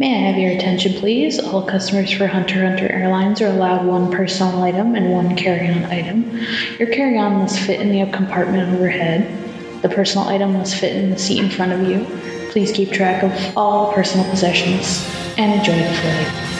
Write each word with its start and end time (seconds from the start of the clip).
May 0.00 0.14
I 0.14 0.30
have 0.30 0.38
your 0.38 0.52
attention, 0.52 0.94
please? 0.94 1.38
All 1.38 1.62
customers 1.62 2.10
for 2.10 2.26
Hunter 2.26 2.66
Hunter 2.66 2.90
Airlines 2.90 3.42
are 3.42 3.48
allowed 3.48 3.84
one 3.84 4.10
personal 4.10 4.62
item 4.62 4.94
and 4.94 5.12
one 5.12 5.36
carry-on 5.36 5.84
item. 5.84 6.40
Your 6.78 6.88
carry-on 6.88 7.34
must 7.34 7.58
fit 7.58 7.82
in 7.82 7.92
the 7.92 8.10
compartment 8.10 8.72
overhead. 8.72 9.82
The 9.82 9.90
personal 9.90 10.26
item 10.26 10.54
must 10.54 10.76
fit 10.76 10.96
in 10.96 11.10
the 11.10 11.18
seat 11.18 11.44
in 11.44 11.50
front 11.50 11.72
of 11.72 11.82
you. 11.86 12.06
Please 12.50 12.72
keep 12.72 12.92
track 12.92 13.22
of 13.22 13.58
all 13.58 13.92
personal 13.92 14.24
possessions 14.30 15.06
and 15.36 15.52
enjoy 15.52 15.76
the 15.76 15.94
flight. 15.96 16.59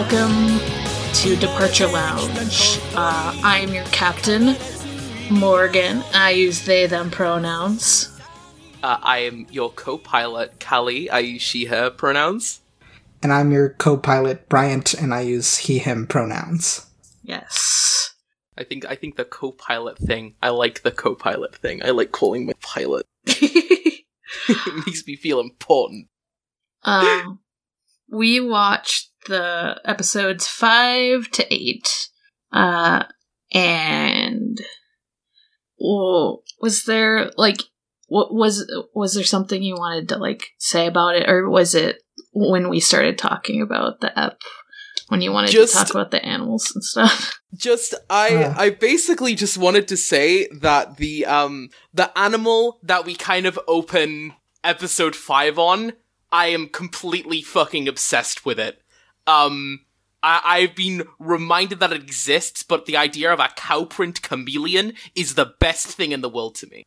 Welcome 0.00 0.60
to 1.12 1.34
Departure 1.34 1.88
Lounge. 1.88 2.78
Uh, 2.94 3.36
I 3.42 3.58
am 3.58 3.74
your 3.74 3.82
captain, 3.86 4.54
Morgan. 5.28 6.04
I 6.14 6.30
use 6.30 6.64
they 6.64 6.86
them 6.86 7.10
pronouns. 7.10 8.16
Uh, 8.80 8.98
I 9.02 9.18
am 9.18 9.48
your 9.50 9.70
co-pilot, 9.70 10.64
Callie. 10.64 11.10
I 11.10 11.18
use 11.18 11.42
she/her 11.42 11.90
pronouns. 11.90 12.60
And 13.24 13.32
I'm 13.32 13.50
your 13.50 13.70
co 13.70 13.96
pilot, 13.96 14.48
Bryant, 14.48 14.94
and 14.94 15.12
I 15.12 15.22
use 15.22 15.56
he, 15.56 15.78
him 15.78 16.06
pronouns. 16.06 16.86
Yes. 17.24 18.14
I 18.56 18.62
think 18.62 18.86
I 18.86 18.94
think 18.94 19.16
the 19.16 19.24
co-pilot 19.24 19.98
thing. 19.98 20.36
I 20.40 20.50
like 20.50 20.82
the 20.82 20.92
co-pilot 20.92 21.56
thing. 21.56 21.82
I 21.84 21.90
like 21.90 22.12
calling 22.12 22.46
my 22.46 22.52
pilot. 22.62 23.04
it 23.26 24.86
makes 24.86 25.04
me 25.08 25.16
feel 25.16 25.40
important. 25.40 26.06
um, 26.84 27.40
we 28.08 28.40
watched 28.40 29.07
the 29.26 29.80
episodes 29.84 30.46
five 30.46 31.30
to 31.32 31.52
eight. 31.52 32.08
Uh, 32.52 33.04
and 33.52 34.58
well, 35.78 36.42
was 36.60 36.84
there 36.84 37.30
like 37.36 37.62
what 38.06 38.32
was 38.32 38.70
was 38.94 39.14
there 39.14 39.24
something 39.24 39.62
you 39.62 39.74
wanted 39.74 40.08
to 40.08 40.16
like 40.16 40.48
say 40.58 40.86
about 40.86 41.14
it, 41.16 41.28
or 41.28 41.48
was 41.48 41.74
it 41.74 41.98
when 42.32 42.68
we 42.68 42.80
started 42.80 43.18
talking 43.18 43.60
about 43.60 44.00
the 44.00 44.18
ep 44.18 44.38
when 45.08 45.20
you 45.20 45.32
wanted 45.32 45.50
Just- 45.50 45.72
to 45.72 45.78
talk 45.84 45.90
about 45.90 46.10
the 46.10 46.24
animals 46.24 46.72
and 46.74 46.84
stuff? 46.84 47.38
Just 47.56 47.94
I 48.10 48.34
Uh. 48.44 48.54
I 48.58 48.70
basically 48.70 49.34
just 49.34 49.56
wanted 49.56 49.88
to 49.88 49.96
say 49.96 50.48
that 50.48 50.98
the 50.98 51.24
um 51.24 51.70
the 51.94 52.16
animal 52.18 52.78
that 52.82 53.06
we 53.06 53.14
kind 53.14 53.46
of 53.46 53.58
open 53.66 54.34
episode 54.62 55.16
5 55.16 55.58
on, 55.58 55.92
I 56.30 56.48
am 56.48 56.68
completely 56.68 57.40
fucking 57.40 57.88
obsessed 57.88 58.44
with 58.44 58.58
it. 58.60 58.82
Um 59.28 59.80
I, 60.22 60.40
I've 60.44 60.74
been 60.74 61.06
reminded 61.20 61.78
that 61.78 61.92
it 61.92 62.02
exists, 62.02 62.64
but 62.64 62.86
the 62.86 62.96
idea 62.96 63.32
of 63.32 63.38
a 63.38 63.48
cow 63.54 63.84
print 63.84 64.20
chameleon 64.22 64.94
is 65.14 65.36
the 65.36 65.54
best 65.60 65.86
thing 65.86 66.10
in 66.10 66.22
the 66.22 66.28
world 66.28 66.56
to 66.56 66.66
me. 66.66 66.82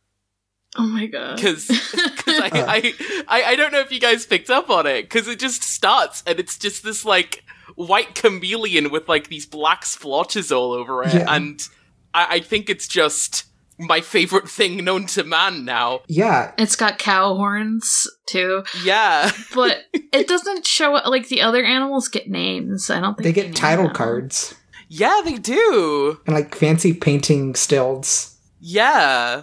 Oh 0.76 0.86
my 0.86 1.06
god! 1.06 1.36
because 1.36 1.70
I, 2.26 2.50
I, 2.54 3.24
I 3.28 3.42
I 3.52 3.56
don't 3.56 3.72
know 3.72 3.80
if 3.80 3.92
you 3.92 4.00
guys 4.00 4.26
picked 4.26 4.50
up 4.50 4.68
on 4.70 4.86
it 4.86 5.02
because 5.02 5.28
it 5.28 5.38
just 5.38 5.62
starts 5.62 6.22
and 6.26 6.38
it's 6.40 6.56
just 6.58 6.82
this 6.82 7.04
like 7.04 7.44
white 7.74 8.14
chameleon 8.14 8.90
with 8.90 9.08
like 9.08 9.28
these 9.28 9.46
black 9.46 9.84
splotches 9.84 10.50
all 10.52 10.72
over 10.72 11.02
it, 11.04 11.12
Yeah. 11.14 11.26
and 11.34 11.66
I, 12.14 12.36
I 12.36 12.40
think 12.40 12.68
it's 12.70 12.88
just 12.88 13.44
my 13.86 14.00
favorite 14.00 14.48
thing 14.48 14.84
known 14.84 15.06
to 15.06 15.24
man 15.24 15.64
now. 15.64 16.00
Yeah, 16.08 16.52
it's 16.58 16.76
got 16.76 16.98
cow 16.98 17.34
horns 17.34 18.06
too, 18.26 18.64
Yeah, 18.84 19.30
but 19.54 19.84
it 19.92 20.28
doesn't 20.28 20.66
show 20.66 20.92
like 21.06 21.28
the 21.28 21.42
other 21.42 21.64
animals 21.64 22.08
get 22.08 22.28
names. 22.28 22.90
I 22.90 23.00
don't 23.00 23.14
think 23.16 23.24
they 23.24 23.32
get 23.42 23.54
title 23.56 23.86
them. 23.86 23.94
cards 23.94 24.54
yeah, 24.88 25.20
they 25.24 25.36
do. 25.38 26.20
and 26.26 26.34
like 26.34 26.54
fancy 26.54 26.92
painting 26.92 27.54
stills. 27.54 28.36
Yeah, 28.60 29.42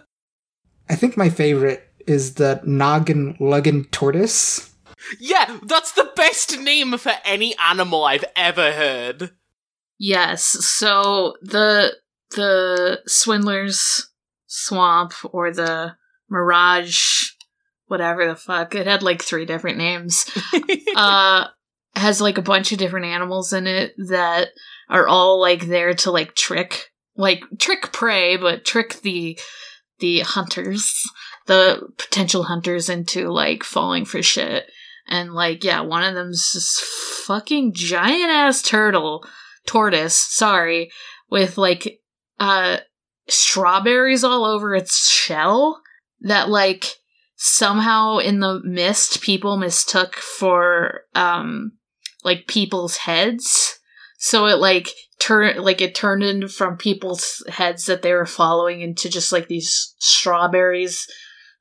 I 0.90 0.96
think 0.96 1.18
my 1.18 1.30
favorite 1.30 1.84
is 2.08 2.36
the 2.36 2.62
Noggin 2.66 3.36
Luggin 3.40 3.90
Tortoise. 3.92 4.74
yeah, 5.20 5.60
that's 5.64 5.94
the 5.94 6.12
best 6.16 6.60
name 6.60 6.98
for 6.98 7.14
any 7.26 7.56
animal 7.58 8.04
I've 8.04 8.26
ever 8.36 8.72
heard. 8.72 9.32
Yes. 9.98 10.44
So 10.44 11.36
the 11.42 11.94
the 12.32 13.02
swindlers 13.08 14.09
swamp 14.50 15.14
or 15.32 15.52
the 15.52 15.96
mirage 16.30 17.30
whatever 17.88 18.28
the 18.28 18.36
fuck. 18.36 18.76
It 18.76 18.88
had 18.88 19.04
like 19.04 19.22
three 19.22 19.46
different 19.46 19.78
names. 19.78 20.30
Uh 20.96 21.48
has 21.96 22.22
like 22.22 22.38
a 22.38 22.42
bunch 22.42 22.72
of 22.72 22.78
different 22.78 23.06
animals 23.06 23.52
in 23.52 23.68
it 23.68 23.94
that 23.98 24.50
are 24.90 25.08
all 25.08 25.40
like 25.40 25.68
there 25.68 25.94
to 25.94 26.12
like 26.12 26.36
trick 26.36 26.92
like 27.18 27.44
trick 27.58 27.92
prey 27.92 28.38
but 28.38 28.64
trick 28.64 29.02
the 29.02 29.38
the 30.00 30.20
hunters 30.20 31.04
the 31.48 31.81
potential 31.98 32.44
hunters 32.44 32.90
into 32.90 33.30
like 33.30 33.64
falling 33.64 34.06
for 34.06 34.22
shit. 34.22 34.66
And 35.08 35.34
like 35.34 35.64
yeah 35.64 35.81
one 35.81 36.04
of 36.04 36.16
them's 36.16 36.52
this 36.54 36.80
fucking 37.26 37.74
giant 37.74 38.30
ass 38.30 38.62
turtle 38.62 39.26
tortoise 39.66 40.18
sorry 40.18 40.92
with 41.30 41.58
like 41.58 42.00
uh 42.40 42.78
strawberries 43.32 44.24
all 44.24 44.46
over 44.46 44.76
its 44.76 45.10
shell 45.12 45.82
that 46.22 46.50
like 46.50 46.96
somehow 47.36 48.18
in 48.18 48.40
the 48.40 48.62
mist 48.64 49.22
people 49.22 49.58
mistook 49.58 50.16
for 50.16 51.02
um 51.16 51.72
like 52.24 52.48
people's 52.48 52.98
heads. 52.98 53.80
So 54.18 54.48
it 54.48 54.58
like 54.58 54.90
turned 55.20 55.60
like 55.60 55.82
it 55.82 55.96
turned 55.96 56.24
into 56.24 56.50
from 56.50 56.78
people's 56.78 57.44
heads 57.50 57.86
that 57.86 58.02
they 58.02 58.14
were 58.14 58.26
following 58.26 58.82
into 58.82 59.10
just 59.10 59.32
like 59.32 59.48
these 59.48 59.96
strawberries 60.00 61.06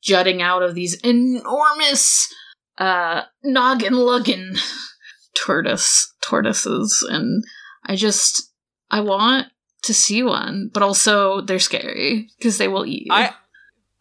jutting 0.03 0.43
out 0.43 0.63
of 0.63 0.75
these 0.75 0.95
enormous 1.03 2.33
uh 2.79 3.23
noggin 3.45 3.95
luggin 3.95 4.59
tortoise 5.35 6.13
tortoises. 6.21 7.07
And 7.09 7.45
i 7.85 7.95
just 7.95 8.53
i 8.91 9.01
want 9.01 9.47
to 9.83 9.95
see 9.95 10.23
one 10.23 10.71
but 10.73 10.83
also 10.83 11.41
they're 11.41 11.59
scary 11.59 12.29
because 12.39 12.59
they 12.59 12.69
will 12.69 12.85
eat 12.87 13.07
you 13.07 13.13
I 13.13 13.33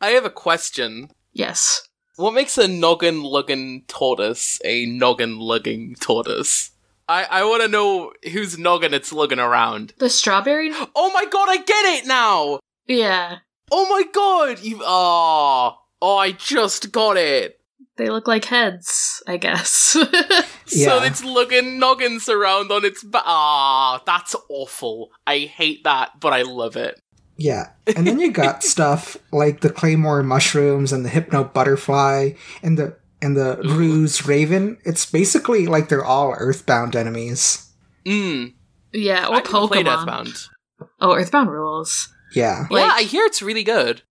I 0.02 0.10
have 0.10 0.26
a 0.26 0.30
question. 0.30 1.10
yes 1.34 1.82
What 2.18 2.34
makes 2.34 2.58
a 2.58 2.68
noggin 2.68 3.24
lugging 3.24 3.84
tortoise 3.88 4.60
a 4.66 4.86
noggin 4.86 5.38
lugging 5.40 5.96
tortoise? 6.00 6.72
I, 7.10 7.24
I 7.24 7.44
want 7.46 7.62
to 7.64 7.70
know 7.70 8.12
whose 8.34 8.58
noggin 8.58 8.94
it's 8.94 9.14
lugging 9.14 9.40
around. 9.40 9.94
the 9.98 10.10
strawberry 10.10 10.72
Oh 10.96 11.12
my 11.14 11.26
god, 11.26 11.48
I 11.50 11.58
get 11.58 11.86
it 12.04 12.06
now! 12.08 12.60
yeah 12.88 13.38
Oh 13.72 13.88
my 13.90 14.04
god, 14.14 14.60
you. 14.60 14.80
Oh, 14.82 15.78
oh, 16.02 16.18
I 16.18 16.32
just 16.32 16.90
got 16.94 17.18
it. 17.18 17.57
They 17.98 18.10
look 18.10 18.28
like 18.28 18.46
heads 18.46 19.22
i 19.28 19.38
guess 19.38 19.70
So 20.68 21.00
Yeah. 21.00 21.06
it's 21.06 21.24
lugging 21.24 21.80
noggins 21.80 22.28
around 22.28 22.72
on 22.72 22.84
its 22.84 23.02
back. 23.02 23.24
Ah, 23.26 24.02
that's 24.06 24.36
awful. 24.50 25.12
I 25.26 25.40
hate 25.40 25.86
that, 25.86 26.20
but 26.20 26.34
I 26.34 26.42
love 26.42 26.76
it. 26.76 27.00
Yeah. 27.38 27.70
And 27.96 28.06
then 28.06 28.20
you 28.20 28.32
got 28.32 28.64
stuff 28.74 29.16
like 29.32 29.62
the 29.62 29.70
Claymore 29.70 30.24
mushrooms 30.24 30.92
and 30.92 31.06
the 31.06 31.10
Hypno 31.10 31.46
butterfly 31.46 32.32
and 32.62 32.78
the 32.78 32.98
and 33.22 33.38
the 33.38 33.62
Ruse 33.64 34.28
raven. 34.28 34.78
It's 34.84 35.06
basically 35.10 35.68
like 35.68 35.88
they're 35.88 36.04
all 36.04 36.36
earthbound 36.38 36.98
enemies. 36.98 37.72
Mm. 38.06 38.54
yeah 38.92 39.28
or 39.28 39.36
I 39.36 39.38
haven't 39.38 39.68
played 39.70 39.86
pokemon 39.86 39.98
Earthbound. 40.00 40.34
oh 41.00 41.14
earthbound 41.16 41.50
rules 41.50 42.14
Yeah. 42.36 42.68
Like- 42.70 42.84
yeah, 42.86 42.92
I 42.94 43.04
hear 43.04 43.24
it's 43.26 43.42
really 43.42 43.64
good. 43.64 44.02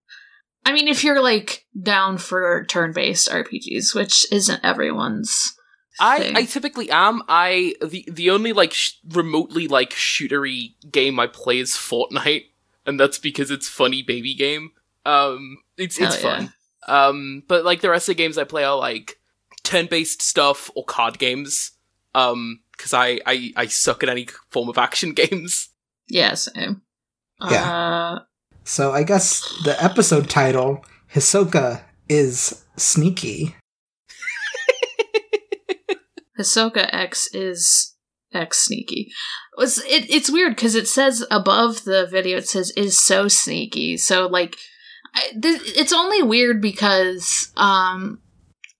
I 0.67 0.73
mean, 0.73 0.89
if 0.89 1.05
you're 1.05 1.23
like 1.23 1.65
down 1.81 2.19
for 2.19 2.65
turn-based 2.65 3.31
RPGs, 3.31 3.95
which 3.95 4.31
isn't 4.33 4.65
everyone's. 4.65 5.57
I. 6.01 6.33
I 6.35 6.45
typically 6.45 6.91
am. 6.91 7.23
I 7.29 7.75
the 7.81 8.05
the 8.11 8.31
only 8.31 8.53
like 8.53 8.73
sh- 8.75 8.95
remotely 9.09 9.69
like 9.69 9.91
shootery 9.91 10.75
game 10.91 11.21
I 11.21 11.29
play 11.29 11.61
is 11.61 11.71
Fortnite, 11.71 12.47
and 12.85 12.99
that's 12.99 13.19
because 13.19 13.53
it's 13.53 13.69
funny 13.69 14.03
baby 14.03 14.35
game. 14.35 14.73
Um, 15.07 15.59
it's 15.79 15.99
it's 16.01 16.17
Hell 16.21 16.31
yeah. 16.31 16.37
fun. 16.39 16.53
Um, 16.89 17.43
but 17.47 17.65
like 17.65 17.81
the 17.81 17.91
rest 17.91 18.09
of 18.09 18.17
the 18.17 18.23
games 18.23 18.37
I 18.37 18.45
play 18.45 18.65
are 18.65 18.77
like 18.77 19.21
turn 19.63 19.87
based 19.87 20.21
stuff 20.21 20.69
or 20.75 20.85
card 20.85 21.19
games. 21.21 21.71
Um, 22.15 22.61
because 22.77 22.93
I, 22.93 23.21
I 23.25 23.53
I 23.57 23.67
suck 23.67 24.03
at 24.03 24.09
any 24.09 24.27
form 24.51 24.69
of 24.69 24.79
action 24.79 25.13
games. 25.15 25.69
yeah, 26.09 26.35
same. 26.35 26.83
Yeah. 27.41 27.73
Uh, 27.73 28.19
So 28.67 28.91
I 28.91 29.05
guess 29.05 29.41
the 29.63 29.81
episode 29.83 30.29
title, 30.29 30.85
Hisoka, 31.15 31.83
is 32.09 32.65
sneaky. 32.77 33.55
Hisoka 36.39 36.89
X 36.93 37.33
is 37.33 37.95
X 38.35 38.65
sneaky. 38.65 39.13
It 39.57 39.61
was 39.61 39.79
it, 39.85 40.11
it's 40.11 40.33
weird 40.33 40.57
because 40.57 40.75
it 40.75 40.89
says 40.89 41.25
above 41.31 41.85
the 41.85 42.09
video 42.11 42.39
it 42.39 42.49
says 42.49 42.73
is 42.77 43.01
so 43.01 43.29
sneaky. 43.29 43.97
So 43.97 44.27
like, 44.27 44.57
I, 45.15 45.31
th- 45.41 45.63
it's 45.77 45.93
only 45.93 46.25
weird 46.25 46.61
because 46.61 47.53
um, 47.57 48.21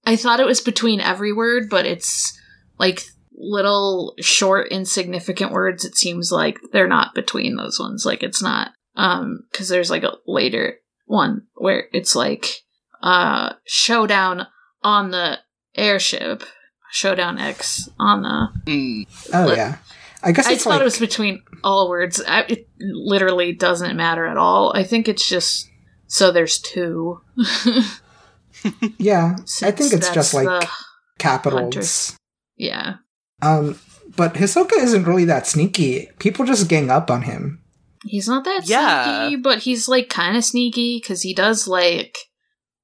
I 0.05 0.17
thought 0.17 0.41
it 0.41 0.47
was 0.47 0.61
between 0.61 1.01
every 1.01 1.33
word, 1.33 1.71
but 1.71 1.87
it's 1.87 2.37
like 2.77 3.03
little 3.37 4.17
short 4.19 4.73
insignificant 4.73 5.53
words. 5.53 5.85
It 5.85 5.97
seems 5.97 6.33
like 6.33 6.59
they're 6.73 6.89
not 6.89 7.15
between 7.15 7.55
those 7.55 7.79
ones. 7.79 8.05
Like 8.05 8.25
it's 8.25 8.43
not 8.43 8.73
um 8.97 9.45
because 9.51 9.69
there's 9.69 9.91
like 9.91 10.03
a 10.03 10.17
later 10.27 10.79
one 11.07 11.43
where 11.55 11.87
it's 11.93 12.15
like 12.15 12.63
uh 13.03 13.53
showdown 13.65 14.47
on 14.83 15.11
the 15.11 15.39
airship 15.75 16.43
showdown 16.91 17.39
x 17.39 17.89
on 17.99 18.23
the 18.23 18.49
Mm. 18.71 19.07
Oh 19.33 19.47
Look, 19.47 19.57
yeah. 19.57 19.77
I 20.23 20.33
guess 20.33 20.47
i 20.47 20.57
thought 20.57 20.71
like 20.71 20.81
it 20.81 20.85
was 20.85 20.99
between 20.99 21.43
all 21.63 21.89
words 21.89 22.23
I, 22.27 22.41
it 22.49 22.69
literally 22.81 23.53
doesn't 23.53 23.97
matter 23.97 24.27
at 24.27 24.37
all 24.37 24.73
i 24.75 24.83
think 24.83 25.09
it's 25.09 25.29
just 25.29 25.69
so 26.09 26.33
there's 26.33 26.59
two 26.59 27.21
yeah. 28.99 29.37
I 29.63 29.71
think 29.71 29.93
it's 29.93 30.11
just 30.11 30.35
like 30.35 30.69
capitals. 31.19 32.17
yeah 32.57 32.97
Um, 33.43 33.79
but 34.17 34.35
Hisoka 34.35 34.73
isn't 34.79 35.05
really 35.05 35.25
that 35.27 35.47
sneaky. 35.47 36.09
People 36.19 36.45
just 36.47 36.69
gang 36.69 36.91
up 36.91 37.11
on 37.11 37.23
him. 37.23 37.61
He's 38.07 38.29
not 38.29 38.45
that 38.45 38.63
Yeah. 38.69 39.27
sneaky 39.29 39.43
but 39.43 39.59
he's 39.61 39.89
like 39.89 40.09
kind 40.09 40.37
of 40.37 40.45
sneaky 40.45 40.99
because 41.01 41.23
he 41.23 41.35
does 41.35 41.67
like 41.69 42.17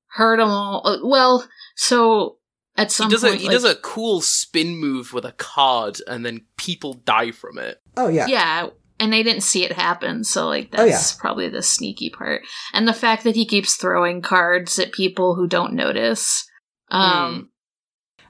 hurt 0.08 0.38
them 0.38 0.48
all 0.50 0.82
uh, 0.84 0.98
well 1.02 1.48
so 1.76 2.36
at 2.76 2.90
some 2.92 3.08
He 3.08 3.14
does 3.14 3.22
point 3.22 3.34
a 3.34 3.38
he 3.38 3.44
like, 3.46 3.52
does 3.52 3.64
a 3.64 3.74
cool 3.76 4.20
spin 4.20 4.76
move 4.76 5.12
with 5.12 5.24
a 5.26 5.32
card, 5.32 5.98
and 6.06 6.24
then 6.24 6.46
people 6.56 6.94
die 6.94 7.30
from 7.30 7.58
it. 7.58 7.80
Oh 7.96 8.08
yeah. 8.08 8.26
yeah 8.26 8.68
and 9.00 9.12
they 9.12 9.22
didn't 9.22 9.42
see 9.42 9.64
it 9.64 9.72
happen 9.72 10.22
so 10.24 10.46
like 10.46 10.68
Oh, 10.74 10.86
that's 10.86 11.12
probably 11.14 11.48
the 11.48 11.62
sneaky 11.62 12.08
part 12.10 12.42
and 12.72 12.86
the 12.86 12.92
fact 12.94 13.24
that 13.24 13.34
he 13.34 13.44
keeps 13.46 13.74
throwing 13.76 14.22
cards 14.22 14.78
at 14.78 14.92
people 14.92 15.34
who 15.34 15.46
don't 15.48 15.72
notice 15.74 16.48
um 16.90 17.48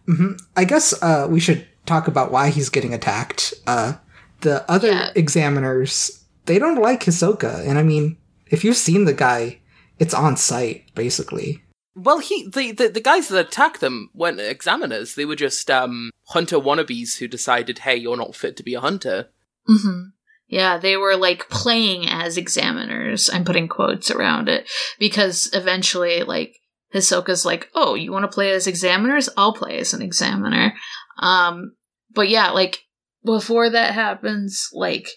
hmm 0.07 0.33
I 0.57 0.65
guess 0.65 1.01
uh, 1.03 1.27
we 1.31 1.41
should 1.41 1.67
talk 1.87 2.09
about 2.09 2.31
why 2.33 2.51
he's 2.51 2.69
getting 2.69 2.95
attacked. 2.95 3.55
Uh, 3.67 3.95
the 4.41 4.69
other 4.71 4.89
Yeah. 4.89 5.11
examiners 5.15 6.22
they 6.47 6.59
don't 6.59 6.81
like 6.81 7.05
Hisoka, 7.05 7.67
and 7.67 7.79
I 7.79 7.83
mean, 7.83 8.17
if 8.47 8.65
you've 8.65 8.77
seen 8.77 9.05
the 9.05 9.15
guy, 9.15 9.61
it's 9.99 10.15
on 10.15 10.37
site 10.37 10.95
basically. 10.95 11.63
Well, 11.95 12.19
he 12.21 12.49
the, 12.49 12.73
the 12.73 12.89
the 12.89 13.01
guys 13.01 13.29
that 13.29 13.47
attacked 13.47 13.81
them 13.81 14.11
weren't 14.15 14.41
examiners. 14.41 15.15
They 15.15 15.25
were 15.25 15.37
just 15.37 15.71
um 15.71 16.11
hunter 16.29 16.57
wannabes 16.57 17.19
who 17.19 17.29
decided, 17.29 17.81
hey, 17.81 17.97
you're 17.97 18.17
not 18.17 18.35
fit 18.35 18.57
to 18.57 18.63
be 18.63 18.75
a 18.75 18.81
hunter. 18.81 19.29
hmm 19.67 20.05
Yeah, 20.49 20.79
they 20.79 20.97
were 20.97 21.17
like 21.17 21.49
playing 21.51 22.09
as 22.09 22.37
examiners. 22.37 23.29
I'm 23.33 23.45
putting 23.45 23.69
quotes 23.69 24.11
around 24.11 24.49
it 24.49 24.69
because 24.99 25.51
eventually, 25.53 26.23
like, 26.23 26.57
Hisoka's 26.95 27.45
like, 27.45 27.69
"Oh, 27.75 27.95
you 27.95 28.11
want 28.13 28.25
to 28.25 28.35
play 28.35 28.53
as 28.53 28.67
examiners? 28.67 29.29
I'll 29.37 29.55
play 29.55 29.79
as 29.79 29.93
an 29.95 30.03
examiner." 30.03 30.75
Um, 31.19 31.77
but 32.15 32.29
yeah, 32.29 32.51
like 32.51 32.81
before 33.25 33.71
that 33.71 33.95
happens, 33.95 34.69
like 34.73 35.09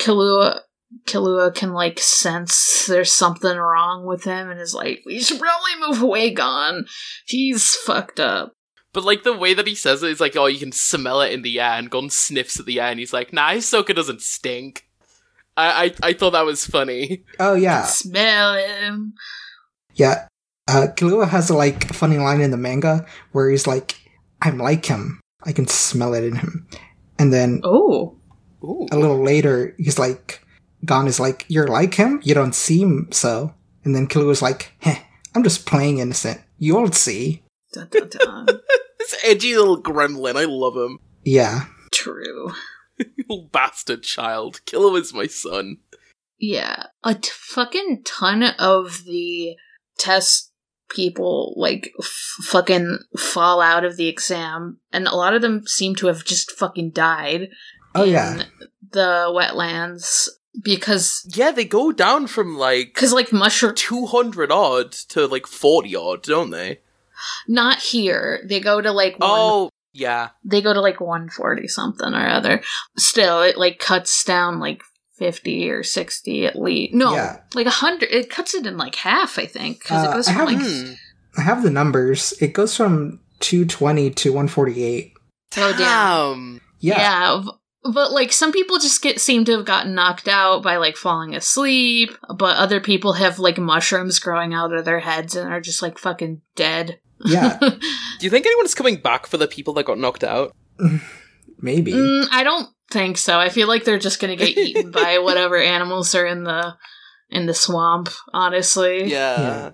Killua, 0.00 0.60
Killua 1.04 1.54
can 1.54 1.72
like 1.72 1.98
sense 1.98 2.86
there's 2.86 3.12
something 3.12 3.56
wrong 3.56 4.04
with 4.06 4.24
him 4.24 4.50
and 4.50 4.60
is 4.60 4.74
like, 4.74 5.02
"We 5.06 5.20
should 5.20 5.40
probably 5.40 5.72
move 5.88 6.02
away, 6.02 6.30
Gon. 6.32 6.86
He's 7.26 7.74
fucked 7.74 8.20
up." 8.20 8.52
But 8.92 9.04
like 9.04 9.22
the 9.22 9.32
way 9.36 9.54
that 9.54 9.66
he 9.66 9.74
says 9.74 10.02
it 10.02 10.10
is 10.10 10.20
like, 10.20 10.36
oh, 10.36 10.46
you 10.46 10.58
can 10.58 10.70
smell 10.72 11.22
it 11.22 11.32
in 11.32 11.42
the 11.42 11.60
air, 11.60 11.72
and 11.72 11.90
Gon 11.90 12.10
sniffs 12.10 12.60
at 12.60 12.66
the 12.66 12.78
air, 12.80 12.88
and 12.90 12.98
he's 12.98 13.12
like, 13.12 13.32
nah, 13.32 13.50
Hisoka 13.52 13.94
doesn't 13.94 14.20
stink. 14.20 14.86
I 15.56 15.84
I, 16.02 16.08
I 16.08 16.12
thought 16.12 16.32
that 16.32 16.44
was 16.44 16.66
funny. 16.66 17.24
Oh 17.38 17.54
yeah, 17.54 17.84
Smell 17.84 18.54
him. 18.54 19.14
yeah. 19.94 20.26
Uh, 20.68 20.86
Killua 20.94 21.28
has 21.28 21.50
a 21.50 21.54
like 21.56 21.92
funny 21.92 22.18
line 22.18 22.40
in 22.40 22.50
the 22.52 22.56
manga 22.56 23.04
where 23.32 23.50
he's 23.50 23.66
like, 23.66 23.96
"I'm 24.40 24.58
like 24.58 24.86
him. 24.86 25.20
I 25.42 25.52
can 25.52 25.66
smell 25.66 26.14
it 26.14 26.22
in 26.24 26.36
him," 26.36 26.68
and 27.18 27.32
then 27.32 27.60
Oh. 27.64 28.18
A 28.92 28.96
little 28.96 29.20
later, 29.20 29.74
he's 29.76 29.98
like, 29.98 30.40
Gon 30.84 31.06
is 31.06 31.20
like, 31.20 31.44
You're 31.48 31.68
like 31.68 31.94
him? 31.94 32.20
You 32.24 32.34
don't 32.34 32.54
seem 32.54 33.08
so. 33.12 33.54
And 33.84 33.94
then 33.94 34.06
Killua's 34.06 34.42
like, 34.42 34.72
Heh, 34.80 34.98
I'm 35.34 35.42
just 35.42 35.66
playing 35.66 35.98
innocent. 35.98 36.40
You'll 36.58 36.92
see. 36.92 37.42
Dun, 37.72 37.88
dun, 37.90 38.08
dun. 38.08 38.46
This 38.98 39.16
edgy 39.24 39.56
little 39.56 39.82
gremlin, 39.82 40.36
I 40.36 40.44
love 40.44 40.76
him. 40.76 41.00
Yeah. 41.24 41.64
True. 41.92 42.52
Little 43.18 43.48
bastard 43.52 44.04
child. 44.04 44.64
Killer 44.64 44.96
is 45.00 45.12
my 45.12 45.26
son. 45.26 45.78
Yeah, 46.38 46.86
a 47.02 47.14
t- 47.14 47.30
fucking 47.32 48.02
ton 48.04 48.42
of 48.42 49.04
the 49.04 49.56
test 49.98 50.52
people 50.88 51.54
like 51.56 51.92
f- 51.98 52.36
fucking 52.42 52.98
fall 53.16 53.60
out 53.60 53.84
of 53.84 53.96
the 53.96 54.08
exam, 54.08 54.78
and 54.92 55.06
a 55.06 55.16
lot 55.16 55.34
of 55.34 55.42
them 55.42 55.66
seem 55.66 55.94
to 55.96 56.06
have 56.06 56.24
just 56.24 56.52
fucking 56.52 56.90
died. 56.90 57.48
Oh, 57.94 58.04
in 58.04 58.10
yeah. 58.10 58.42
the 58.90 59.26
wetlands 59.28 60.28
because 60.62 61.24
Yeah, 61.34 61.50
they 61.50 61.64
go 61.64 61.92
down 61.92 62.26
from 62.26 62.56
like 62.56 62.88
because 62.94 63.12
like 63.12 63.32
mushroom 63.32 63.74
200 63.74 64.48
200 64.48 64.52
odd 64.52 64.92
to 65.10 65.26
like 65.26 65.46
40 65.46 65.96
odd, 65.96 66.22
don't 66.22 66.50
they? 66.50 66.80
not 67.46 67.78
here 67.78 68.40
they 68.48 68.58
go 68.58 68.80
to 68.80 68.90
like 68.90 69.12
one 69.20 69.30
Oh, 69.30 69.70
yeah. 69.92 70.30
they 70.44 70.60
go 70.60 70.72
to 70.74 70.80
like 70.80 71.00
140 71.00 71.68
something 71.68 72.12
or 72.14 72.26
other 72.28 72.62
still 72.98 73.42
it 73.42 73.56
like 73.56 73.78
cuts 73.78 74.24
down 74.24 74.58
like 74.58 74.82
50 75.18 75.70
or 75.70 75.84
60 75.84 76.46
at 76.46 76.56
least 76.60 76.94
no 76.94 77.14
Yeah. 77.14 77.40
like 77.54 77.66
100 77.66 78.08
it 78.10 78.28
cuts 78.28 78.54
it 78.54 78.66
in 78.66 78.76
like 78.76 78.96
half 78.96 79.38
i 79.38 79.46
think 79.46 79.78
because 79.82 80.04
Uh, 80.06 80.10
it 80.10 80.14
goes 80.14 80.28
I 80.28 80.32
from 80.34 80.48
have- 80.48 80.60
like 80.62 80.66
Hmm. 80.70 80.92
I 81.38 81.40
have 81.42 81.62
the 81.62 81.70
numbers. 81.70 82.34
It 82.42 82.52
goes 82.52 82.76
from 82.76 83.20
220 83.40 84.10
to 84.10 84.32
148. 84.34 85.14
Oh, 85.56 85.72
damn. 85.72 85.78
Damn. 85.78 86.60
Yeah. 86.80 86.98
yeah, 86.98 87.40
v- 87.40 87.50
but 87.84 88.12
like 88.12 88.32
some 88.32 88.52
people 88.52 88.78
just 88.78 89.02
get 89.02 89.20
seem 89.20 89.44
to 89.44 89.52
have 89.52 89.64
gotten 89.64 89.94
knocked 89.94 90.28
out 90.28 90.62
by 90.62 90.76
like 90.76 90.96
falling 90.96 91.34
asleep 91.34 92.10
but 92.36 92.56
other 92.56 92.80
people 92.80 93.14
have 93.14 93.38
like 93.38 93.58
mushrooms 93.58 94.18
growing 94.18 94.54
out 94.54 94.72
of 94.72 94.84
their 94.84 95.00
heads 95.00 95.34
and 95.36 95.52
are 95.52 95.60
just 95.60 95.82
like 95.82 95.98
fucking 95.98 96.40
dead 96.54 96.98
Yeah. 97.24 97.58
Do 97.60 97.78
you 98.20 98.30
think 98.30 98.46
anyone's 98.46 98.74
coming 98.74 98.96
back 98.96 99.26
for 99.26 99.36
the 99.36 99.48
people 99.48 99.74
that 99.74 99.86
got 99.86 99.98
knocked 99.98 100.24
out? 100.24 100.54
Maybe. 101.60 101.92
Mm, 101.92 102.26
i 102.32 102.42
don't 102.44 102.68
think 102.90 103.16
so 103.16 103.38
i 103.38 103.48
feel 103.48 103.68
like 103.68 103.84
they're 103.84 103.98
just 103.98 104.20
gonna 104.20 104.36
get 104.36 104.56
eaten 104.56 104.90
by 104.90 105.18
whatever 105.22 105.56
animals 105.56 106.14
are 106.14 106.26
in 106.26 106.44
the 106.44 106.74
in 107.30 107.46
the 107.46 107.54
swamp 107.54 108.08
honestly 108.32 109.04
Yeah. 109.04 109.40
Yeah. 109.40 109.70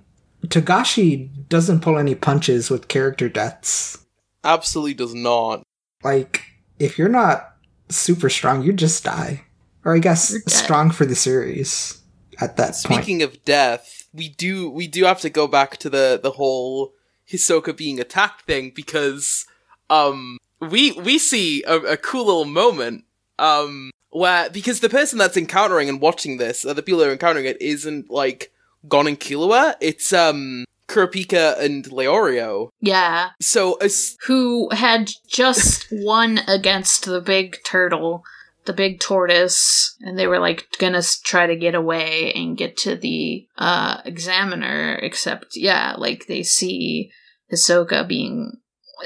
Togashi 0.47 1.49
doesn't 1.49 1.81
pull 1.81 1.99
any 1.99 2.15
punches 2.15 2.71
with 2.71 2.87
character 2.87 3.29
deaths. 3.29 4.07
Absolutely 4.45 4.95
does 4.95 5.13
not. 5.13 5.65
Like, 6.05 6.43
if 6.79 6.97
you're 6.97 7.09
not 7.09 7.57
super 7.89 8.29
strong, 8.29 8.63
you 8.63 8.73
just 8.73 9.05
die. 9.05 9.45
Or 9.85 9.95
I 9.95 9.99
guess 9.99 10.35
strong 10.47 10.91
for 10.91 11.07
the 11.07 11.15
series 11.15 12.03
at 12.41 12.57
that 12.57 12.75
point. 12.85 13.03
Speaking 13.03 13.23
of 13.23 13.45
death, 13.45 14.07
we 14.13 14.29
do 14.29 14.71
we 14.71 14.87
do 14.87 15.05
have 15.05 15.21
to 15.21 15.31
go 15.31 15.47
back 15.47 15.77
to 15.79 15.91
the 15.91 16.19
the 16.23 16.33
whole 16.33 16.95
Hisoka 17.31 17.77
being 17.77 18.01
attacked 18.01 18.43
thing 18.43 18.73
because 18.75 19.47
um 19.89 20.39
we 20.61 20.93
we 20.93 21.19
see 21.19 21.63
a, 21.65 21.77
a 21.77 21.97
cool 21.97 22.27
little 22.27 22.45
moment 22.45 23.05
um 23.39 23.91
where 24.11 24.51
because 24.51 24.81
the 24.81 24.89
person 24.89 25.19
that's 25.19 25.37
encountering 25.37 25.89
and 25.89 26.01
watching 26.01 26.39
this, 26.39 26.65
uh, 26.65 26.73
the 26.73 26.83
people 26.83 26.99
that 27.01 27.09
are 27.09 27.13
encountering 27.13 27.47
it, 27.47 27.61
isn't 27.61 28.11
like 28.11 28.53
Gon 28.89 29.07
and 29.07 29.21
Killua. 29.21 29.75
It's 29.81 30.13
um 30.13 30.65
Kurapika 30.89 31.59
and 31.61 31.85
Leorio. 31.85 32.71
yeah 32.81 33.31
So 33.41 33.75
as 33.75 34.17
who 34.27 34.69
had 34.73 35.11
just 35.29 35.87
won 35.93 36.41
against 36.49 37.05
the 37.05 37.21
big 37.21 37.59
turtle, 37.65 38.23
the 38.65 38.73
big 38.73 39.01
tortoise, 39.01 39.95
and 40.01 40.19
they 40.19 40.27
were 40.27 40.39
like 40.39 40.67
gonna 40.79 41.03
try 41.25 41.47
to 41.47 41.57
get 41.57 41.75
away 41.75 42.33
and 42.35 42.57
get 42.57 42.77
to 42.79 42.97
the 42.97 43.47
uh 43.57 44.01
examiner. 44.05 44.95
Except, 45.03 45.57
yeah, 45.57 45.95
like 45.97 46.27
they 46.27 46.43
see 46.43 47.11
Hisoka 47.53 48.07
being. 48.07 48.53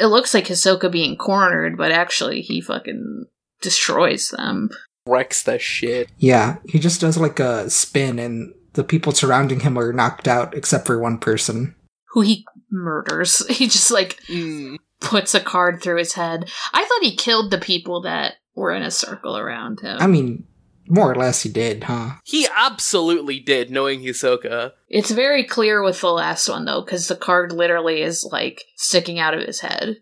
It 0.01 0.07
looks 0.07 0.33
like 0.35 0.47
Hisoka 0.47 0.91
being 0.91 1.17
cornered, 1.17 1.77
but 1.77 1.93
actually 1.93 2.41
he 2.41 2.61
fucking 2.61 3.27
destroys 3.61 4.31
them. 4.31 4.71
wrecks 5.07 5.43
their 5.43 5.59
shit. 5.59 6.09
Yeah, 6.19 6.57
he 6.69 6.79
just 6.79 7.01
does 7.01 7.17
like 7.19 7.39
a 7.39 7.69
spin, 7.71 8.19
and 8.19 8.55
the 8.75 8.85
people 8.85 9.13
surrounding 9.13 9.61
him 9.61 9.79
are 9.79 9.93
knocked 9.93 10.27
out 10.29 10.55
except 10.55 10.87
for 10.87 10.99
one 10.99 11.19
person. 11.19 11.75
Who 12.13 12.21
he 12.23 12.45
murders. 12.71 13.47
He 13.51 13.67
just 13.67 13.91
like 13.91 14.19
Mm. 14.29 14.77
puts 15.01 15.35
a 15.35 15.41
card 15.41 15.83
through 15.83 15.99
his 15.99 16.15
head. 16.15 16.49
I 16.73 16.85
thought 16.85 17.03
he 17.03 17.17
killed 17.17 17.51
the 17.51 17.59
people 17.59 18.03
that 18.03 18.35
were 18.55 18.73
in 18.73 18.83
a 18.83 18.91
circle 18.91 19.37
around 19.37 19.81
him. 19.81 19.99
I 20.01 20.07
mean, 20.07 20.45
more 20.89 21.11
or 21.11 21.15
less 21.15 21.43
he 21.43 21.49
did, 21.49 21.85
huh? 21.85 22.13
He 22.25 22.47
absolutely 22.55 23.41
did, 23.41 23.71
knowing 23.71 24.01
Hisoka. 24.01 24.73
It's 24.89 25.11
very 25.11 25.45
clear 25.45 25.83
with 25.83 26.01
the 26.01 26.11
last 26.11 26.49
one 26.49 26.65
though, 26.65 26.83
because 26.83 27.09
the 27.09 27.17
card 27.17 27.53
literally 27.53 28.03
is 28.03 28.29
like 28.31 28.65
sticking 28.77 29.19
out 29.19 29.35
of 29.35 29.41
his 29.47 29.61
head. 29.61 29.97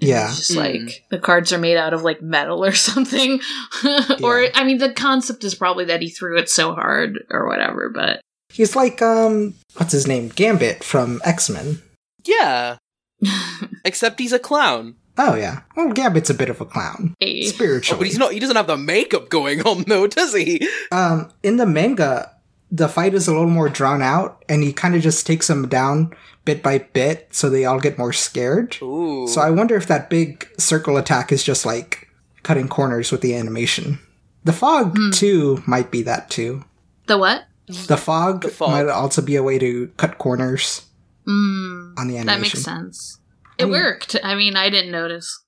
Yeah. 0.00 0.28
It's 0.28 0.48
just 0.48 0.52
Mm. 0.52 0.56
like 0.86 1.04
the 1.10 1.18
cards 1.18 1.52
are 1.52 1.58
made 1.58 1.76
out 1.76 1.94
of 1.94 2.02
like 2.02 2.20
metal 2.22 2.64
or 2.64 2.72
something. 2.74 3.40
or 4.22 4.42
Yeah. 4.42 4.50
I 4.54 4.64
mean 4.64 4.78
the 4.78 4.92
concept 4.92 5.44
is 5.44 5.54
probably 5.54 5.84
that 5.86 6.02
he 6.02 6.10
threw 6.10 6.36
it 6.38 6.48
so 6.48 6.74
hard 6.74 7.24
or 7.30 7.46
whatever, 7.48 7.88
but 7.88 8.20
He's 8.52 8.76
like, 8.76 9.02
um, 9.02 9.54
what's 9.78 9.90
his 9.92 10.06
name? 10.06 10.28
Gambit 10.28 10.84
from 10.84 11.20
X 11.24 11.50
Men. 11.50 11.82
Yeah. 12.24 12.76
Except 13.84 14.20
he's 14.20 14.32
a 14.32 14.38
clown. 14.38 14.94
Oh, 15.16 15.34
yeah. 15.34 15.62
Well, 15.76 15.92
Gambit's 15.92 16.30
a 16.30 16.34
bit 16.34 16.48
of 16.48 16.60
a 16.60 16.64
clown. 16.64 17.14
Hey. 17.20 17.48
Oh, 17.60 17.80
but 17.96 18.06
he's 18.06 18.18
not. 18.18 18.32
He 18.32 18.40
doesn't 18.40 18.56
have 18.56 18.66
the 18.66 18.76
makeup 18.76 19.28
going 19.28 19.62
on 19.62 19.82
though, 19.88 20.06
does 20.06 20.34
he? 20.34 20.68
Um, 20.92 21.30
in 21.42 21.56
the 21.56 21.66
manga, 21.66 22.30
the 22.74 22.88
fight 22.88 23.14
is 23.14 23.28
a 23.28 23.32
little 23.32 23.46
more 23.48 23.68
drawn 23.68 24.02
out, 24.02 24.44
and 24.48 24.62
he 24.64 24.72
kind 24.72 24.96
of 24.96 25.02
just 25.02 25.26
takes 25.26 25.46
them 25.46 25.68
down 25.68 26.12
bit 26.44 26.60
by 26.62 26.78
bit, 26.78 27.28
so 27.30 27.48
they 27.48 27.64
all 27.64 27.78
get 27.78 27.96
more 27.98 28.12
scared. 28.12 28.76
Ooh. 28.82 29.28
So 29.28 29.40
I 29.40 29.50
wonder 29.50 29.76
if 29.76 29.86
that 29.86 30.10
big 30.10 30.48
circle 30.58 30.96
attack 30.96 31.30
is 31.30 31.44
just 31.44 31.64
like 31.64 32.08
cutting 32.42 32.66
corners 32.68 33.12
with 33.12 33.20
the 33.20 33.34
animation. 33.36 34.00
The 34.42 34.52
fog 34.52 34.98
too 35.12 35.62
might 35.66 35.90
be 35.92 36.02
that 36.02 36.28
too. 36.30 36.64
the 37.06 37.16
what? 37.16 37.44
The 37.86 37.96
fog, 37.96 38.42
The 38.42 38.48
fog. 38.48 38.70
might 38.72 38.88
also 38.88 39.22
be 39.22 39.36
a 39.36 39.42
way 39.42 39.58
to 39.58 39.86
cut 39.96 40.18
corners 40.18 40.82
Mm, 41.26 41.98
on 41.98 42.08
the 42.08 42.18
animation. 42.18 42.26
that 42.26 42.40
makes 42.40 42.62
sense. 42.62 43.18
It 43.56 43.64
mean- 43.64 43.72
worked. 43.72 44.16
I 44.22 44.34
mean, 44.34 44.56
I 44.56 44.68
didn't 44.68 44.90
notice. 44.92 45.40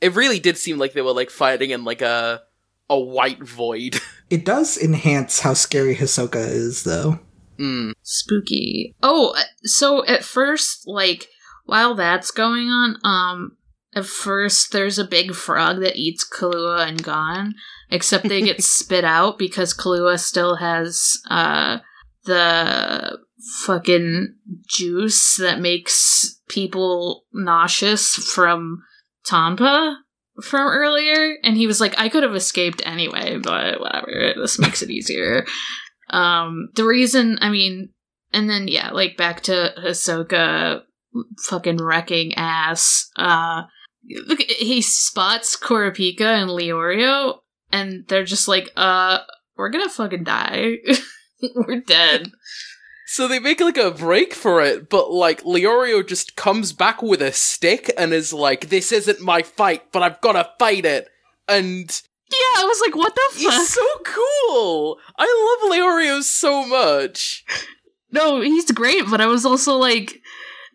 it 0.00 0.14
really 0.14 0.38
did 0.38 0.58
seem 0.58 0.76
like 0.78 0.92
they 0.92 1.00
were 1.02 1.12
like 1.14 1.30
fighting 1.30 1.70
in 1.70 1.82
like 1.82 2.02
a 2.02 2.42
a 2.88 2.98
white 2.98 3.42
void. 3.42 4.00
It 4.30 4.46
does 4.46 4.78
enhance 4.78 5.40
how 5.40 5.52
scary 5.52 5.94
Hisoka 5.94 6.44
is, 6.48 6.82
though. 6.82 7.20
mm. 7.58 7.92
Spooky. 8.02 8.96
Oh, 9.02 9.34
uh, 9.36 9.42
so 9.62 10.04
at 10.06 10.24
first, 10.24 10.88
like, 10.88 11.28
while 11.66 11.94
that's 11.94 12.30
going 12.30 12.68
on, 12.68 12.96
um, 13.04 13.58
at 13.94 14.06
first 14.06 14.72
there's 14.72 14.98
a 14.98 15.06
big 15.06 15.34
frog 15.34 15.80
that 15.82 15.96
eats 15.96 16.26
Killua 16.28 16.88
and 16.88 17.02
Gon, 17.02 17.54
except 17.90 18.28
they 18.28 18.40
get 18.40 18.64
spit 18.64 19.04
out 19.04 19.38
because 19.38 19.74
Killua 19.74 20.18
still 20.18 20.56
has, 20.56 21.18
uh, 21.30 21.78
the 22.24 23.18
fucking 23.66 24.34
juice 24.66 25.36
that 25.36 25.60
makes 25.60 26.40
people 26.48 27.24
nauseous 27.32 28.08
from 28.14 28.82
Tonpa 29.28 29.96
from 30.42 30.66
earlier. 30.66 31.36
And 31.42 31.56
he 31.56 31.66
was 31.66 31.80
like, 31.80 31.94
I 31.98 32.08
could 32.08 32.22
have 32.22 32.34
escaped 32.34 32.82
anyway, 32.84 33.38
but 33.42 33.80
whatever. 33.80 34.34
This 34.36 34.58
makes 34.58 34.82
it 34.82 34.90
easier. 34.90 35.46
Um, 36.10 36.68
the 36.74 36.84
reason, 36.84 37.38
I 37.40 37.50
mean, 37.50 37.90
and 38.32 38.50
then 38.50 38.68
yeah, 38.68 38.90
like 38.90 39.16
back 39.16 39.42
to 39.42 39.72
Hisoka 39.78 40.82
fucking 41.46 41.78
wrecking 41.78 42.34
ass. 42.34 43.10
Uh, 43.16 43.62
look, 44.26 44.40
he 44.42 44.82
spots 44.82 45.56
Kurapika 45.56 46.42
and 46.42 46.50
Leorio, 46.50 47.38
and 47.70 48.04
they're 48.08 48.24
just 48.24 48.48
like, 48.48 48.70
uh, 48.76 49.18
we're 49.56 49.70
gonna 49.70 49.88
fucking 49.88 50.24
die. 50.24 50.78
we're 51.54 51.80
dead. 51.80 52.30
So 53.06 53.28
they 53.28 53.38
make 53.38 53.60
like 53.60 53.76
a 53.76 53.90
break 53.90 54.32
for 54.34 54.62
it, 54.62 54.88
but 54.88 55.10
like 55.12 55.42
Leorio 55.42 56.06
just 56.06 56.36
comes 56.36 56.72
back 56.72 57.02
with 57.02 57.20
a 57.20 57.32
stick 57.32 57.92
and 57.98 58.12
is 58.12 58.32
like, 58.32 58.68
"This 58.70 58.92
isn't 58.92 59.20
my 59.20 59.42
fight, 59.42 59.92
but 59.92 60.02
I've 60.02 60.20
got 60.20 60.32
to 60.32 60.50
fight 60.58 60.84
it." 60.86 61.08
And 61.46 61.90
Yeah, 62.30 62.62
I 62.62 62.64
was 62.64 62.80
like, 62.80 62.96
what 62.96 63.14
the 63.14 63.28
fuck? 63.32 63.52
he's 63.52 63.68
so 63.68 63.86
cool. 64.04 64.98
I 65.18 65.58
love 65.62 65.72
Leorio 65.72 66.22
so 66.22 66.66
much. 66.66 67.44
No, 68.10 68.40
he's 68.40 68.70
great, 68.70 69.04
but 69.10 69.20
I 69.20 69.26
was 69.26 69.44
also 69.44 69.74
like, 69.74 70.20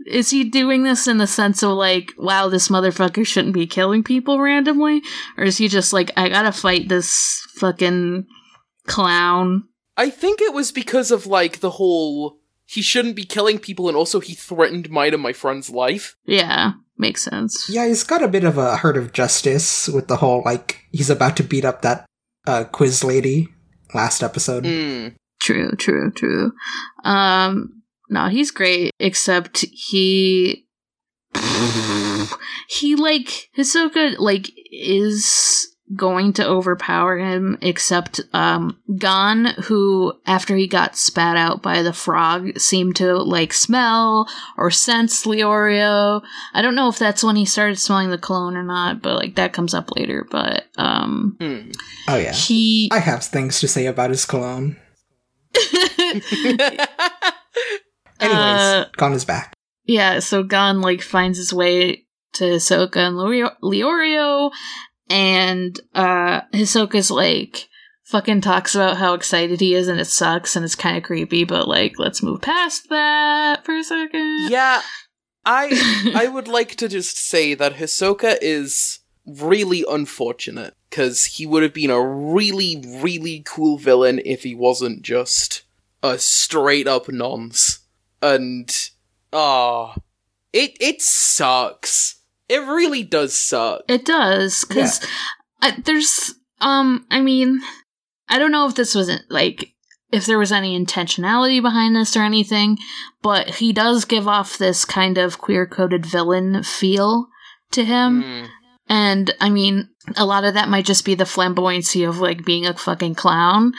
is 0.05 0.29
he 0.29 0.43
doing 0.43 0.83
this 0.83 1.07
in 1.07 1.17
the 1.17 1.25
sense 1.27 1.63
of 1.63 1.71
like, 1.71 2.12
wow, 2.17 2.50
this 2.50 2.67
motherfucker 2.67 3.25
shouldn't 3.25 3.53
be 3.53 3.65
killing 3.65 4.03
people 4.03 4.39
randomly? 4.39 5.01
Or 5.38 5.45
is 5.45 5.57
he 5.57 5.67
just 5.67 5.91
like, 5.91 6.12
I 6.15 6.29
gotta 6.29 6.51
fight 6.51 6.88
this 6.89 7.41
fucking 7.55 8.27
clown? 8.88 9.63
I 9.99 10.09
think 10.09 10.39
it 10.39 10.53
was 10.53 10.71
because 10.71 11.11
of 11.11 11.27
like 11.27 11.59
the 11.59 11.71
whole 11.71 12.39
he 12.65 12.81
shouldn't 12.81 13.17
be 13.17 13.25
killing 13.25 13.59
people, 13.59 13.89
and 13.89 13.97
also 13.97 14.21
he 14.21 14.33
threatened 14.33 14.89
mine 14.89 15.13
and 15.13 15.21
my 15.21 15.33
friend's 15.33 15.69
life. 15.69 16.15
Yeah, 16.25 16.71
makes 16.97 17.21
sense. 17.21 17.69
Yeah, 17.69 17.85
he's 17.85 18.05
got 18.05 18.23
a 18.23 18.29
bit 18.29 18.45
of 18.45 18.57
a 18.57 18.77
heart 18.77 18.95
of 18.95 19.11
justice 19.11 19.89
with 19.89 20.07
the 20.07 20.15
whole 20.15 20.41
like 20.45 20.85
he's 20.93 21.09
about 21.09 21.35
to 21.35 21.43
beat 21.43 21.65
up 21.65 21.81
that 21.81 22.05
uh, 22.47 22.63
quiz 22.63 23.03
lady 23.03 23.49
last 23.93 24.23
episode. 24.23 24.63
Mm. 24.63 25.15
True, 25.41 25.71
true, 25.73 26.11
true. 26.11 26.53
Um, 27.03 27.83
no, 28.09 28.29
he's 28.29 28.51
great, 28.51 28.93
except 28.99 29.65
he. 29.71 30.65
he, 32.69 32.95
like, 32.95 33.49
Hisoka, 33.57 34.17
like, 34.17 34.49
is 34.71 35.68
going 35.96 36.34
to 36.34 36.48
overpower 36.48 37.17
him, 37.17 37.58
except, 37.62 38.22
um, 38.34 38.77
Gon, 38.98 39.46
who, 39.63 40.13
after 40.25 40.55
he 40.55 40.67
got 40.67 40.96
spat 40.96 41.36
out 41.36 41.62
by 41.63 41.81
the 41.81 41.93
frog, 41.93 42.60
seemed 42.60 42.96
to, 42.98 43.17
like, 43.17 43.53
smell 43.53 44.29
or 44.58 44.69
sense 44.69 45.25
Leorio. 45.25 46.22
I 46.53 46.62
don't 46.62 46.75
know 46.75 46.89
if 46.89 47.00
that's 47.00 47.24
when 47.24 47.36
he 47.36 47.46
started 47.46 47.79
smelling 47.79 48.10
the 48.12 48.17
cologne 48.17 48.55
or 48.55 48.63
not, 48.63 49.01
but, 49.01 49.15
like, 49.15 49.36
that 49.36 49.53
comes 49.53 49.74
up 49.74 49.96
later, 49.96 50.27
but, 50.29 50.65
um, 50.77 51.38
Hmm. 51.39 51.72
Oh 52.08 52.17
yeah, 52.17 52.34
he. 52.34 52.89
I 52.91 53.00
have 53.00 53.24
things 53.24 53.60
to 53.60 53.67
say 53.67 53.86
about 53.86 54.10
his 54.10 54.25
cologne. 54.25 54.77
Anyways, 58.19 58.60
Uh, 58.62 58.86
Gon 58.98 59.13
is 59.13 59.25
back. 59.25 59.53
Yeah, 59.86 60.19
so 60.19 60.43
Gon 60.43 60.81
like 60.81 61.01
finds 61.01 61.38
his 61.38 61.53
way 61.53 62.05
to 62.34 62.43
Hisoka 62.43 62.98
and 62.98 63.15
Leorio 63.63 64.51
and 65.09 65.79
uh 65.93 66.41
Hisoka's 66.53 67.11
like 67.11 67.67
fucking 68.09 68.41
talks 68.41 68.73
about 68.73 68.97
how 68.97 69.13
excited 69.13 69.59
he 69.59 69.75
is 69.75 69.87
and 69.87 69.99
it 69.99 70.05
sucks 70.05 70.55
and 70.55 70.65
it's 70.65 70.75
kind 70.75 70.97
of 70.97 71.03
creepy, 71.03 71.43
but 71.43 71.67
like 71.67 71.93
let's 71.99 72.23
move 72.23 72.41
past 72.41 72.89
that 72.89 73.63
for 73.63 73.75
a 73.75 73.83
second. 73.83 74.49
yeah, 74.49 74.81
I 75.45 76.11
I 76.15 76.27
would 76.27 76.47
like 76.47 76.75
to 76.75 76.87
just 76.87 77.17
say 77.17 77.53
that 77.53 77.75
Hisoka 77.75 78.37
is 78.41 78.99
really 79.25 79.85
unfortunate 79.87 80.73
because 80.89 81.25
he 81.25 81.45
would 81.45 81.61
have 81.61 81.73
been 81.73 81.91
a 81.91 82.01
really 82.01 82.83
really 83.01 83.43
cool 83.45 83.77
villain 83.77 84.19
if 84.25 84.43
he 84.43 84.55
wasn't 84.55 85.03
just 85.03 85.63
a 86.01 86.17
straight 86.17 86.87
up 86.87 87.09
nonce. 87.09 87.79
And 88.21 88.89
ah, 89.31 89.95
it 90.51 90.75
it 90.79 91.01
sucks. 91.01 92.18
It 92.49 92.59
really 92.59 93.03
does 93.03 93.37
suck. 93.37 93.83
It 93.87 94.05
does 94.05 94.63
cuz 94.65 94.99
there's 95.83 96.33
um 96.61 97.05
I 97.11 97.21
mean 97.21 97.61
I 98.27 98.37
don't 98.39 98.51
know 98.51 98.67
if 98.67 98.75
this 98.75 98.95
wasn't 98.95 99.23
like 99.29 99.73
if 100.11 100.25
there 100.25 100.39
was 100.39 100.51
any 100.51 100.77
intentionality 100.77 101.61
behind 101.61 101.95
this 101.95 102.17
or 102.17 102.21
anything, 102.23 102.77
but 103.21 103.49
he 103.55 103.71
does 103.71 104.05
give 104.05 104.27
off 104.27 104.57
this 104.57 104.83
kind 104.83 105.17
of 105.19 105.37
queer 105.37 105.67
coded 105.67 106.05
villain 106.05 106.63
feel 106.63 107.27
to 107.71 107.85
him. 107.85 108.23
Mm. 108.23 108.47
And 108.87 109.35
I 109.39 109.51
mean, 109.51 109.89
a 110.17 110.25
lot 110.25 110.45
of 110.45 110.55
that 110.55 110.67
might 110.69 110.85
just 110.85 111.05
be 111.05 111.13
the 111.13 111.25
flamboyancy 111.25 112.07
of 112.09 112.17
like 112.19 112.43
being 112.43 112.65
a 112.65 112.73
fucking 112.73 113.13
clown, 113.15 113.73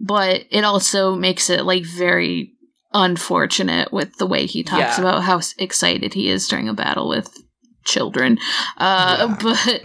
but 0.00 0.44
it 0.50 0.62
also 0.62 1.16
makes 1.16 1.50
it 1.50 1.64
like 1.64 1.84
very 1.84 2.52
unfortunate 2.94 3.92
with 3.92 4.16
the 4.18 4.26
way 4.26 4.46
he 4.46 4.62
talks 4.62 4.98
Yeah. 4.98 5.00
about 5.00 5.24
how 5.24 5.40
excited 5.58 6.14
he 6.14 6.30
is 6.30 6.46
during 6.46 6.68
a 6.68 6.74
battle 6.74 7.08
with 7.08 7.36
children. 7.88 8.38
Uh, 8.76 9.16
Yeah. 9.18 9.36
But 9.42 9.80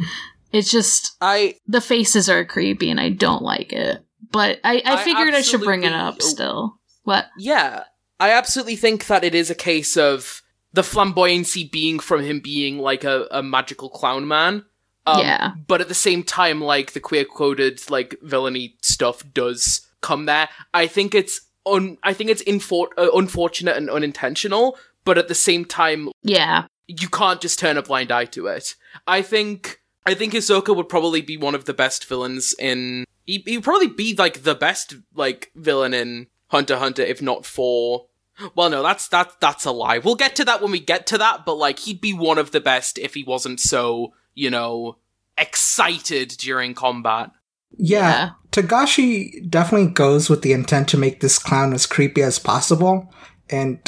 it's 0.52 0.70
just 0.72 1.16
I 1.22 1.56
the 1.68 1.82
faces 1.82 2.30
are 2.30 2.46
creepy 2.46 2.90
and 2.92 3.00
I 3.00 3.10
don't 3.10 3.42
like 3.42 3.74
it. 3.74 4.04
But 4.32 4.60
I, 4.64 4.82
I 4.86 4.94
I 4.96 5.04
figured 5.04 5.34
I 5.34 5.42
should 5.42 5.62
bring 5.62 5.84
it 5.84 5.94
up 5.94 6.22
still. 6.22 6.80
What? 7.04 7.28
Yeah, 7.38 7.84
I 8.20 8.32
absolutely 8.32 8.76
think 8.76 9.08
that 9.08 9.24
it 9.24 9.34
is 9.36 9.50
a 9.50 9.56
case 9.56 9.98
of 9.98 10.42
the 10.74 10.82
flamboyancy 10.82 11.72
being 11.72 12.00
from 12.00 12.24
him 12.24 12.40
being 12.40 12.80
like 12.80 13.04
a, 13.04 13.28
a 13.32 13.44
magical 13.44 13.90
clown 13.90 14.28
man. 14.28 14.66
Um, 15.06 15.20
Yeah. 15.20 15.52
But 15.68 15.82
at 15.82 15.88
the 15.88 15.94
same 15.94 16.24
time, 16.24 16.62
like 16.62 16.94
the 16.94 17.00
queer 17.00 17.26
coded 17.26 17.82
like 17.92 18.16
villainy 18.24 18.78
stuff 18.82 19.24
does 19.34 19.82
come 20.02 20.26
there. 20.26 20.50
I 20.74 20.88
think 20.88 21.14
it's 21.14 21.42
un- 21.66 21.98
I 22.04 22.14
think 22.14 22.30
it's 22.30 22.44
infor- 22.44 22.94
uh, 22.98 23.10
unfortunate 23.14 23.76
and 23.78 23.90
unintentional. 23.90 24.78
But 25.06 25.18
at 25.18 25.28
the 25.28 25.36
same 25.36 25.66
time, 25.66 26.10
Yeah. 26.24 26.66
You 26.88 27.08
can't 27.10 27.42
just 27.42 27.60
turn 27.60 27.78
a 27.78 27.82
blind 27.82 28.12
eye 28.12 28.26
to 28.26 28.48
it. 28.48 28.76
I 29.08 29.22
think 29.22 29.82
I 30.06 30.14
think 30.14 30.34
Hisoka 30.34 30.76
would 30.76 30.90
probably 30.90 31.22
be 31.22 31.38
one 31.38 31.56
of 31.56 31.66
the 31.66 31.74
best 31.74 32.06
villains 32.06 32.54
in. 32.60 33.06
He 33.26 33.44
he'd 33.46 33.64
probably 33.64 33.88
be 33.88 34.16
like 34.16 34.44
the 34.44 34.56
best 34.56 34.96
like 35.16 35.52
villain 35.56 35.94
in 35.94 36.28
Hunter 36.48 36.78
Hunter, 36.78 37.04
if 37.04 37.22
not 37.22 37.46
for. 37.46 38.08
Well, 38.56 38.70
no, 38.70 38.84
that's 38.84 39.08
that 39.10 39.40
that's 39.40 39.66
a 39.66 39.72
lie. 39.72 40.00
We'll 40.00 40.16
get 40.16 40.36
to 40.38 40.46
that 40.46 40.62
when 40.62 40.72
we 40.72 40.80
get 40.80 41.08
to 41.08 41.18
that. 41.20 41.46
But 41.46 41.56
like, 41.56 41.80
he'd 41.80 42.02
be 42.02 42.14
one 42.14 42.38
of 42.38 42.52
the 42.52 42.60
best 42.60 42.98
if 42.98 43.14
he 43.14 43.24
wasn't 43.24 43.60
so 43.60 44.14
you 44.34 44.50
know 44.50 44.98
excited 45.38 46.30
during 46.30 46.74
combat. 46.74 47.32
Yeah, 47.78 48.00
Yeah. 48.00 48.30
Togashi 48.52 49.50
definitely 49.50 49.92
goes 49.92 50.30
with 50.30 50.44
the 50.44 50.54
intent 50.54 50.88
to 50.90 50.98
make 50.98 51.22
this 51.22 51.40
clown 51.40 51.74
as 51.74 51.86
creepy 51.88 52.22
as 52.22 52.38
possible, 52.40 53.12
and 53.50 53.80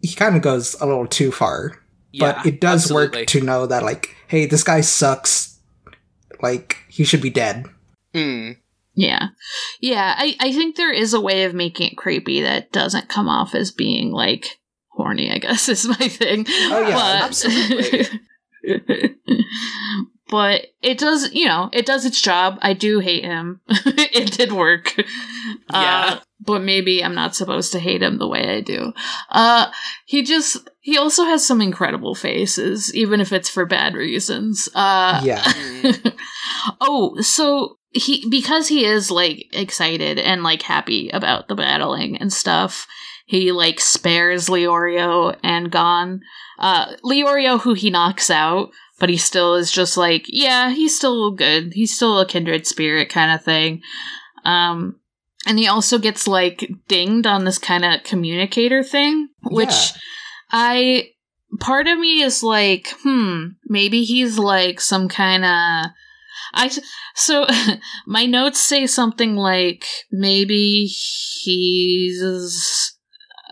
he 0.00 0.14
kind 0.14 0.36
of 0.36 0.42
goes 0.42 0.74
a 0.80 0.86
little 0.86 1.06
too 1.06 1.32
far. 1.32 1.82
But 2.20 2.46
it 2.46 2.60
does 2.60 2.84
absolutely. 2.84 3.20
work 3.20 3.28
to 3.28 3.40
know 3.40 3.66
that 3.66 3.82
like, 3.82 4.14
hey, 4.28 4.46
this 4.46 4.64
guy 4.64 4.80
sucks. 4.80 5.58
Like 6.42 6.78
he 6.88 7.04
should 7.04 7.22
be 7.22 7.30
dead. 7.30 7.66
Mm. 8.14 8.56
Yeah. 8.94 9.28
Yeah, 9.80 10.14
I, 10.16 10.36
I 10.40 10.52
think 10.52 10.76
there 10.76 10.92
is 10.92 11.14
a 11.14 11.20
way 11.20 11.44
of 11.44 11.54
making 11.54 11.88
it 11.90 11.96
creepy 11.96 12.40
that 12.40 12.72
doesn't 12.72 13.08
come 13.08 13.28
off 13.28 13.54
as 13.54 13.70
being 13.70 14.10
like 14.10 14.58
horny, 14.88 15.30
I 15.30 15.38
guess 15.38 15.68
is 15.68 15.86
my 15.86 16.08
thing. 16.08 16.46
Oh, 16.48 16.88
yeah, 16.88 16.94
but, 16.94 17.24
absolutely. 17.24 18.20
but 20.30 20.66
it 20.82 20.98
does, 20.98 21.32
you 21.32 21.46
know, 21.46 21.68
it 21.72 21.86
does 21.86 22.04
its 22.04 22.20
job. 22.20 22.58
I 22.62 22.72
do 22.72 22.98
hate 23.00 23.24
him. 23.24 23.60
it 23.68 24.32
did 24.32 24.52
work. 24.52 24.96
Yeah. 24.96 25.04
Uh, 25.70 26.20
but 26.40 26.62
maybe 26.62 27.04
I'm 27.04 27.14
not 27.14 27.36
supposed 27.36 27.72
to 27.72 27.78
hate 27.78 28.02
him 28.02 28.18
the 28.18 28.28
way 28.28 28.56
I 28.56 28.60
do. 28.60 28.92
Uh, 29.30 29.70
he 30.06 30.22
just, 30.22 30.68
he 30.86 30.96
also 30.96 31.24
has 31.24 31.44
some 31.44 31.60
incredible 31.60 32.14
faces, 32.14 32.94
even 32.94 33.20
if 33.20 33.32
it's 33.32 33.48
for 33.48 33.66
bad 33.66 33.96
reasons. 33.96 34.68
Uh, 34.72 35.20
Yeah. 35.24 35.42
Oh, 36.80 37.20
so 37.20 37.78
he 37.90 38.24
because 38.28 38.68
he 38.68 38.84
is 38.84 39.10
like 39.10 39.46
excited 39.52 40.18
and 40.20 40.44
like 40.44 40.62
happy 40.62 41.08
about 41.10 41.48
the 41.48 41.56
battling 41.56 42.16
and 42.18 42.32
stuff. 42.32 42.86
He 43.24 43.50
like 43.50 43.80
spares 43.80 44.46
Leorio 44.46 45.36
and 45.42 45.72
Gon. 45.72 46.20
Uh, 46.56 46.94
Leorio, 47.04 47.60
who 47.60 47.74
he 47.74 47.90
knocks 47.90 48.30
out, 48.30 48.70
but 49.00 49.08
he 49.08 49.16
still 49.16 49.56
is 49.56 49.72
just 49.72 49.96
like, 49.96 50.26
yeah, 50.28 50.70
he's 50.70 50.96
still 50.96 51.32
good. 51.32 51.72
He's 51.74 51.96
still 51.96 52.20
a 52.20 52.26
kindred 52.26 52.64
spirit 52.64 53.08
kind 53.08 53.32
of 53.32 53.42
thing. 53.44 53.82
Um, 54.44 55.00
and 55.48 55.58
he 55.58 55.66
also 55.66 55.98
gets 55.98 56.28
like 56.28 56.70
dinged 56.86 57.26
on 57.26 57.44
this 57.44 57.58
kind 57.58 57.84
of 57.84 58.04
communicator 58.04 58.84
thing, 58.84 59.28
which 59.42 59.68
Yeah. 59.70 60.00
I 60.50 61.10
part 61.60 61.86
of 61.86 61.98
me 61.98 62.22
is 62.22 62.42
like, 62.42 62.88
hmm, 63.02 63.48
maybe 63.66 64.04
he's 64.04 64.38
like 64.38 64.80
some 64.80 65.08
kind 65.08 65.44
of 65.44 65.90
I 66.54 66.70
so 67.14 67.46
my 68.06 68.26
notes 68.26 68.60
say 68.60 68.86
something 68.86 69.36
like 69.36 69.84
maybe 70.10 70.86
he's 70.86 72.22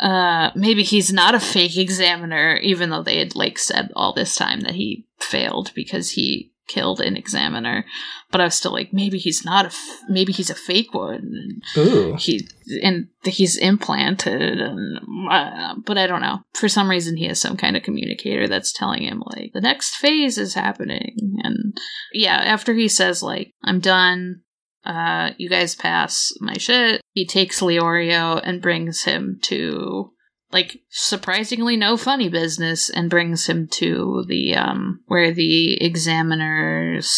uh 0.00 0.50
maybe 0.54 0.82
he's 0.82 1.12
not 1.12 1.34
a 1.34 1.40
fake 1.40 1.76
examiner 1.76 2.56
even 2.56 2.90
though 2.90 3.02
they 3.02 3.18
had 3.18 3.36
like 3.36 3.58
said 3.58 3.90
all 3.94 4.12
this 4.12 4.34
time 4.34 4.60
that 4.60 4.74
he 4.74 5.06
failed 5.20 5.72
because 5.74 6.10
he 6.10 6.52
killed 6.66 7.00
an 7.00 7.16
examiner 7.16 7.84
but 8.30 8.40
i 8.40 8.44
was 8.44 8.54
still 8.54 8.72
like 8.72 8.92
maybe 8.92 9.18
he's 9.18 9.44
not 9.44 9.66
a 9.66 9.68
f- 9.68 10.00
maybe 10.08 10.32
he's 10.32 10.50
a 10.50 10.54
fake 10.54 10.94
one. 10.94 11.60
Ooh. 11.76 12.16
he 12.18 12.46
and 12.82 13.08
he's 13.22 13.56
implanted 13.56 14.60
and 14.60 14.98
uh, 15.30 15.74
but 15.84 15.98
i 15.98 16.06
don't 16.06 16.22
know. 16.22 16.40
For 16.54 16.68
some 16.68 16.88
reason 16.88 17.16
he 17.16 17.26
has 17.26 17.40
some 17.40 17.56
kind 17.56 17.76
of 17.76 17.82
communicator 17.82 18.48
that's 18.48 18.72
telling 18.72 19.02
him 19.02 19.22
like 19.26 19.52
the 19.52 19.60
next 19.60 19.96
phase 19.96 20.38
is 20.38 20.54
happening. 20.54 21.40
And 21.42 21.76
yeah 22.12 22.36
after 22.36 22.72
he 22.74 22.88
says 22.88 23.22
like 23.22 23.52
i'm 23.62 23.80
done 23.80 24.40
uh 24.84 25.30
you 25.38 25.48
guys 25.48 25.74
pass 25.74 26.32
my 26.40 26.54
shit 26.54 27.00
he 27.12 27.26
takes 27.26 27.60
leorio 27.60 28.40
and 28.42 28.62
brings 28.62 29.04
him 29.04 29.38
to 29.42 30.10
like 30.54 30.80
surprisingly 30.88 31.76
no 31.76 31.96
funny 31.96 32.30
business 32.30 32.88
and 32.88 33.10
brings 33.10 33.46
him 33.46 33.66
to 33.66 34.24
the 34.28 34.54
um 34.54 35.00
where 35.06 35.32
the 35.32 35.76
examiners 35.84 37.10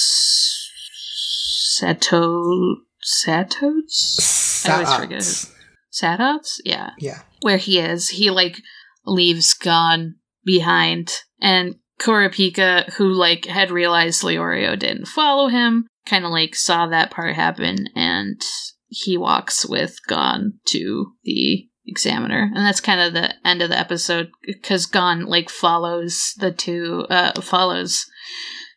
sato 1.77 2.77
satos 3.05 4.67
I 4.69 4.73
always 4.73 4.95
forget 4.95 5.21
Sats. 5.21 5.53
Sadots? 5.93 6.61
Yeah. 6.65 6.91
Yeah. 6.99 7.21
Where 7.43 7.57
he 7.57 7.79
is. 7.79 8.11
He 8.11 8.31
like 8.31 8.61
leaves 9.05 9.55
Gon 9.55 10.17
behind. 10.45 11.23
And 11.41 11.77
Kurapika, 12.01 12.93
who 12.95 13.13
like 13.13 13.47
had 13.47 13.71
realized 13.71 14.23
Leorio 14.23 14.79
didn't 14.79 15.07
follow 15.07 15.49
him, 15.49 15.87
kinda 16.05 16.29
like 16.29 16.55
saw 16.55 16.87
that 16.89 17.11
part 17.11 17.35
happen 17.35 17.87
and 17.95 18.41
he 18.89 19.17
walks 19.17 19.65
with 19.67 19.99
Gon 20.07 20.55
to 20.67 21.13
the 21.25 21.69
examiner. 21.87 22.51
And 22.55 22.65
that's 22.67 22.81
kind 22.81 23.01
of 23.01 23.13
the 23.15 23.35
end 23.47 23.63
of 23.63 23.71
the 23.71 23.79
episode 23.79 24.31
because 24.45 24.87
Gon 24.87 25.27
like 25.27 25.49
follows 25.51 26.35
the 26.39 26.53
two 26.53 27.07
uh 27.11 27.41
follows 27.41 28.07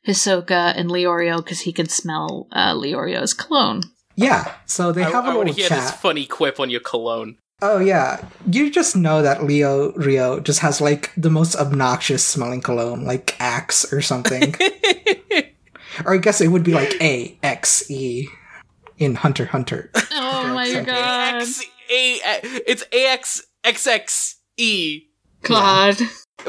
Hisoka 0.07 0.73
and 0.75 0.89
Leorio 0.89 1.38
because 1.38 1.62
he 1.62 1.73
can 1.73 1.88
smell 1.88 2.47
uh, 2.51 2.73
Leorio's 2.73 3.33
cologne. 3.33 3.83
Yeah. 4.15 4.53
So 4.65 4.91
they 4.91 5.03
I, 5.03 5.10
have 5.10 5.25
a 5.25 5.29
I 5.29 5.36
want 5.36 5.49
little 5.49 5.53
to 5.53 5.60
hear 5.60 5.69
chat. 5.69 5.81
this 5.81 5.91
funny 5.91 6.25
quip 6.25 6.60
on 6.60 6.69
your 6.69 6.79
cologne. 6.81 7.38
Oh 7.62 7.79
yeah, 7.79 8.25
you 8.49 8.71
just 8.71 8.95
know 8.95 9.21
that 9.21 9.39
Leorio 9.39 10.41
just 10.41 10.60
has 10.60 10.79
like 10.79 11.12
the 11.17 11.29
most 11.29 11.57
obnoxious 11.57 12.23
smelling 12.23 12.62
cologne, 12.62 13.03
like 13.03 13.36
Axe 13.41 13.91
or 13.91 14.01
something. 14.01 14.55
or 16.05 16.13
I 16.13 16.17
guess 16.17 16.39
it 16.39 16.47
would 16.47 16.63
be 16.63 16.71
like 16.73 16.95
A 17.01 17.38
X 17.43 17.91
E 17.91 18.27
in 18.97 19.15
Hunter 19.15 19.45
Hunter. 19.45 19.91
Oh 20.13 20.53
my 20.53 20.69
Okay. 20.69 20.83
god. 20.86 21.43
A, 21.89 22.19
it's 22.67 22.84
AXXXE. 23.65 25.06
God. 25.43 25.97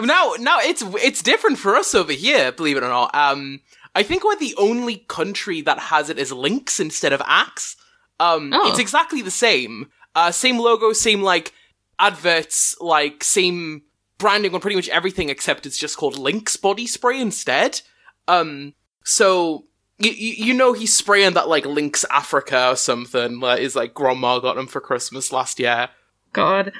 Now, 0.00 0.34
now 0.38 0.58
it's 0.60 0.82
it's 1.02 1.22
different 1.22 1.58
for 1.58 1.76
us 1.76 1.94
over 1.94 2.12
here. 2.12 2.52
Believe 2.52 2.76
it 2.76 2.82
or 2.82 2.88
not. 2.88 3.14
Um, 3.14 3.60
I 3.94 4.02
think 4.02 4.24
we're 4.24 4.36
the 4.36 4.54
only 4.56 4.98
country 5.08 5.62
that 5.62 5.78
has 5.78 6.10
it 6.10 6.18
as 6.18 6.30
Lynx 6.32 6.78
instead 6.80 7.12
of 7.12 7.22
axe. 7.26 7.76
Um, 8.20 8.52
Oh. 8.54 8.68
it's 8.70 8.78
exactly 8.78 9.22
the 9.22 9.30
same. 9.30 9.88
Uh, 10.14 10.30
same 10.30 10.58
logo, 10.58 10.92
same 10.92 11.22
like 11.22 11.52
adverts, 11.98 12.76
like 12.80 13.24
same 13.24 13.82
branding 14.18 14.54
on 14.54 14.60
pretty 14.60 14.76
much 14.76 14.88
everything, 14.90 15.28
except 15.28 15.66
it's 15.66 15.78
just 15.78 15.96
called 15.96 16.18
Lynx 16.18 16.56
body 16.56 16.86
spray 16.86 17.20
instead. 17.20 17.80
Um, 18.28 18.74
so 19.04 19.66
you 20.00 20.46
you 20.46 20.54
know 20.54 20.72
he's 20.72 20.94
spraying 20.96 21.34
that 21.34 21.48
like 21.48 21.66
Lynx 21.66 22.04
Africa 22.10 22.70
or 22.70 22.76
something 22.76 23.40
that 23.40 23.60
is 23.60 23.76
like 23.76 23.94
grandma 23.94 24.38
got 24.38 24.58
him 24.58 24.66
for 24.66 24.80
Christmas 24.80 25.32
last 25.32 25.58
year. 25.58 25.88
God. 26.32 26.72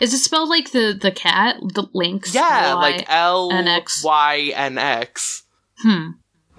Is 0.00 0.12
it 0.12 0.18
spelled 0.18 0.48
like 0.48 0.72
the 0.72 0.96
the 1.00 1.10
cat? 1.12 1.56
The 1.74 1.86
lynx? 1.94 2.34
Yeah, 2.34 2.74
Y- 2.74 2.80
like 2.80 3.04
L 3.08 3.50
NX. 3.50 4.04
Y 4.04 4.52
N 4.54 4.78
X. 4.78 5.44
Hmm. 5.78 6.08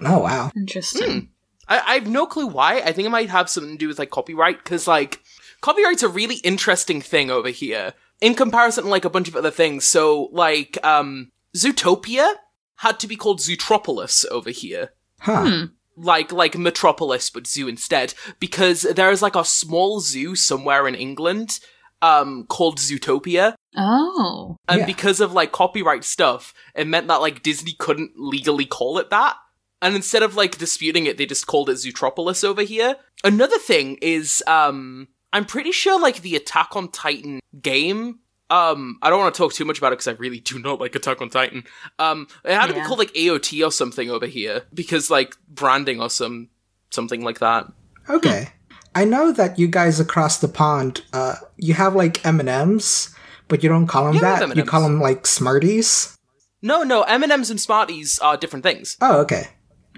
Oh 0.00 0.20
wow. 0.20 0.50
Interesting. 0.56 1.30
I, 1.68 1.78
I 1.80 1.94
have 1.94 2.08
no 2.08 2.26
clue 2.26 2.46
why. 2.46 2.80
I 2.80 2.92
think 2.92 3.06
it 3.06 3.10
might 3.10 3.28
have 3.30 3.50
something 3.50 3.72
to 3.72 3.78
do 3.78 3.88
with 3.88 3.98
like 3.98 4.10
copyright, 4.10 4.62
because 4.64 4.88
like 4.88 5.20
copyright's 5.60 6.02
a 6.02 6.08
really 6.08 6.36
interesting 6.36 7.00
thing 7.00 7.30
over 7.30 7.50
here 7.50 7.94
in 8.20 8.34
comparison 8.34 8.84
to 8.84 8.90
like 8.90 9.04
a 9.04 9.10
bunch 9.10 9.28
of 9.28 9.36
other 9.36 9.50
things. 9.50 9.84
So 9.84 10.28
like 10.32 10.78
um 10.84 11.30
Zootopia 11.56 12.34
had 12.76 12.98
to 13.00 13.06
be 13.06 13.16
called 13.16 13.40
Zootropolis 13.40 14.24
over 14.30 14.50
here. 14.50 14.90
Huh. 15.20 15.44
Hmm. 15.46 15.64
Like 16.00 16.32
like 16.32 16.56
Metropolis 16.56 17.30
but 17.30 17.46
zoo 17.46 17.68
instead. 17.68 18.14
Because 18.40 18.82
there 18.82 19.10
is 19.10 19.22
like 19.22 19.36
a 19.36 19.44
small 19.44 20.00
zoo 20.00 20.34
somewhere 20.34 20.86
in 20.88 20.94
England 20.94 21.60
um 22.02 22.44
called 22.48 22.78
Zootopia. 22.78 23.54
Oh. 23.76 24.56
And 24.68 24.80
Yeah. 24.80 24.86
because 24.86 25.20
of 25.20 25.32
like 25.32 25.52
copyright 25.52 26.04
stuff, 26.04 26.54
it 26.74 26.86
meant 26.86 27.08
that 27.08 27.20
like 27.20 27.42
Disney 27.42 27.74
couldn't 27.78 28.12
legally 28.16 28.64
call 28.66 28.98
it 28.98 29.10
that. 29.10 29.36
And 29.82 29.94
instead 29.94 30.22
of 30.22 30.34
like 30.36 30.58
disputing 30.58 31.06
it, 31.06 31.18
they 31.18 31.26
just 31.26 31.46
called 31.46 31.70
it 31.70 31.74
Zootropolis 31.74 32.44
over 32.44 32.62
here. 32.62 32.96
Another 33.24 33.58
thing 33.58 33.96
is, 34.02 34.42
um, 34.46 35.08
I'm 35.32 35.44
pretty 35.44 35.72
sure 35.72 36.00
like 36.00 36.22
the 36.22 36.34
Attack 36.36 36.74
on 36.74 36.90
Titan 36.90 37.40
game. 37.60 38.20
Um, 38.50 38.98
I 39.02 39.10
don't 39.10 39.18
want 39.18 39.34
to 39.34 39.38
talk 39.38 39.52
too 39.52 39.64
much 39.64 39.78
about 39.78 39.88
it 39.92 39.96
because 39.98 40.08
I 40.08 40.12
really 40.12 40.40
do 40.40 40.58
not 40.58 40.80
like 40.80 40.94
Attack 40.94 41.20
on 41.20 41.28
Titan. 41.28 41.64
Um, 41.98 42.26
it 42.44 42.54
had 42.54 42.68
to 42.68 42.74
be 42.74 42.80
called 42.80 42.98
like 42.98 43.12
AOT 43.12 43.66
or 43.66 43.70
something 43.70 44.10
over 44.10 44.26
here 44.26 44.62
because 44.72 45.10
like 45.10 45.34
branding 45.48 46.00
or 46.00 46.08
some 46.10 46.48
something 46.90 47.22
like 47.22 47.40
that. 47.40 47.66
Okay. 48.08 48.48
I 48.94 49.04
know 49.04 49.32
that 49.32 49.58
you 49.58 49.68
guys 49.68 50.00
across 50.00 50.38
the 50.38 50.48
pond, 50.48 51.02
uh, 51.12 51.34
you 51.58 51.74
have 51.74 51.94
like 51.94 52.24
M 52.24 52.40
and 52.40 52.48
M's, 52.48 53.14
but 53.48 53.62
you 53.62 53.68
don't 53.68 53.86
call 53.86 54.06
them 54.06 54.14
Yeah, 54.14 54.20
that. 54.22 54.40
You 54.40 54.52
M&Ms. 54.52 54.68
call 54.68 54.82
them 54.82 55.00
like 55.00 55.26
Smarties. 55.26 56.16
No, 56.62 56.82
no, 56.82 57.02
M 57.02 57.22
and 57.22 57.30
M's 57.30 57.50
and 57.50 57.60
Smarties 57.60 58.18
are 58.18 58.36
different 58.36 58.62
things. 58.64 58.96
Oh, 59.00 59.20
okay. 59.20 59.48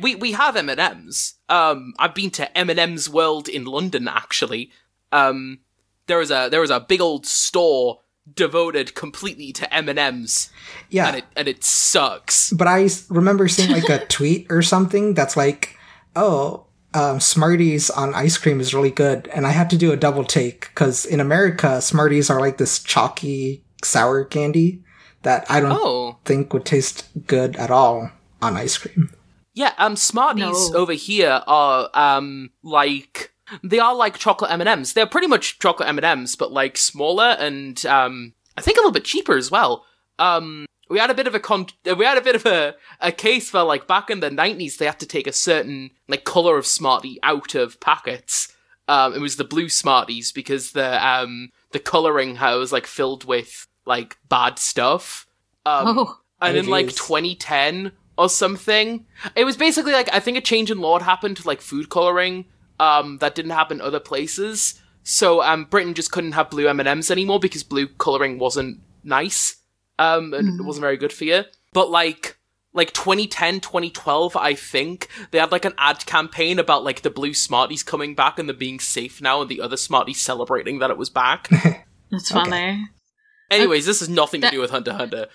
We 0.03 0.17
we 0.17 0.33
have 0.33 0.57
M 0.57 0.69
and 0.69 0.81
M's. 0.81 1.35
Um, 1.49 1.95
I've 1.99 2.15
been 2.15 2.31
to 2.33 2.59
M 2.59 2.69
and 2.69 2.81
M's 2.81 3.09
World 3.09 3.49
in 3.49 3.65
London 3.65 4.09
actually. 4.09 4.71
Um, 5.13 5.61
there 6.07 6.19
was 6.19 6.31
a 6.33 6.49
there 6.51 6.61
was 6.61 6.71
a 6.71 6.81
big 6.81 7.01
old 7.01 7.27
store 7.27 8.01
devoted 8.35 8.95
completely 8.95 9.53
to 9.53 9.73
M 9.75 9.89
and 9.89 9.99
M's, 9.99 10.51
Yeah. 10.91 11.09
and 11.09 11.17
it 11.19 11.25
and 11.37 11.49
it 11.49 11.65
sucks. 11.65 12.53
but 12.53 12.69
I 12.69 12.89
remember 13.09 13.49
seeing 13.49 13.71
like 13.71 13.89
a 13.89 14.05
tweet 14.17 14.47
or 14.51 14.63
something 14.63 15.15
that's 15.15 15.37
like, 15.37 15.77
"Oh, 16.17 16.67
um, 16.95 17.21
Smarties 17.21 17.91
on 17.91 18.15
ice 18.15 18.37
cream 18.39 18.61
is 18.61 18.75
really 18.75 18.91
good," 18.91 19.29
and 19.35 19.47
I 19.47 19.51
had 19.51 19.71
to 19.71 19.77
do 19.77 19.93
a 19.93 19.97
double 19.97 20.25
take 20.25 20.61
because 20.69 21.05
in 21.05 21.21
America, 21.21 21.81
Smarties 21.81 22.31
are 22.31 22.41
like 22.41 22.59
this 22.59 22.79
chalky 22.83 23.65
sour 23.85 24.25
candy 24.25 24.83
that 25.23 25.45
I 25.51 25.61
don't 25.61 25.73
Oh, 25.73 26.19
think 26.25 26.53
would 26.53 26.65
taste 26.65 27.05
good 27.27 27.57
at 27.57 27.71
all 27.71 28.11
on 28.43 28.57
ice 28.57 28.79
cream. 28.79 29.11
yeah. 29.55 29.73
Um, 29.79 29.97
Smarties 29.97 30.71
No. 30.71 30.77
over 30.79 30.93
here 30.95 31.43
are 31.47 31.91
um 31.95 32.51
like 32.63 33.30
they 33.63 33.79
are 33.79 33.95
like 33.95 34.19
chocolate 34.19 34.51
M 34.51 34.61
and 34.61 34.69
M's. 34.69 34.93
They're 34.93 35.07
pretty 35.07 35.27
much 35.27 35.59
chocolate 35.59 35.89
M 35.89 35.99
and 35.99 36.05
M's, 36.05 36.37
but 36.37 36.53
like 36.53 36.77
smaller 36.77 37.37
and 37.39 37.85
um 37.87 38.35
I 38.57 38.63
think 38.63 38.77
a 38.77 38.81
little 38.81 38.93
bit 38.93 39.05
cheaper 39.05 39.37
as 39.37 39.51
well. 39.51 39.85
Um, 40.19 40.67
we 40.91 40.99
had 40.99 41.11
a 41.11 41.15
bit 41.15 41.27
of 41.27 41.35
a 41.35 41.41
con- 41.41 41.69
we 41.97 42.05
had 42.05 42.19
a 42.19 42.23
bit 42.23 42.35
of 42.35 42.45
a, 42.47 42.75
a 43.01 43.13
case 43.13 43.53
where 43.53 43.63
like 43.63 43.87
back 43.87 44.11
in 44.11 44.21
the 44.21 44.29
90s 44.29 44.77
they 44.77 44.87
had 44.87 45.01
to 45.01 45.07
take 45.07 45.27
a 45.27 45.33
certain 45.33 45.91
like 46.09 46.25
color 46.25 46.59
of 46.59 46.67
smartie 46.67 47.19
out 47.23 47.55
of 47.55 47.81
packets. 47.81 48.55
Um 48.89 49.15
it 49.15 49.21
was 49.21 49.37
the 49.37 49.45
blue 49.45 49.69
smarties 49.69 50.33
because 50.33 50.73
the 50.73 51.07
um 51.07 51.51
the 51.73 51.79
coloring 51.79 52.37
was 52.37 52.73
like 52.73 52.87
filled 52.87 53.25
with 53.25 53.67
like 53.87 54.19
bad 54.29 54.59
stuff. 54.59 55.27
Um 55.65 55.99
Oh, 55.99 56.19
and 56.43 56.57
in 56.57 56.67
like 56.67 56.87
2010 56.89 57.93
or 58.17 58.29
something 58.29 59.07
it 59.37 59.45
was 59.45 59.57
basically 59.57 59.93
like 59.93 60.09
i 60.13 60.21
think 60.21 60.37
a 60.37 60.41
change 60.41 60.71
in 60.71 60.79
law 60.79 60.99
had 60.99 61.05
happened 61.05 61.37
to 61.37 61.47
like 61.47 61.61
food 61.61 61.89
coloring 61.89 62.45
um 62.81 63.19
that 63.19 63.35
didn't 63.37 63.53
happen 63.53 63.81
other 63.81 64.01
places. 64.01 64.81
So 65.05 65.43
um 65.43 65.65
britain 65.65 65.95
just 65.95 66.11
couldn't 66.13 66.33
have 66.33 66.51
blue 66.51 66.67
m&ms 66.69 67.11
anymore 67.11 67.39
because 67.41 67.63
blue 67.63 67.87
coloring 67.87 68.39
wasn't 68.39 68.81
nice 69.05 69.57
um 69.99 70.35
and 70.35 70.61
it 70.61 70.65
wasn't 70.65 70.83
very 70.83 70.97
good 70.97 71.13
for 71.13 71.25
you. 71.25 71.45
But 71.73 71.91
like 71.91 72.37
like 72.73 72.93
2010 72.93 73.59
2012 73.61 74.37
i 74.37 74.55
think 74.55 75.09
they 75.33 75.39
had 75.41 75.51
like 75.51 75.65
an 75.65 75.75
ad 75.77 76.07
campaign 76.07 76.57
about 76.61 76.85
like 76.85 77.03
the 77.03 77.11
blue 77.11 77.35
smarties 77.35 77.83
coming 77.83 78.15
back 78.15 78.39
and 78.39 78.49
them 78.49 78.57
being 78.57 78.79
safe 78.79 79.21
now 79.21 79.41
and 79.43 79.51
the 79.51 79.61
other 79.61 79.77
smarties 79.77 80.21
celebrating 80.21 80.79
that 80.79 80.89
it 80.89 80.97
was 80.97 81.11
back. 81.11 81.49
That's 82.13 82.31
Okay. 82.31 82.45
funny. 82.51 82.89
anyways 83.51 83.87
this 83.87 83.99
has 83.99 84.09
nothing 84.09 84.41
to 84.43 84.51
do 84.51 84.61
with 84.61 84.71
hunter 84.71 84.93
hunter 84.93 85.27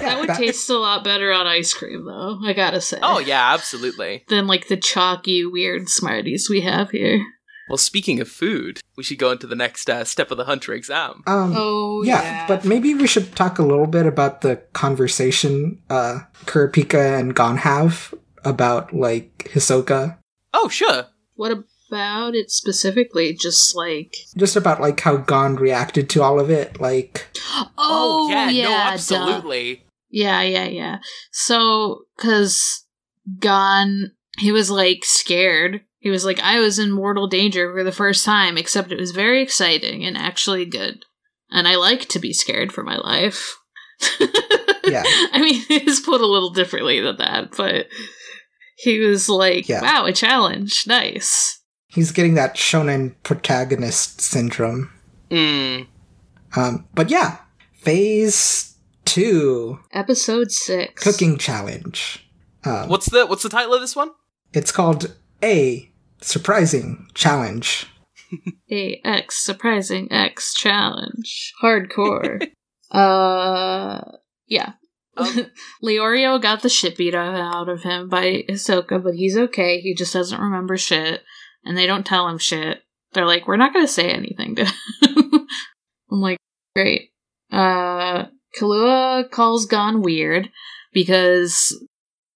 That 0.00 0.18
would 0.20 0.36
taste 0.36 0.68
a 0.70 0.78
lot 0.78 1.04
better 1.04 1.32
on 1.32 1.46
ice 1.46 1.72
cream, 1.72 2.04
though. 2.04 2.38
I 2.44 2.52
gotta 2.52 2.80
say. 2.80 2.98
oh 3.02 3.18
yeah 3.18 3.52
absolutely 3.54 4.24
Than 4.28 4.46
like 4.46 4.68
the 4.68 4.76
chalky, 4.76 5.44
weird 5.44 5.88
Smarties 5.88 6.48
we 6.50 6.60
have 6.62 6.90
here. 6.90 7.24
Well, 7.68 7.76
speaking 7.78 8.20
of 8.20 8.28
food, 8.28 8.80
we 8.96 9.04
should 9.04 9.18
go 9.18 9.30
into 9.30 9.46
the 9.46 9.54
next 9.54 9.88
uh, 9.88 10.04
step 10.04 10.32
of 10.32 10.38
the 10.38 10.44
Hunter 10.44 10.72
exam. 10.72 11.22
Um, 11.28 11.54
Oh 11.56 12.02
yeah, 12.02 12.44
but 12.48 12.64
maybe 12.64 12.94
we 12.94 13.06
should 13.06 13.36
talk 13.36 13.58
a 13.60 13.62
little 13.62 13.86
bit 13.86 14.06
about 14.06 14.40
the 14.40 14.56
conversation 14.72 15.80
uh, 15.88 16.20
Kurapika 16.46 17.18
and 17.18 17.34
Gon 17.34 17.58
have 17.58 18.12
about 18.44 18.92
like 18.92 19.50
Hisoka. 19.54 20.18
Oh, 20.52 20.68
sure. 20.68 21.06
what 21.36 21.52
about 21.90 22.34
it 22.34 22.50
specifically? 22.50 23.32
Just 23.34 23.74
like 23.76 24.14
Just 24.36 24.56
about 24.56 24.80
like 24.80 25.00
how 25.00 25.16
Gon 25.16 25.56
reacted 25.56 26.08
to 26.10 26.22
all 26.22 26.38
of 26.38 26.50
it. 26.50 26.80
Like, 26.80 27.26
oh, 27.54 27.68
oh 27.78 28.28
yeah, 28.30 28.46
no, 28.46 28.68
duh. 28.68 28.74
absolutely. 28.92 29.84
Yeah, 30.10 30.42
yeah, 30.42 30.64
yeah. 30.64 30.98
So, 31.32 32.02
because 32.16 32.84
Gon, 33.38 34.12
he 34.38 34.52
was 34.52 34.70
like 34.70 35.04
scared. 35.04 35.82
He 35.98 36.10
was 36.10 36.24
like, 36.24 36.40
I 36.40 36.60
was 36.60 36.78
in 36.78 36.90
mortal 36.90 37.28
danger 37.28 37.72
for 37.72 37.84
the 37.84 37.92
first 37.92 38.24
time, 38.24 38.56
except 38.56 38.90
it 38.92 38.98
was 38.98 39.10
very 39.10 39.42
exciting 39.42 40.04
and 40.04 40.16
actually 40.16 40.64
good. 40.64 41.04
And 41.50 41.68
I 41.68 41.76
like 41.76 42.08
to 42.08 42.18
be 42.18 42.32
scared 42.32 42.72
for 42.72 42.82
my 42.82 42.96
life. 42.96 43.56
Yeah. 44.90 45.02
I 45.06 45.40
mean, 45.40 45.62
it's 45.70 46.00
put 46.00 46.20
a 46.20 46.26
little 46.26 46.50
differently 46.50 47.00
than 47.00 47.16
that, 47.18 47.56
but 47.56 47.86
he 48.76 48.98
was 49.00 49.28
like, 49.28 49.68
Yeah. 49.68 49.82
wow, 49.82 50.06
a 50.06 50.12
challenge. 50.12 50.84
Nice. 50.86 51.59
He's 51.90 52.12
getting 52.12 52.34
that 52.34 52.56
shonen 52.56 53.14
protagonist 53.22 54.20
syndrome. 54.20 54.90
Mm. 55.30 55.86
Um, 56.56 56.86
but 56.94 57.10
yeah, 57.10 57.38
phase 57.74 58.74
two 59.04 59.78
Episode 59.92 60.50
six. 60.50 61.02
cooking 61.02 61.36
challenge. 61.38 62.26
Um, 62.64 62.88
What's 62.88 63.06
the 63.10 63.26
What's 63.26 63.42
the 63.42 63.48
title 63.48 63.74
of 63.74 63.80
this 63.80 63.96
one? 63.96 64.10
it's 64.52 64.72
called 64.72 65.14
a 65.42 65.90
surprising 66.20 67.06
challenge. 67.14 67.86
A 68.70 69.00
X 69.04 69.36
surprising 69.44 70.10
X 70.12 70.54
challenge. 70.54 71.52
Hardcore. 71.62 72.48
uh 72.90 74.00
yeah. 74.46 74.72
Um, 75.16 75.46
Leorio 75.84 76.40
got 76.40 76.62
the 76.62 76.68
shit 76.68 76.96
beat 76.96 77.14
out 77.14 77.68
of 77.68 77.82
him 77.82 78.08
by 78.08 78.44
Hisoka, 78.48 79.02
but 79.02 79.14
he's 79.14 79.36
okay. 79.36 79.80
He 79.80 79.94
just 79.94 80.12
doesn't 80.12 80.40
remember 80.40 80.76
shit. 80.76 81.22
And 81.64 81.76
they 81.76 81.86
don't 81.86 82.06
tell 82.06 82.28
him 82.28 82.38
shit. 82.38 82.82
They're 83.12 83.26
like, 83.26 83.46
we're 83.46 83.56
not 83.56 83.72
gonna 83.72 83.88
say 83.88 84.10
anything 84.10 84.56
to 84.56 84.64
him. 84.64 84.74
I'm 86.10 86.20
like, 86.20 86.38
great. 86.74 87.10
Uh 87.52 88.26
Killua 88.58 89.30
calls 89.30 89.66
Gon 89.66 90.02
weird 90.02 90.50
because 90.92 91.76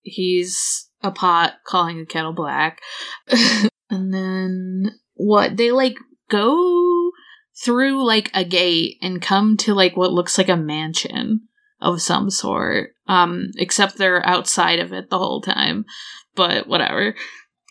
he's 0.03 0.89
a 1.03 1.11
pot 1.11 1.55
calling 1.67 1.99
the 1.99 2.07
kettle 2.07 2.33
black. 2.33 2.81
and 3.91 4.15
then 4.15 4.93
what? 5.15 5.57
They 5.57 5.71
like 5.71 5.97
go 6.31 7.11
through 7.63 8.05
like 8.05 8.31
a 8.35 8.45
gate 8.45 8.97
and 9.03 9.23
come 9.23 9.57
to 9.59 9.75
like 9.75 9.97
what 9.97 10.13
looks 10.13 10.39
like 10.39 10.49
a 10.49 10.57
mansion 10.57 11.43
of 11.81 12.01
some 12.01 12.31
sort. 12.31 12.91
Um, 13.07 13.51
except 13.57 13.99
they're 13.99 14.27
outside 14.27 14.79
of 14.79 14.93
it 14.93 15.11
the 15.11 15.19
whole 15.19 15.43
time. 15.43 15.85
But 16.35 16.67
whatever. 16.67 17.15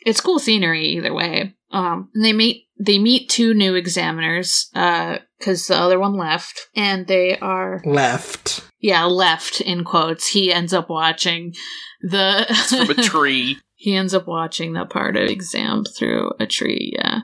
It's 0.06 0.22
cool 0.22 0.40
scenery 0.40 0.86
either 0.90 1.14
way. 1.14 1.56
Um, 1.72 2.10
and 2.14 2.24
they 2.24 2.34
meet 2.34 2.68
they 2.80 3.00
meet 3.00 3.30
two 3.30 3.54
new 3.54 3.76
examiners, 3.76 4.70
uh, 4.76 5.20
because 5.40 5.68
the 5.68 5.76
other 5.78 6.00
one 6.00 6.18
left, 6.18 6.68
and 6.76 7.08
they 7.08 7.38
are 7.40 7.82
Left. 7.86 8.62
yeah 8.80 9.06
left 9.06 9.62
in 9.62 9.84
quotes. 9.84 10.28
He 10.28 10.52
ends 10.54 10.74
up 10.74 10.90
watching 10.90 11.54
the 12.02 12.46
it's 12.50 12.76
from 12.76 12.90
a 12.90 12.94
tree. 13.10 13.58
he 13.76 13.96
ends 13.96 14.14
up 14.14 14.28
watching 14.28 14.74
that 14.74 14.90
part 14.90 15.16
of 15.18 15.30
exam 15.30 15.84
through 15.86 16.32
a 16.40 16.46
tree, 16.46 16.94
yeah. 16.96 17.22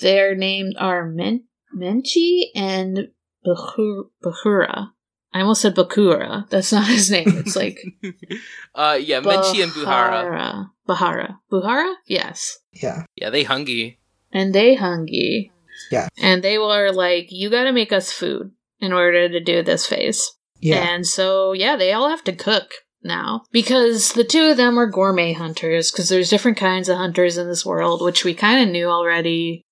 Their 0.00 0.34
names 0.34 0.74
are 0.78 1.06
Men- 1.06 1.44
Menchi 1.76 2.46
and 2.54 3.08
Bahur- 3.46 4.08
Bahura. 4.24 4.88
I 5.32 5.40
almost 5.40 5.62
said 5.62 5.76
Bakura. 5.76 6.48
That's 6.48 6.72
not 6.72 6.86
his 6.86 7.10
name. 7.10 7.28
It's 7.38 7.54
like 7.56 7.78
uh, 8.74 8.98
yeah, 9.00 9.20
Menchi 9.20 9.62
and 9.62 9.72
Buhara. 9.72 10.24
Bahara. 10.24 10.70
Bahara. 10.88 11.38
Buhara? 11.50 11.94
Yes. 12.06 12.58
Yeah. 12.72 13.04
Yeah, 13.14 13.30
they 13.30 13.44
hungy. 13.44 13.98
And 14.32 14.54
they 14.54 14.74
hungry. 14.74 15.52
Yeah. 15.90 16.08
And 16.18 16.42
they 16.42 16.58
were 16.58 16.92
like, 16.92 17.26
you 17.30 17.50
gotta 17.50 17.72
make 17.72 17.92
us 17.92 18.12
food 18.12 18.52
in 18.80 18.92
order 18.92 19.28
to 19.28 19.40
do 19.40 19.62
this 19.62 19.86
phase. 19.86 20.32
Yeah. 20.60 20.76
And 20.76 21.06
so, 21.06 21.52
yeah, 21.52 21.76
they 21.76 21.92
all 21.92 22.08
have 22.08 22.24
to 22.24 22.32
cook 22.32 22.72
now 23.02 23.42
because 23.50 24.12
the 24.12 24.24
two 24.24 24.50
of 24.50 24.56
them 24.56 24.78
are 24.78 24.86
gourmet 24.86 25.32
hunters 25.32 25.90
because 25.90 26.08
there's 26.08 26.28
different 26.28 26.58
kinds 26.58 26.88
of 26.88 26.98
hunters 26.98 27.38
in 27.38 27.48
this 27.48 27.64
world, 27.64 28.02
which 28.02 28.24
we 28.24 28.34
kind 28.34 28.62
of 28.62 28.72
knew 28.72 28.88
already 28.88 29.62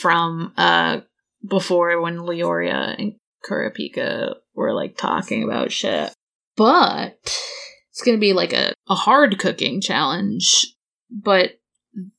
from 0.00 0.52
uh 0.56 1.00
before 1.46 2.00
when 2.00 2.18
Leorio 2.18 2.94
and 2.98 3.14
Kurapika 3.44 4.34
were 4.54 4.72
like 4.72 4.96
talking 4.96 5.44
about 5.44 5.72
shit. 5.72 6.12
But 6.56 7.18
it's 7.90 8.02
gonna 8.04 8.18
be 8.18 8.32
like 8.32 8.52
a, 8.52 8.74
a 8.88 8.94
hard 8.94 9.38
cooking 9.38 9.80
challenge. 9.80 10.66
But 11.10 11.58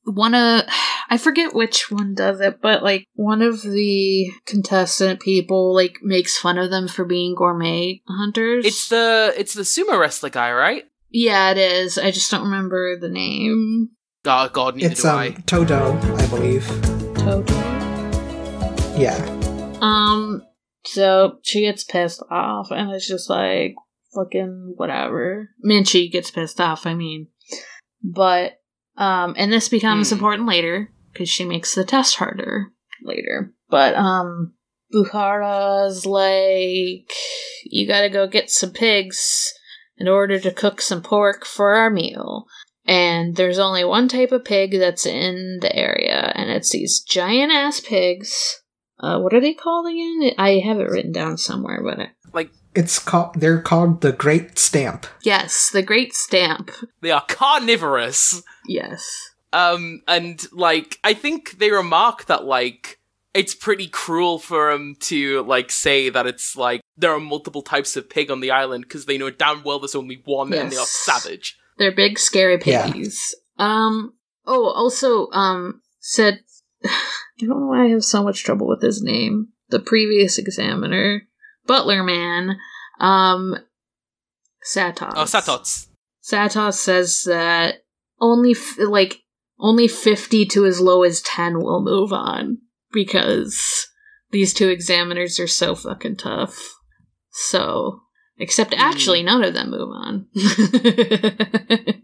one 0.04 0.34
of 0.34 0.64
I 1.12 1.18
forget 1.18 1.56
which 1.56 1.90
one 1.90 2.14
does 2.14 2.40
it, 2.40 2.62
but 2.62 2.84
like 2.84 3.06
one 3.14 3.42
of 3.42 3.64
the 3.64 4.32
contestant 4.46 5.22
people 5.22 5.74
like 5.74 5.98
makes 6.04 6.38
fun 6.38 6.60
of 6.60 6.70
them 6.70 6.88
for 6.88 7.04
being 7.04 7.34
gourmet 7.36 8.02
hunters. 8.08 8.66
It's 8.66 8.90
the 8.90 9.34
it's 9.36 9.56
the 9.56 9.64
sumo 9.64 10.00
wrestler 10.00 10.30
guy, 10.30 10.52
right? 10.52 10.86
yeah, 11.12 11.52
it 11.52 11.58
is. 11.58 11.98
I 11.98 12.12
just 12.12 12.30
don't 12.32 12.44
remember 12.44 12.98
the 13.00 13.10
name. 13.10 13.90
Oh 14.26 14.50
God, 14.50 14.76
neither 14.76 14.92
it's 14.92 15.02
do 15.02 15.10
um 15.10 15.18
I. 15.18 15.30
Todo, 15.46 15.98
I 15.98 16.28
believe. 16.28 16.68
Toto. 17.16 17.54
Yeah. 18.98 19.18
Um. 19.82 20.44
So 20.86 21.40
she 21.44 21.62
gets 21.62 21.84
pissed 21.84 22.24
off, 22.32 22.72
and 22.72 22.92
it's 22.92 23.08
just 23.08 23.30
like 23.30 23.76
fucking 24.16 24.74
whatever. 24.78 25.50
Menchi 25.66 26.12
gets 26.12 26.32
pissed 26.32 26.60
off. 26.62 26.86
I 26.86 26.94
mean, 26.94 27.28
but 28.04 28.62
um, 28.98 29.34
and 29.38 29.52
this 29.52 29.70
becomes 29.70 30.10
Hmm. 30.10 30.16
important 30.16 30.48
later 30.48 30.92
because 31.14 31.30
she 31.30 31.46
makes 31.46 31.76
the 31.76 31.84
test 31.84 32.16
harder 32.16 32.68
later. 33.04 33.54
But 33.70 33.96
um, 33.96 34.54
Buhara's 34.94 36.06
like, 36.06 37.12
you 37.66 37.88
gotta 37.88 38.10
go 38.10 38.28
get 38.28 38.50
some 38.50 38.72
pigs 38.72 39.54
in 39.98 40.08
order 40.08 40.40
to 40.40 40.52
cook 40.52 40.82
some 40.82 41.02
pork 41.02 41.46
for 41.46 41.76
our 41.76 41.90
meal. 41.90 42.46
And 42.86 43.36
there's 43.36 43.60
only 43.60 43.84
one 43.84 44.08
type 44.08 44.32
of 44.32 44.46
pig 44.46 44.80
that's 44.80 45.06
in 45.06 45.60
the 45.62 45.76
area, 45.76 46.32
and 46.36 46.50
it's 46.50 46.72
these 46.72 47.02
giant 47.02 47.52
ass 47.52 47.80
pigs. 47.82 48.62
Uh, 49.00 49.20
what 49.20 49.34
are 49.34 49.40
they 49.40 49.54
called 49.54 49.88
again? 49.88 50.32
I 50.38 50.60
have 50.66 50.80
it 50.80 50.90
written 50.90 51.12
down 51.12 51.38
somewhere, 51.38 51.82
but 51.84 52.00
I- 52.00 52.50
It's 52.76 53.00
called 53.00 53.36
they're 53.36 53.62
called 53.62 54.02
the 54.02 54.12
Great 54.12 54.60
Stamp. 54.60 55.08
yes, 55.24 55.72
the 55.72 55.82
Great 55.82 56.14
Stamp. 56.14 56.70
They 57.02 57.10
are 57.12 57.26
carnivorous. 57.28 58.44
Yes. 58.68 59.32
Um, 59.52 60.02
and 60.08 60.46
like 60.52 61.00
I 61.04 61.16
think 61.16 61.58
they 61.58 61.72
remark 61.72 62.26
that 62.26 62.46
like 62.46 63.00
it's 63.34 63.56
pretty 63.56 63.88
cruel 63.88 64.38
for 64.38 64.72
them 64.72 64.96
to 65.00 65.42
like 65.44 65.72
say 65.72 66.10
that 66.10 66.28
it's 66.28 66.56
like 66.56 66.82
there 66.96 67.12
are 67.12 67.20
multiple 67.20 67.64
types 67.64 67.96
of 67.98 68.08
pig 68.10 68.30
on 68.30 68.40
the 68.42 68.52
island 68.52 68.84
because 68.84 69.06
they 69.08 69.18
know 69.18 69.32
damn 69.32 69.64
well 69.64 69.80
there's 69.80 69.96
only 69.96 70.22
one 70.26 70.54
and 70.54 70.72
they 70.72 70.78
are 70.78 70.86
savage. 70.86 71.58
They're 71.80 71.96
big, 71.96 72.20
scary 72.20 72.60
Yeah. 72.66 72.94
Um. 73.58 74.14
Oh, 74.46 74.66
also, 74.70 75.28
um, 75.32 75.82
said. 76.00 76.42
I 77.42 77.46
don't 77.46 77.62
know 77.62 77.68
why 77.68 77.86
I 77.86 77.90
have 77.90 78.04
so 78.04 78.24
much 78.24 78.44
trouble 78.44 78.68
with 78.68 78.82
his 78.82 79.02
name. 79.02 79.50
The 79.70 79.80
previous 79.80 80.38
examiner, 80.38 81.24
Butler 81.66 82.04
Man, 82.04 82.58
um, 83.00 83.56
Satos. 84.66 85.14
Oh, 85.16 85.24
Satots. 85.24 85.88
Satos 86.24 86.74
says 86.74 87.24
that 87.26 87.84
only 88.20 88.52
f- 88.52 88.78
like 88.80 89.22
only 89.60 89.88
50 89.88 90.46
to 90.48 90.66
as 90.66 90.82
low 90.82 91.04
as 91.04 91.22
10 91.22 91.62
will 91.62 91.82
move 91.82 92.12
on 92.12 92.60
because 92.92 93.88
these 94.32 94.54
two 94.54 94.70
examiners 94.70 95.40
are 95.40 95.48
so 95.48 95.76
fucking 95.76 96.18
tough. 96.18 96.76
So, 97.32 98.02
except 98.38 98.74
actually 98.74 99.24
none 99.24 99.44
of 99.44 99.54
them 99.54 99.72
move 99.72 99.90
on. 99.90 100.28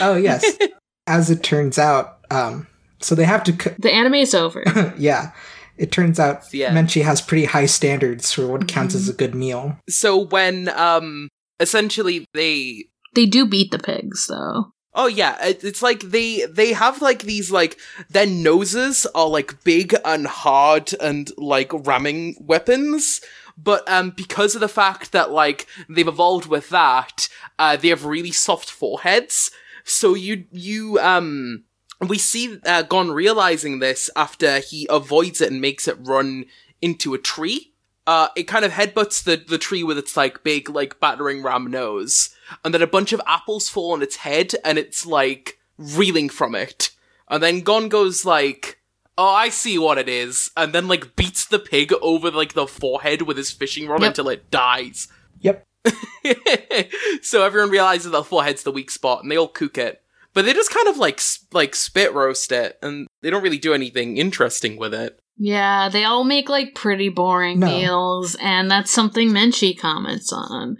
Oh 0.00 0.16
yes. 0.16 0.58
As 1.06 1.30
it 1.30 1.42
turns 1.42 1.78
out, 1.78 2.18
um, 2.30 2.66
so 3.00 3.14
they 3.14 3.24
have 3.24 3.44
to. 3.44 3.52
c 3.52 3.70
the 3.78 4.14
is 4.16 4.34
over. 4.34 4.62
yeah, 4.98 5.32
it 5.76 5.92
turns 5.92 6.18
out 6.18 6.42
Yeah. 6.52 6.72
Menchi 6.74 7.02
has 7.02 7.20
pretty 7.20 7.44
high 7.46 7.66
standards 7.66 8.32
for 8.32 8.46
what 8.46 8.68
counts 8.68 8.94
as 8.94 9.08
a 9.08 9.12
good 9.12 9.34
meal. 9.34 9.78
So 9.88 10.16
when 10.16 10.68
um 10.70 11.28
essentially 11.60 12.24
they 12.34 12.84
They 13.14 13.26
do 13.26 13.46
beat 13.46 13.70
the 13.70 13.78
pigs 13.78 14.26
though. 14.28 14.72
Oh 14.94 15.06
yeah, 15.06 15.36
it's 15.40 15.82
like 15.82 16.00
they 16.00 16.44
they 16.46 16.72
have 16.72 17.00
like 17.02 17.22
these 17.22 17.50
like 17.52 17.78
their 18.10 18.26
noses 18.26 19.06
are 19.14 19.28
like 19.28 19.62
big 19.62 19.94
and 20.04 20.26
hard 20.26 20.92
and 21.00 21.30
like 21.36 21.70
ramming 21.86 22.34
weapons, 22.40 23.20
but 23.56 23.88
um 23.88 24.10
because 24.10 24.54
of 24.56 24.60
the 24.60 24.68
fact 24.68 25.12
that 25.12 25.30
like 25.30 25.66
they've 25.88 26.08
evolved 26.08 26.46
with 26.46 26.68
that, 26.70 27.28
uh 27.60 27.76
they 27.76 27.88
have 27.88 28.04
really 28.04 28.32
soft 28.32 28.68
foreheads. 28.70 29.52
So 29.84 30.14
you 30.14 30.44
you 30.50 30.98
um 30.98 31.64
we 32.06 32.18
see 32.18 32.58
uh, 32.64 32.82
Gon 32.82 33.10
realizing 33.10 33.78
this 33.80 34.08
after 34.14 34.60
he 34.60 34.86
avoids 34.88 35.40
it 35.40 35.50
and 35.50 35.60
makes 35.60 35.88
it 35.88 35.96
run 36.00 36.44
into 36.80 37.14
a 37.14 37.18
tree. 37.18 37.72
Uh, 38.06 38.28
it 38.36 38.44
kind 38.44 38.64
of 38.64 38.72
headbutts 38.72 39.22
the, 39.24 39.36
the 39.36 39.58
tree 39.58 39.82
with 39.82 39.98
its 39.98 40.16
like 40.16 40.42
big 40.42 40.70
like 40.70 40.98
battering 41.00 41.42
ram 41.42 41.70
nose, 41.70 42.30
and 42.64 42.72
then 42.72 42.82
a 42.82 42.86
bunch 42.86 43.12
of 43.12 43.20
apples 43.26 43.68
fall 43.68 43.92
on 43.92 44.00
its 44.02 44.16
head, 44.16 44.54
and 44.64 44.78
it's 44.78 45.04
like 45.04 45.58
reeling 45.76 46.28
from 46.28 46.54
it. 46.54 46.90
And 47.28 47.42
then 47.42 47.60
Gon 47.60 47.88
goes 47.90 48.24
like, 48.24 48.80
"Oh, 49.18 49.28
I 49.28 49.50
see 49.50 49.76
what 49.76 49.98
it 49.98 50.08
is," 50.08 50.50
and 50.56 50.72
then 50.72 50.88
like 50.88 51.16
beats 51.16 51.44
the 51.44 51.58
pig 51.58 51.92
over 52.00 52.30
like 52.30 52.54
the 52.54 52.66
forehead 52.66 53.22
with 53.22 53.36
his 53.36 53.50
fishing 53.50 53.86
rod 53.88 54.00
Yep. 54.00 54.08
until 54.08 54.28
it 54.30 54.50
dies. 54.50 55.08
Yep. 55.40 55.66
so 57.22 57.44
everyone 57.44 57.70
realizes 57.70 58.04
that 58.04 58.10
the 58.18 58.24
forehead's 58.24 58.62
the 58.62 58.72
weak 58.72 58.90
spot, 58.90 59.22
and 59.22 59.30
they 59.30 59.36
all 59.36 59.48
cook 59.48 59.76
it. 59.76 60.02
But 60.38 60.44
they 60.44 60.52
just 60.52 60.70
kind 60.72 60.86
of 60.86 60.98
like 60.98 61.16
s- 61.16 61.44
like 61.52 61.74
spit 61.74 62.14
roast 62.14 62.52
it, 62.52 62.78
and 62.80 63.08
they 63.22 63.28
don't 63.30 63.42
really 63.42 63.58
do 63.58 63.74
anything 63.74 64.18
interesting 64.18 64.76
with 64.76 64.94
it. 64.94 65.18
Yeah, 65.36 65.88
they 65.88 66.04
all 66.04 66.22
make 66.22 66.48
like 66.48 66.76
pretty 66.76 67.08
boring 67.08 67.58
No. 67.58 67.66
meals, 67.66 68.36
and 68.40 68.70
that's 68.70 68.92
something 68.92 69.30
Menchi 69.30 69.76
comments 69.76 70.32
on. 70.32 70.76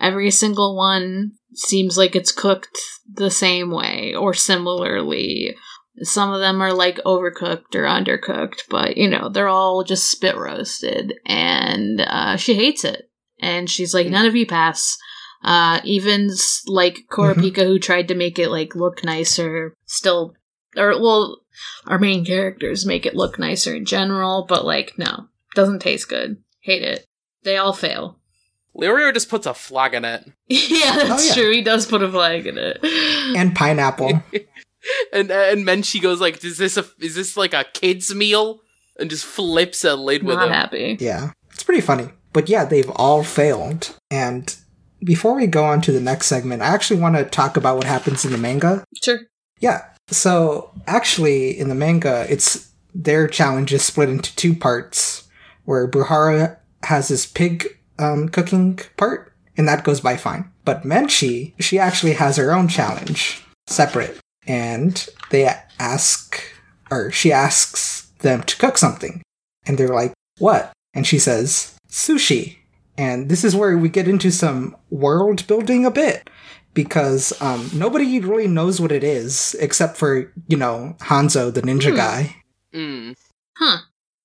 Every 0.00 0.32
single 0.32 0.76
one 0.76 1.30
seems 1.54 1.96
like 1.96 2.16
it's 2.16 2.32
cooked 2.32 2.76
the 3.08 3.30
same 3.30 3.70
way 3.70 4.16
or 4.16 4.34
similarly. 4.34 5.54
Some 6.02 6.32
of 6.32 6.40
them 6.40 6.60
are 6.60 6.72
like 6.72 6.96
overcooked 7.06 7.76
or 7.76 7.84
undercooked, 7.84 8.62
but 8.68 8.96
you 8.96 9.08
know, 9.08 9.28
they're 9.28 9.46
all 9.46 9.84
just 9.84 10.10
spit 10.10 10.36
roasted. 10.36 11.14
And 11.24 12.00
uh, 12.00 12.34
she 12.36 12.54
hates 12.54 12.82
it. 12.82 13.08
And 13.40 13.70
she's 13.70 13.94
like, 13.94 14.08
none 14.08 14.26
of 14.26 14.34
you 14.34 14.44
pass. 14.44 14.98
Uh, 15.42 15.80
even 15.84 16.30
s- 16.30 16.62
like 16.66 17.00
Kurapika, 17.10 17.64
who 17.64 17.78
tried 17.78 18.08
to 18.08 18.14
make 18.14 18.38
it 18.38 18.50
like 18.50 18.74
look 18.74 19.04
nicer, 19.04 19.74
still, 19.86 20.34
or 20.76 21.00
well, 21.00 21.40
our 21.86 21.98
main 21.98 22.24
characters 22.24 22.84
make 22.86 23.06
it 23.06 23.14
look 23.14 23.38
nicer 23.38 23.74
in 23.76 23.84
general, 23.84 24.44
but 24.48 24.64
like, 24.64 24.94
no, 24.98 25.28
doesn't 25.54 25.80
taste 25.80 26.08
good. 26.08 26.38
Hate 26.60 26.82
it. 26.82 27.04
They 27.44 27.56
all 27.56 27.72
fail. 27.72 28.18
Leorio 28.76 29.12
just 29.14 29.28
puts 29.30 29.46
a 29.46 29.54
flag 29.54 29.94
in 29.94 30.04
it. 30.04 30.24
yeah, 30.48 30.96
that's 31.06 31.24
Oh, 31.24 31.28
yeah. 31.28 31.34
true. 31.34 31.52
He 31.52 31.62
does 31.62 31.86
put 31.86 32.02
a 32.02 32.10
flag 32.10 32.46
in 32.46 32.58
it. 32.58 32.78
And 33.36 33.54
pineapple. 33.54 34.22
and 35.12 35.30
and 35.30 35.64
Menchi 35.66 36.00
goes 36.00 36.20
like, 36.20 36.42
"Is 36.44 36.58
this 36.58 36.76
a 36.76 36.84
is 36.98 37.14
this 37.14 37.36
like 37.36 37.54
a 37.54 37.64
kid's 37.74 38.14
meal?" 38.14 38.60
And 38.98 39.10
just 39.10 39.24
flips 39.26 39.84
a 39.84 39.94
lid 39.94 40.22
with 40.24 40.36
Not 40.36 40.48
him. 40.48 40.54
happy. 40.54 40.96
yeah, 40.98 41.30
it's 41.52 41.62
pretty 41.62 41.80
funny. 41.82 42.08
But 42.32 42.48
yeah, 42.48 42.64
they've 42.64 42.90
all 42.96 43.22
failed. 43.22 43.94
And 44.10 44.54
before 45.02 45.34
we 45.34 45.46
go 45.46 45.64
on 45.64 45.80
to 45.82 45.92
the 45.92 46.00
next 46.00 46.26
segment, 46.26 46.62
I 46.62 46.66
actually 46.66 47.00
want 47.00 47.16
to 47.16 47.24
talk 47.24 47.56
about 47.56 47.76
what 47.76 47.86
happens 47.86 48.24
in 48.24 48.32
the 48.32 48.38
manga. 48.38 48.84
Sure. 49.02 49.20
Yeah. 49.60 49.84
So 50.08 50.72
actually, 50.86 51.58
in 51.58 51.68
the 51.68 51.74
manga, 51.74 52.26
it's 52.28 52.70
their 52.94 53.28
challenge 53.28 53.72
is 53.72 53.84
split 53.84 54.08
into 54.08 54.34
two 54.34 54.54
parts, 54.54 55.28
where 55.64 55.88
Buhara 55.88 56.56
has 56.84 57.08
his 57.08 57.26
pig 57.26 57.78
um, 57.98 58.28
cooking 58.28 58.78
part, 58.96 59.32
and 59.56 59.68
that 59.68 59.84
goes 59.84 60.00
by 60.00 60.16
fine. 60.16 60.50
But 60.64 60.82
Menchi, 60.82 61.54
she 61.60 61.78
actually 61.78 62.14
has 62.14 62.36
her 62.36 62.52
own 62.52 62.68
challenge, 62.68 63.42
separate, 63.66 64.18
and 64.46 65.06
they 65.30 65.50
ask, 65.78 66.42
or 66.90 67.10
she 67.10 67.32
asks 67.32 68.10
them 68.20 68.42
to 68.42 68.56
cook 68.56 68.78
something, 68.78 69.22
and 69.66 69.76
they're 69.76 69.88
like, 69.88 70.14
"What?" 70.38 70.72
And 70.94 71.06
she 71.06 71.18
says, 71.18 71.76
"Sushi." 71.88 72.57
And 72.98 73.28
this 73.30 73.44
is 73.44 73.56
where 73.56 73.78
we 73.78 73.88
get 73.88 74.08
into 74.08 74.30
some 74.30 74.76
world 74.90 75.46
building 75.46 75.86
a 75.86 75.90
bit 75.90 76.28
because 76.74 77.32
um, 77.40 77.70
nobody 77.72 78.18
really 78.20 78.48
knows 78.48 78.80
what 78.80 78.92
it 78.92 79.02
is 79.04 79.54
except 79.60 79.96
for 79.96 80.30
you 80.48 80.56
know 80.56 80.96
Hanzo, 81.00 81.54
the 81.54 81.62
ninja 81.62 81.90
Hmm. 81.90 81.96
guy. 81.96 82.36
Mm. 82.74 83.14
Huh. 83.56 83.78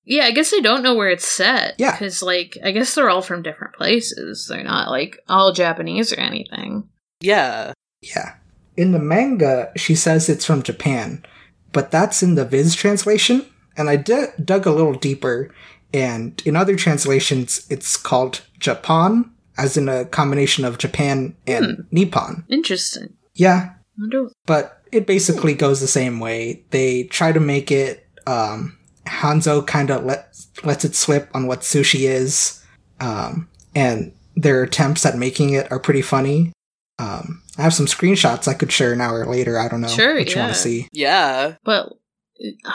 Yeah, 0.04 0.24
I 0.24 0.32
guess 0.32 0.52
I 0.52 0.60
don't 0.60 0.82
know 0.82 0.94
where 0.94 1.08
it's 1.08 1.26
set. 1.26 1.76
Yeah. 1.78 1.92
Because, 1.92 2.22
like, 2.22 2.58
I 2.62 2.72
guess 2.72 2.94
they're 2.94 3.08
all 3.08 3.22
from 3.22 3.40
different 3.42 3.72
places. 3.74 4.46
They're 4.46 4.62
not, 4.62 4.90
like, 4.90 5.18
all 5.30 5.50
Japanese 5.54 6.12
or 6.12 6.20
anything. 6.20 6.86
Yeah. 7.22 7.72
Yeah, 8.02 8.34
in 8.76 8.92
the 8.92 8.98
manga, 8.98 9.72
she 9.76 9.94
says 9.94 10.28
it's 10.28 10.44
from 10.44 10.62
Japan, 10.62 11.24
but 11.72 11.90
that's 11.90 12.22
in 12.22 12.34
the 12.34 12.44
Viz 12.44 12.74
translation. 12.74 13.46
And 13.78 13.88
I 13.88 13.96
d- 13.96 14.26
dug 14.44 14.66
a 14.66 14.70
little 14.72 14.92
deeper, 14.92 15.50
and 15.94 16.42
in 16.44 16.56
other 16.56 16.76
translations, 16.76 17.66
it's 17.70 17.96
called 17.96 18.42
Jappon, 18.58 19.30
as 19.56 19.76
in 19.78 19.88
a 19.88 20.04
combination 20.04 20.64
of 20.66 20.76
Japan 20.78 21.34
and 21.46 21.86
Nippon. 21.90 22.44
Interesting. 22.50 23.14
Yeah, 23.34 23.70
I 23.70 23.76
wonder. 23.98 24.28
but 24.44 24.82
it 24.92 25.06
basically 25.06 25.54
goes 25.54 25.80
the 25.80 25.86
same 25.86 26.20
way. 26.20 26.64
They 26.70 27.04
try 27.04 27.32
to 27.32 27.40
make 27.40 27.70
it. 27.70 28.06
Um, 28.26 28.76
Hanzo 29.06 29.66
kind 29.66 29.90
of 29.90 30.04
let 30.04 30.34
lets 30.64 30.84
it 30.84 30.94
slip 30.94 31.28
on 31.34 31.46
what 31.46 31.60
sushi 31.60 32.00
is, 32.08 32.62
um, 33.00 33.48
and 33.74 34.12
their 34.36 34.62
attempts 34.62 35.04
at 35.06 35.16
making 35.16 35.50
it 35.50 35.70
are 35.70 35.78
pretty 35.78 36.02
funny. 36.02 36.52
Um, 36.98 37.42
I 37.58 37.62
have 37.62 37.74
some 37.74 37.86
screenshots 37.86 38.48
I 38.48 38.54
could 38.54 38.72
share 38.72 38.92
an 38.92 39.00
hour 39.00 39.26
later. 39.26 39.58
I 39.58 39.68
don't 39.68 39.80
know 39.80 39.88
Sure, 39.88 40.14
what 40.16 40.32
you 40.32 40.40
want 40.40 40.52
to 40.54 40.58
see. 40.58 40.88
Yeah. 40.92 41.56
But, 41.64 41.92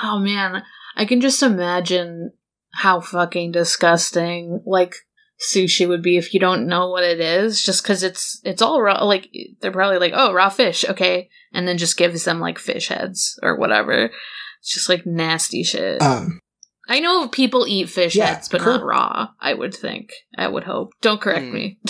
oh 0.03 0.19
man, 0.19 0.61
I 0.95 1.05
can 1.05 1.19
just 1.21 1.41
imagine 1.41 2.31
how 2.71 2.99
fucking 3.01 3.51
disgusting, 3.51 4.61
like, 4.65 4.95
sushi 5.39 5.87
would 5.87 6.01
be 6.03 6.17
if 6.17 6.33
you 6.33 6.39
don't 6.39 6.67
know 6.67 6.89
what 6.89 7.03
it 7.03 7.19
is, 7.19 7.63
just 7.63 7.83
because 7.83 8.03
it's, 8.03 8.39
it's 8.43 8.61
all 8.61 8.81
raw, 8.81 9.03
like, 9.03 9.29
they're 9.61 9.71
probably 9.71 9.97
like, 9.97 10.13
oh, 10.15 10.33
raw 10.33 10.49
fish, 10.49 10.83
okay, 10.87 11.29
and 11.53 11.67
then 11.67 11.77
just 11.77 11.97
gives 11.97 12.25
them, 12.25 12.39
like, 12.39 12.59
fish 12.59 12.89
heads 12.89 13.39
or 13.41 13.57
whatever. 13.57 14.11
It's 14.59 14.73
just, 14.73 14.89
like, 14.89 15.05
nasty 15.05 15.63
shit. 15.63 16.01
Um, 16.01 16.39
I 16.87 16.99
know 16.99 17.27
people 17.27 17.65
eat 17.67 17.89
fish 17.89 18.15
Yeah, 18.15 18.25
heads, 18.33 18.49
but 18.49 18.61
cur- 18.61 18.77
not 18.77 18.85
raw, 18.85 19.29
I 19.39 19.53
would 19.53 19.73
think. 19.75 20.11
I 20.37 20.47
would 20.47 20.63
hope. 20.63 20.91
Don't 21.01 21.21
correct 21.21 21.45
Hmm. 21.45 21.53
me. 21.53 21.79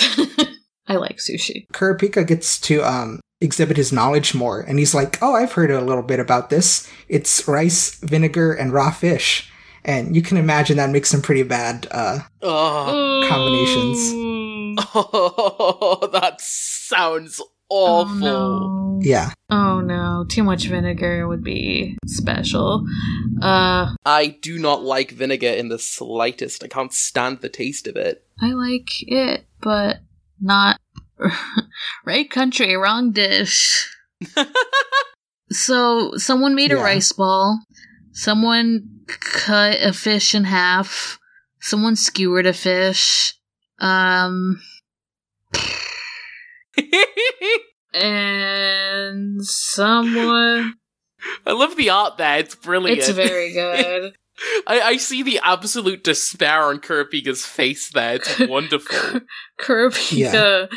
I 0.88 0.96
like 0.96 1.18
sushi. 1.18 1.68
Kurapika 1.72 2.26
gets 2.26 2.60
to 2.62 2.82
um, 2.84 3.20
exhibit 3.42 3.78
his 3.78 3.94
knowledge 3.94 4.34
more, 4.34 4.60
and 4.62 4.80
he's 4.80 4.96
like, 4.96 5.20
"Oh, 5.22 5.36
I've 5.36 5.52
heard 5.54 5.70
a 5.70 5.82
little 5.82 6.02
bit 6.02 6.20
about 6.20 6.50
this. 6.50 6.90
It's 7.08 7.48
rice, 7.48 7.96
vinegar, 8.00 8.54
and 8.54 8.74
raw 8.74 8.90
fish." 8.90 9.52
And 9.90 10.16
you 10.16 10.22
can 10.22 10.38
imagine 10.38 10.78
that 10.78 10.92
makes 10.92 11.10
some 11.10 11.24
pretty 11.24 11.42
bad 11.42 11.88
uh, 11.90 12.20
Oh, 12.44 13.26
combinations. 13.28 14.12
Ooh. 14.14 14.76
that 16.12 16.36
sounds 16.40 17.42
Oh 17.72 18.02
awful. 18.04 18.20
no. 18.20 19.00
Yeah. 19.02 19.32
Oh 19.50 19.82
no, 19.82 20.26
too 20.30 20.44
much 20.44 20.68
vinegar 20.68 21.28
would 21.28 21.44
be 21.44 21.98
special. 22.06 22.86
Uh, 23.42 23.96
I 24.06 24.38
do 24.42 24.60
not 24.60 24.84
like 24.84 25.10
vinegar 25.10 25.48
in 25.48 25.70
the 25.70 25.80
slightest. 25.80 26.64
I 26.64 26.68
can't 26.68 26.94
stand 26.94 27.42
the 27.42 27.50
taste 27.50 27.88
of 27.88 27.96
it. 27.96 28.24
I 28.40 28.52
like 28.52 28.90
it, 29.08 29.46
but 29.60 30.02
not 30.40 30.80
right 32.06 32.30
country, 32.30 32.76
wrong 32.76 33.12
dish. 33.12 33.90
so, 35.52 36.12
someone 36.18 36.54
made 36.54 36.72
a 36.72 36.78
rice 36.78 37.12
ball. 37.12 37.60
Someone 38.20 39.06
cut 39.08 39.78
a 39.82 39.94
fish 39.94 40.36
in 40.36 40.44
half. 40.44 41.18
Someone 41.62 41.96
skewered 41.96 42.46
a 42.46 42.52
fish. 42.52 43.34
Um, 43.80 44.62
and 47.94 49.42
someone. 49.46 50.74
I 51.46 51.54
love 51.54 51.78
the 51.78 51.92
art 51.92 52.18
there. 52.18 52.40
It's 52.40 52.56
brilliant. 52.56 53.00
It's 53.00 53.08
very 53.08 53.54
good. 53.54 54.18
I, 54.68 54.82
I 54.82 54.98
see 54.98 55.24
the 55.24 55.40
absolute 55.42 56.04
despair 56.04 56.64
on 56.64 56.82
Kurapika's 56.82 57.46
face 57.46 57.90
there. 57.90 58.16
It's 58.16 58.38
wonderful. 58.50 59.22
Kurapika 59.62 60.70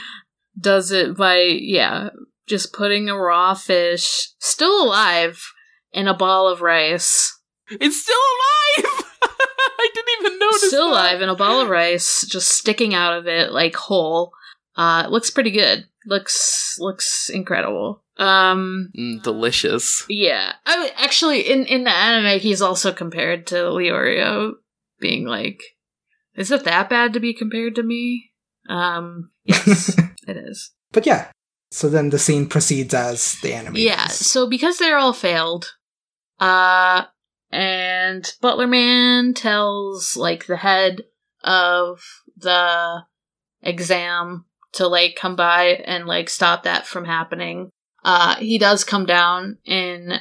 does 0.61 0.92
it 0.92 1.16
by 1.16 1.40
yeah, 1.40 2.11
just 2.46 2.72
putting 2.72 3.09
a 3.09 3.18
raw 3.18 3.55
fish 3.55 4.28
still 4.38 4.85
alive 4.85 5.44
in 5.92 6.09
a 6.09 6.14
ball 6.14 6.48
of 6.48 6.61
rice. 6.62 7.38
It's 7.70 8.02
still 8.02 8.16
alive. 8.16 9.05
I 9.22 9.88
didn't 9.94 10.26
even 10.26 10.38
notice. 10.38 10.68
Still 10.68 10.87
that. 10.90 10.92
alive 10.92 11.22
in 11.22 11.28
a 11.28 11.37
ball 11.37 11.61
of 11.61 11.68
rice, 11.68 12.26
just 12.28 12.48
sticking 12.48 12.94
out 12.94 13.16
of 13.16 13.26
it 13.26 13.52
like 13.52 13.74
whole. 13.76 14.33
Uh, 14.76 15.02
it 15.07 15.11
looks 15.11 15.31
pretty 15.31 15.50
good. 15.50 15.87
Looks 16.07 16.76
looks 16.78 17.28
incredible. 17.28 18.02
Um, 18.18 18.90
Mm, 18.98 19.22
delicious. 19.22 20.05
yeah. 20.09 20.52
I 20.66 20.81
mean, 20.83 20.90
actually, 20.96 21.40
in 21.40 21.64
in 21.66 21.85
the 21.85 21.90
anime, 21.90 22.40
he's 22.40 22.61
also 22.62 22.92
compared 22.92 23.46
to 23.48 23.55
Leorio, 23.55 24.52
being 25.00 25.24
like, 25.26 25.62
"Is 26.35 26.50
it 26.50 26.64
that 26.64 26.90
bad 26.90 27.12
to 27.14 27.20
be 27.20 27.33
compared 27.35 27.74
to 27.76 27.83
me?" 27.83 28.33
Um, 28.68 29.31
yes, 29.44 29.96
it 30.28 30.37
is. 30.37 30.72
But 30.92 31.07
yeah. 31.07 31.28
So 31.70 31.88
then 31.88 32.11
the 32.11 32.18
scene 32.18 32.48
proceeds 32.48 32.92
as 32.92 33.37
the 33.42 33.55
anime. 33.55 33.76
Yeah. 33.76 34.07
does. 34.09 34.16
So 34.26 34.46
because 34.48 34.76
they're 34.78 34.98
all 34.98 35.14
failed, 35.14 35.72
uh, 36.42 37.05
and 37.52 38.35
Butler 38.40 38.66
Man 38.66 39.33
tells 39.33 40.16
like 40.16 40.46
the 40.46 40.57
head 40.57 41.02
of 41.44 42.02
the 42.37 43.02
exam 43.62 44.46
to 44.72 44.88
like 44.88 45.14
come 45.14 45.37
by 45.37 45.66
and 45.85 46.07
like 46.07 46.28
stop 46.28 46.64
that 46.64 46.85
from 46.85 47.05
happening. 47.05 47.70
Uh, 48.05 48.35
he 48.37 48.59
does 48.59 48.83
come 48.83 49.07
down 49.07 49.59
in 49.64 50.14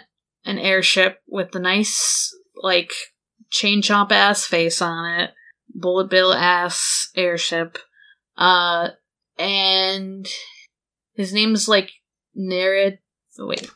an 0.45 0.59
airship 0.59 1.21
with 1.27 1.53
the 1.53 1.59
nice 1.59 2.31
like 2.55 2.93
chain 3.49 3.81
chomp 3.81 4.11
ass 4.11 4.45
face 4.45 4.79
on 4.79 5.21
it, 5.21 5.31
bullet 5.73 6.07
bill 6.07 6.33
ass 6.33 7.09
airship. 7.15 7.79
Uh, 8.37 8.89
and 9.39 10.27
his 11.15 11.33
name's 11.33 11.67
like 11.67 11.89
Nerid. 12.37 12.99
Oh, 13.39 13.47
wait. 13.47 13.71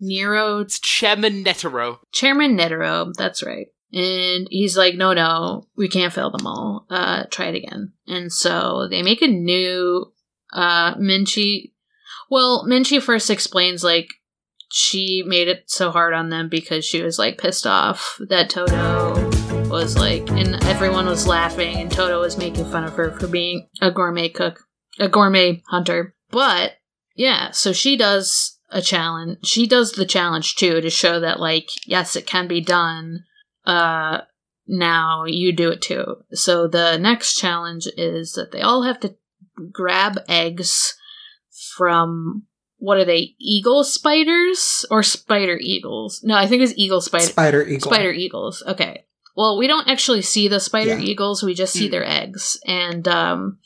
Nero 0.00 0.60
It's 0.60 0.78
Chairman 0.78 1.44
Netero. 1.44 1.98
Chairman 2.12 2.56
Netero, 2.56 3.12
that's 3.14 3.42
right. 3.42 3.66
And 3.92 4.46
he's 4.50 4.76
like, 4.76 4.94
no, 4.94 5.12
no, 5.12 5.66
we 5.76 5.88
can't 5.88 6.12
fail 6.12 6.30
them 6.30 6.46
all. 6.46 6.86
Uh, 6.88 7.24
try 7.30 7.46
it 7.46 7.56
again. 7.56 7.92
And 8.06 8.32
so 8.32 8.86
they 8.88 9.02
make 9.02 9.20
a 9.20 9.26
new, 9.26 10.12
uh, 10.52 10.94
Menchi. 10.94 11.72
Well, 12.30 12.64
Menchi 12.68 13.02
first 13.02 13.30
explains, 13.30 13.82
like, 13.82 14.08
she 14.70 15.24
made 15.26 15.48
it 15.48 15.64
so 15.66 15.90
hard 15.90 16.14
on 16.14 16.28
them 16.28 16.48
because 16.48 16.84
she 16.84 17.02
was, 17.02 17.18
like, 17.18 17.38
pissed 17.38 17.66
off 17.66 18.16
that 18.28 18.48
Toto 18.48 19.28
was, 19.68 19.96
like, 19.98 20.30
and 20.30 20.62
everyone 20.64 21.06
was 21.06 21.26
laughing 21.26 21.76
and 21.76 21.90
Toto 21.90 22.20
was 22.20 22.38
making 22.38 22.70
fun 22.70 22.84
of 22.84 22.94
her 22.94 23.10
for 23.18 23.26
being 23.26 23.68
a 23.80 23.90
gourmet 23.90 24.28
cook, 24.28 24.60
a 25.00 25.08
gourmet 25.08 25.64
hunter. 25.66 26.14
But, 26.30 26.74
yeah, 27.16 27.50
so 27.50 27.72
she 27.72 27.96
does 27.96 28.59
a 28.70 28.80
challenge. 28.82 29.38
She 29.44 29.66
does 29.66 29.92
the 29.92 30.06
challenge 30.06 30.54
too 30.56 30.80
to 30.80 30.90
show 30.90 31.20
that 31.20 31.40
like 31.40 31.68
yes, 31.86 32.16
it 32.16 32.26
can 32.26 32.46
be 32.48 32.60
done. 32.60 33.24
Uh 33.64 34.20
now 34.66 35.24
you 35.26 35.52
do 35.52 35.70
it 35.70 35.82
too. 35.82 36.16
So 36.32 36.68
the 36.68 36.96
next 36.96 37.34
challenge 37.36 37.88
is 37.96 38.32
that 38.32 38.52
they 38.52 38.60
all 38.60 38.82
have 38.84 39.00
to 39.00 39.16
grab 39.72 40.20
eggs 40.28 40.94
from 41.76 42.44
what 42.78 42.96
are 42.96 43.04
they? 43.04 43.34
Eagle 43.38 43.84
spiders 43.84 44.86
or 44.90 45.02
spider 45.02 45.58
eagles? 45.60 46.20
No, 46.24 46.34
I 46.34 46.46
think 46.46 46.62
it's 46.62 46.72
eagle 46.76 47.00
spider 47.02 47.24
Spider 47.26 47.62
Eagle. 47.66 47.90
Spider 47.90 48.12
eagles. 48.12 48.62
Okay. 48.66 49.04
Well, 49.36 49.58
we 49.58 49.66
don't 49.66 49.88
actually 49.88 50.22
see 50.22 50.48
the 50.48 50.60
spider 50.60 50.96
Yeah. 50.98 51.00
eagles. 51.00 51.42
We 51.42 51.54
just 51.54 51.72
see 51.74 51.88
Mm. 51.88 51.90
their 51.90 52.06
eggs, 52.06 52.58
and 52.66 53.06
um, 53.06 53.58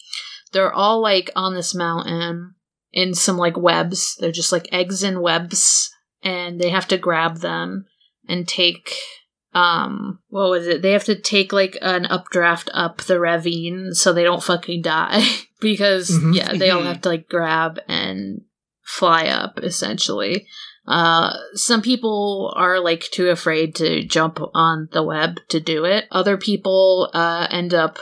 they're 0.53 0.73
all 0.73 1.01
like 1.01 1.31
on 1.37 1.55
this 1.55 1.75
mountain 1.75 2.55
in 2.95 3.13
some 3.13 3.37
like 3.37 3.57
webs. 3.59 4.17
They're 4.19 4.33
just 4.33 4.53
like 4.53 4.69
eggs 4.73 5.03
in 5.03 5.21
webs, 5.21 5.91
and 6.23 6.59
they 6.61 6.71
have 6.71 6.89
to 6.89 6.97
grab 6.97 7.39
them 7.39 7.85
and 8.27 8.49
take. 8.49 8.95
Um, 9.53 10.19
what 10.29 10.51
was 10.51 10.67
it? 10.67 10.83
They 10.83 10.93
have 10.93 11.05
to 11.05 11.15
take 11.15 11.53
like 11.53 11.77
an 11.83 12.07
updraft 12.07 12.71
up 12.75 13.03
the 13.03 13.21
ravine 13.21 13.93
so 13.95 14.13
they 14.13 14.25
don't 14.25 14.43
fucking 14.43 14.83
die 14.83 15.23
because 15.61 16.11
Mhm. 16.11 16.35
yeah, 16.35 16.53
they 16.55 16.71
all 16.71 16.83
have 16.83 17.03
to 17.03 17.09
like 17.09 17.29
grab 17.29 17.79
and 17.87 18.41
fly 18.83 19.27
up 19.27 19.61
essentially. 19.63 20.47
Uh, 20.89 21.35
some 21.55 21.83
people 21.83 22.53
are 22.57 22.81
like 22.81 23.03
too 23.13 23.29
afraid 23.31 23.75
to 23.77 24.03
jump 24.05 24.39
on 24.55 24.89
the 24.93 25.03
web 25.05 25.39
to 25.51 25.61
do 25.61 25.85
it. 25.85 26.07
Other 26.11 26.37
people 26.37 27.11
uh, 27.15 27.47
end 27.49 27.73
up 27.73 27.99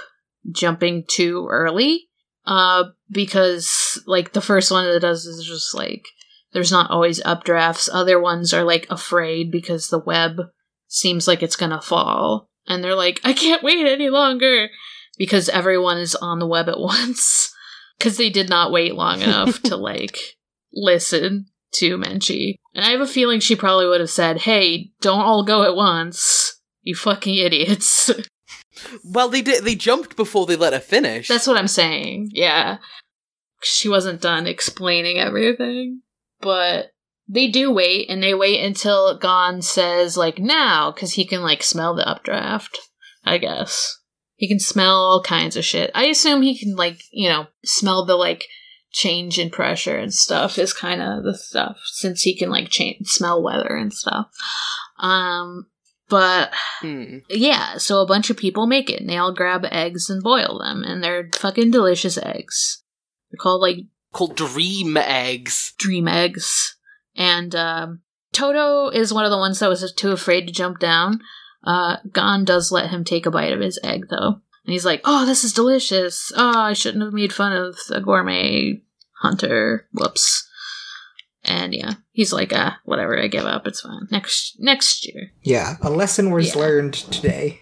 jumping 0.51 1.05
too 1.07 1.47
early 1.51 2.09
uh, 2.47 2.85
because 3.13 4.03
like 4.07 4.33
the 4.33 4.41
first 4.41 4.71
one 4.71 4.85
that 4.85 5.01
does 5.01 5.27
is 5.27 5.45
just 5.47 5.75
like 5.75 6.05
there's 6.53 6.73
not 6.73 6.91
always 6.91 7.23
updrafts. 7.23 7.89
Other 7.93 8.21
ones 8.21 8.53
are 8.53 8.65
like 8.65 8.87
afraid 8.91 9.51
because 9.51 9.89
the 9.89 9.99
web 9.99 10.41
seems 10.89 11.27
like 11.27 11.43
it's 11.43 11.57
gonna 11.57 11.81
fall, 11.81 12.49
and 12.67 12.83
they're 12.83 12.95
like, 12.95 13.21
I 13.25 13.33
can't 13.33 13.63
wait 13.63 13.87
any 13.87 14.11
longer 14.11 14.69
because 15.19 15.49
everyone 15.49 15.99
is 15.99 16.15
on 16.15 16.39
the 16.39 16.47
web 16.47 16.69
at 16.69 16.81
once 16.81 17.55
because 17.99 18.17
they 18.17 18.31
did 18.31 18.49
not 18.49 18.73
wait 18.73 18.95
long 18.95 19.21
enough 19.21 19.63
to 19.63 19.77
like 19.77 20.19
listen 20.73 21.47
to 21.75 21.97
Menchi. 21.97 22.57
And 22.75 22.85
I 22.85 22.91
have 22.91 23.01
a 23.01 23.07
feeling 23.07 23.41
she 23.41 23.57
probably 23.57 23.87
would 23.87 24.01
have 24.01 24.11
said, 24.11 24.39
Hey, 24.39 24.93
don't 25.01 25.21
all 25.21 25.45
go 25.45 25.63
at 25.65 25.77
once. 25.77 26.61
You 26.83 26.95
fucking 26.95 27.35
idiots. 27.35 28.11
Well, 29.05 29.29
they 29.29 29.43
did. 29.43 29.65
They 29.65 29.77
jumped 29.77 30.17
before 30.17 30.47
they 30.47 30.57
let 30.57 30.73
her 30.73 30.81
finish. 30.81 31.29
That's 31.29 31.47
what 31.47 31.57
I'm 31.57 31.69
saying. 31.69 32.31
Yeah. 32.33 32.79
She 33.63 33.89
wasn't 33.89 34.21
done 34.21 34.47
explaining 34.47 35.19
everything. 35.19 36.03
But 36.41 36.93
they 37.29 37.49
do 37.49 37.71
wait, 37.73 38.11
and 38.11 38.23
they 38.23 38.35
wait 38.35 38.65
until 38.65 39.17
Gon 39.17 39.63
says, 39.63 40.17
like, 40.17 40.39
now, 40.39 40.91
because 40.91 41.13
he 41.13 41.25
can, 41.25 41.43
like, 41.43 41.63
smell 41.63 41.95
the 41.95 42.07
updraft, 42.07 42.79
I 43.25 43.39
guess. 43.39 43.99
He 44.37 44.49
can 44.49 44.59
smell 44.59 44.97
all 44.97 45.23
kinds 45.23 45.57
of 45.57 45.65
shit. 45.65 45.91
I 45.95 46.07
assume 46.07 46.43
he 46.43 46.59
can, 46.59 46.75
like, 46.75 47.01
you 47.13 47.29
know, 47.29 47.47
smell 47.65 48.05
the, 48.05 48.17
like, 48.17 48.47
change 48.91 49.39
in 49.39 49.51
pressure 49.51 49.97
and 49.97 50.13
stuff 50.13 50.59
is 50.59 50.73
kind 50.73 51.01
of 51.01 51.23
the 51.23 51.37
stuff, 51.37 51.79
since 51.85 52.23
he 52.23 52.37
can, 52.37 52.51
like, 52.51 52.69
change, 52.69 53.07
smell 53.07 53.43
weather 53.43 53.77
and 53.77 53.93
stuff. 53.93 54.27
Um, 54.99 55.69
but 56.09 56.53
Hmm. 56.81 57.19
yeah, 57.31 57.79
so 57.79 58.03
a 58.03 58.07
bunch 58.07 58.29
of 58.29 58.37
people 58.37 58.67
make 58.67 58.91
it, 58.91 59.01
and 59.01 59.09
they 59.09 59.17
all 59.17 59.33
grab 59.33 59.65
eggs 59.71 60.11
and 60.11 60.23
boil 60.23 60.59
them, 60.59 60.83
and 60.83 61.03
they're 61.03 61.31
fucking 61.35 61.71
delicious 61.71 62.19
eggs. 62.19 62.82
They're 63.33 63.39
called 63.43 63.61
like 63.63 63.79
called 64.13 64.37
Dream 64.37 64.97
Eggs. 64.97 65.73
dream 65.79 66.07
eggs. 66.07 66.77
And 67.17 67.55
um, 67.55 68.03
Toto 68.33 68.89
is 68.89 69.13
one 69.13 69.25
of 69.25 69.31
the 69.31 69.39
ones 69.39 69.59
that 69.59 69.69
was 69.69 69.91
too 69.93 70.13
afraid 70.13 70.47
to 70.47 70.53
jump 70.53 70.79
down. 70.79 71.21
Uh, 71.65 71.97
Gon 72.13 72.45
does 72.45 72.71
let 72.73 72.91
him 72.91 73.05
take 73.05 73.27
a 73.27 73.31
bite 73.31 73.53
of 73.53 73.61
his 73.61 73.79
egg, 73.83 74.07
though. 74.11 74.41
And 74.65 74.73
he's 74.73 74.85
like, 74.85 75.01
oh, 75.05 75.27
this 75.27 75.45
is 75.45 75.53
delicious. 75.53 76.31
Oh, 76.37 76.59
I 76.59 76.73
shouldn't 76.73 77.03
have 77.05 77.13
made 77.13 77.33
fun 77.33 77.53
of 77.53 77.77
the 77.89 78.01
gourmet 78.01 78.83
hunter. 79.21 79.89
Whoops. 79.93 80.49
And 81.45 81.75
yeah, 81.75 81.95
he's 82.13 82.33
like, 82.33 82.53
ah, 82.55 82.79
whatever, 82.85 83.19
I 83.21 83.27
give 83.27 83.45
up. 83.45 83.67
It's 83.67 83.81
fine. 83.81 84.07
Next 84.11 84.57
next 84.61 85.07
year. 85.09 85.33
Yeah, 85.43 85.77
a 85.83 85.91
lesson 85.91 86.31
was 86.31 86.55
Yeah. 86.55 86.61
learned 86.61 86.95
today. 86.95 87.61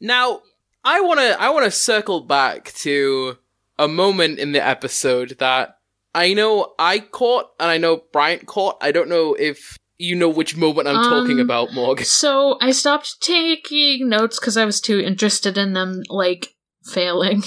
Now, 0.00 0.42
I 0.84 1.00
wanna 1.00 1.36
I 1.40 1.48
wanna 1.50 1.70
circle 1.70 2.20
back 2.20 2.72
to 2.80 3.38
a 3.78 3.88
moment 3.88 4.38
in 4.38 4.52
the 4.52 4.64
episode 4.66 5.36
that 5.38 5.76
I 6.14 6.32
know 6.34 6.74
I 6.78 6.98
caught 7.00 7.46
and 7.60 7.70
I 7.70 7.78
know 7.78 8.02
Bryant 8.12 8.46
caught. 8.46 8.78
I 8.80 8.90
don't 8.92 9.08
know 9.08 9.34
if 9.34 9.76
you 9.98 10.14
know 10.14 10.28
which 10.28 10.56
moment 10.56 10.88
I'm 10.88 11.02
talking 11.04 11.40
Um, 11.40 11.40
about, 11.40 11.72
Morgan. 11.74 12.04
So 12.04 12.58
I 12.60 12.70
stopped 12.70 13.20
taking 13.20 14.08
notes 14.08 14.38
because 14.38 14.56
I 14.56 14.64
was 14.64 14.80
too 14.80 14.98
interested 15.00 15.56
in 15.58 15.72
them, 15.74 16.02
like, 16.08 16.54
failing. 16.84 17.42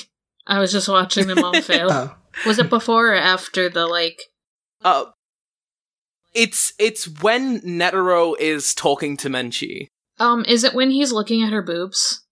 I 0.48 0.60
was 0.60 0.72
just 0.72 0.88
watching 0.90 1.28
them 1.28 1.44
all 1.44 1.62
fail. 1.62 1.90
Oh, 1.92 2.16
Was 2.46 2.58
it 2.60 2.70
before 2.70 3.10
or 3.10 3.16
after 3.16 3.70
the, 3.70 3.86
like, 3.88 4.20
Uh, 4.84 5.06
it's 6.34 6.74
it's 6.80 7.08
when 7.22 7.60
Netero 7.62 8.36
is 8.40 8.74
talking 8.76 9.18
to 9.18 9.30
Menchi. 9.30 9.88
um, 10.20 10.46
is 10.48 10.64
it 10.64 10.74
when 10.74 10.92
he's 10.92 11.12
looking 11.12 11.42
at 11.44 11.52
her 11.54 11.62
boobs? 11.62 12.26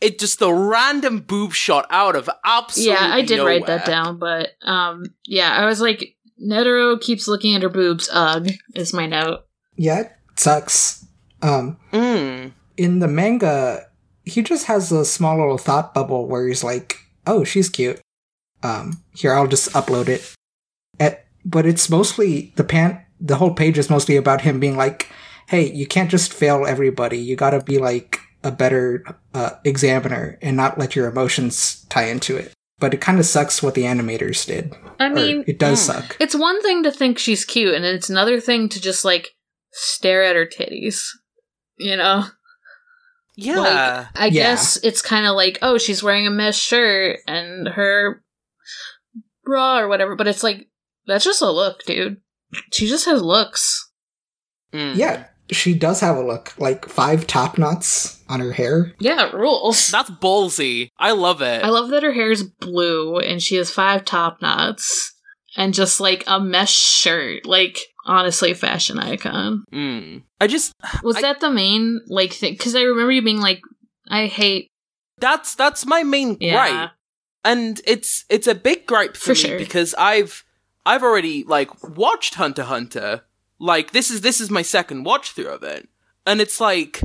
It 0.00 0.18
just 0.18 0.38
the 0.38 0.52
random 0.52 1.20
boob 1.20 1.52
shot 1.52 1.86
out 1.90 2.16
of 2.16 2.28
absolutely 2.44 2.92
yeah, 2.92 3.14
I 3.14 3.22
did 3.22 3.40
write 3.42 3.66
that 3.66 3.86
down, 3.86 4.18
but, 4.18 4.50
um, 4.62 5.04
yeah, 5.24 5.50
I 5.52 5.64
was 5.64 5.80
like, 5.80 6.16
Netero 6.42 7.00
keeps 7.00 7.26
looking 7.26 7.54
at 7.54 7.62
her 7.62 7.70
boobs, 7.70 8.08
ugh, 8.12 8.48
is 8.74 8.92
my 8.92 9.06
note. 9.06 9.40
yeah, 9.76 10.00
it 10.00 10.12
sucks. 10.36 11.06
Um, 11.42 11.78
Mm. 11.92 12.52
in 12.76 12.98
the 12.98 13.08
manga, 13.08 13.86
he 14.24 14.42
just 14.42 14.66
has 14.66 14.92
a 14.92 15.04
small 15.04 15.38
little 15.38 15.56
thought 15.58 15.94
bubble 15.94 16.26
where 16.26 16.46
he's 16.46 16.64
like, 16.64 16.98
"Oh, 17.26 17.44
she's 17.44 17.68
cute." 17.70 18.00
Um, 18.62 19.02
here 19.14 19.32
I'll 19.34 19.46
just 19.46 19.70
upload 19.72 20.08
it. 20.08 20.34
At, 21.00 21.24
but 21.44 21.64
it's 21.66 21.88
mostly 21.88 22.52
the 22.56 22.64
pan. 22.64 23.00
The 23.20 23.36
whole 23.36 23.54
page 23.54 23.78
is 23.78 23.88
mostly 23.90 24.16
about 24.16 24.40
him 24.42 24.58
being 24.60 24.76
like, 24.76 25.08
"Hey, 25.48 25.70
you 25.72 25.86
can't 25.86 26.10
just 26.10 26.32
fail 26.34 26.66
everybody. 26.66 27.18
You 27.18 27.36
got 27.36 27.50
to 27.50 27.60
be 27.60 27.78
like 27.78 28.18
a 28.44 28.50
better 28.52 29.04
uh, 29.34 29.50
examiner 29.64 30.38
and 30.42 30.56
not 30.56 30.78
let 30.78 30.94
your 30.96 31.08
emotions 31.08 31.84
tie 31.88 32.06
into 32.08 32.36
it." 32.36 32.52
but 32.78 32.92
it 32.92 33.00
kind 33.00 33.18
of 33.18 33.24
sucks 33.24 33.62
what 33.62 33.72
the 33.74 33.84
animators 33.84 34.44
did. 34.46 34.74
I 35.00 35.06
Or 35.06 35.14
mean, 35.14 35.44
it 35.46 35.58
does 35.58 35.80
mm. 35.80 35.94
suck. 35.94 36.14
it's 36.20 36.34
one 36.34 36.60
thing 36.60 36.82
to 36.82 36.92
think 36.92 37.18
she's 37.18 37.42
cute, 37.46 37.74
and 37.74 37.86
it's 37.86 38.10
another 38.10 38.38
thing 38.38 38.68
to 38.68 38.78
just 38.78 39.02
like 39.02 39.30
stare 39.72 40.22
at 40.24 40.36
her 40.36 40.44
titties. 40.44 41.00
You 41.78 41.96
know, 41.96 42.26
Yeah. 43.34 44.08
I 44.14 44.26
Yeah. 44.26 44.30
guess 44.30 44.76
it's 44.82 45.00
kind 45.00 45.24
of 45.26 45.34
like, 45.36 45.58
oh, 45.62 45.78
she's 45.78 46.02
wearing 46.02 46.26
a 46.26 46.30
mesh 46.30 46.58
shirt 46.60 47.20
and 47.26 47.66
her 47.68 48.22
bra 49.42 49.78
or 49.78 49.88
whatever, 49.88 50.14
but 50.14 50.28
it's 50.28 50.42
like 50.42 50.68
that's 51.06 51.24
just 51.24 51.40
a 51.40 51.50
look, 51.50 51.82
dude. 51.84 52.18
She 52.74 52.86
just 52.88 53.06
has 53.06 53.22
looks. 53.22 53.90
Mm. 54.74 54.96
Yeah, 54.96 55.24
she 55.50 55.74
does 55.74 56.00
have 56.00 56.16
a 56.16 56.22
look 56.26 56.52
like 56.58 56.88
five 56.88 57.26
top 57.26 57.58
knots 57.58 58.22
on 58.28 58.40
her 58.40 58.52
hair. 58.52 58.94
Yeah, 58.98 59.28
it 59.28 59.34
rules. 59.34 59.88
That's 59.92 60.10
ballsy. 60.10 60.90
I 60.98 61.12
love 61.12 61.42
it. 61.42 61.64
I 61.64 61.68
love 61.68 61.90
that 61.90 62.02
her 62.02 62.12
hair 62.12 62.30
is 62.30 62.42
blue 62.42 63.18
and 63.18 63.42
she 63.42 63.56
has 63.56 63.70
five 63.70 64.04
top 64.04 64.42
knots 64.42 65.12
and 65.56 65.72
just 65.74 66.00
like 66.00 66.24
a 66.26 66.40
mesh 66.40 66.72
shirt. 66.76 67.46
Like, 67.46 67.78
honestly, 68.04 68.54
fashion 68.54 68.98
icon. 68.98 69.64
Mm. 69.72 70.22
I 70.40 70.46
just 70.48 70.72
Was 71.02 71.16
I- 71.16 71.22
that 71.22 71.40
the 71.40 71.50
main 71.50 72.00
like 72.08 72.32
thing? 72.32 72.54
Because 72.54 72.74
I 72.74 72.82
remember 72.82 73.12
you 73.12 73.22
being 73.22 73.40
like, 73.40 73.60
I 74.08 74.26
hate. 74.26 74.68
that's 75.18 75.54
that's 75.54 75.86
my 75.86 76.02
main 76.02 76.36
Yeah. 76.40 76.52
gripe. 76.52 76.90
And 77.44 77.80
it's 77.86 78.24
it's 78.28 78.46
a 78.48 78.54
big 78.56 78.86
gripe 78.86 79.16
for, 79.16 79.26
For 79.26 79.30
me 79.30 79.50
sure. 79.50 79.58
because 79.58 79.94
I've 79.94 80.44
I've 80.84 81.02
already 81.04 81.44
like 81.44 81.70
watched 81.96 82.34
Hunter 82.34 82.64
Hunter. 82.64 83.22
Like 83.58 83.92
this 83.92 84.10
is 84.10 84.20
this 84.20 84.40
is 84.40 84.50
my 84.50 84.62
second 84.62 85.04
watch 85.04 85.32
through 85.32 85.48
of 85.48 85.62
it. 85.62 85.88
And 86.26 86.40
it's 86.40 86.60
like 86.60 87.00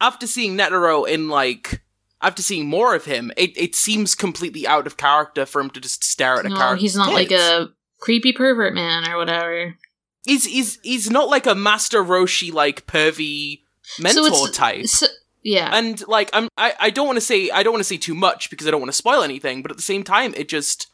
after 0.00 0.26
seeing 0.26 0.56
Netero 0.56 1.06
in 1.08 1.28
like 1.28 1.82
after 2.20 2.42
seeing 2.42 2.66
more 2.68 2.94
of 2.94 3.04
him, 3.04 3.32
it, 3.36 3.56
it 3.56 3.74
seems 3.74 4.14
completely 4.14 4.66
out 4.66 4.86
of 4.86 4.96
character 4.96 5.44
for 5.44 5.60
him 5.60 5.70
to 5.70 5.80
just 5.80 6.04
stare 6.04 6.38
at 6.38 6.46
a 6.46 6.48
No, 6.48 6.56
character. 6.56 6.76
he's 6.80 6.96
not 6.96 7.12
like 7.12 7.30
a 7.32 7.68
creepy 7.98 8.32
pervert 8.32 8.74
man 8.74 9.08
or 9.10 9.16
whatever. 9.16 9.76
he's 10.24 10.44
he's 10.44 10.78
he's 10.82 11.10
not 11.10 11.28
like 11.28 11.46
a 11.46 11.54
Master 11.54 12.02
Roshi 12.02 12.52
like 12.52 12.86
pervy 12.86 13.60
mentor 14.00 14.30
so 14.30 14.46
type. 14.52 14.86
So, 14.86 15.06
yeah. 15.42 15.70
and 15.76 16.06
like 16.08 16.30
I'm 16.32 16.48
I, 16.56 16.74
I 16.80 16.90
don't 16.90 17.06
want 17.06 17.16
to 17.16 17.20
say 17.20 17.50
I 17.50 17.62
don't 17.62 17.72
want 17.72 17.80
to 17.80 17.88
say 17.88 17.96
too 17.98 18.14
much 18.14 18.50
because 18.50 18.66
I 18.66 18.70
don't 18.70 18.80
want 18.80 18.90
to 18.92 18.96
spoil 18.96 19.22
anything, 19.22 19.62
but 19.62 19.70
at 19.70 19.76
the 19.76 19.82
same 19.82 20.02
time 20.04 20.32
it 20.36 20.48
just 20.48 20.88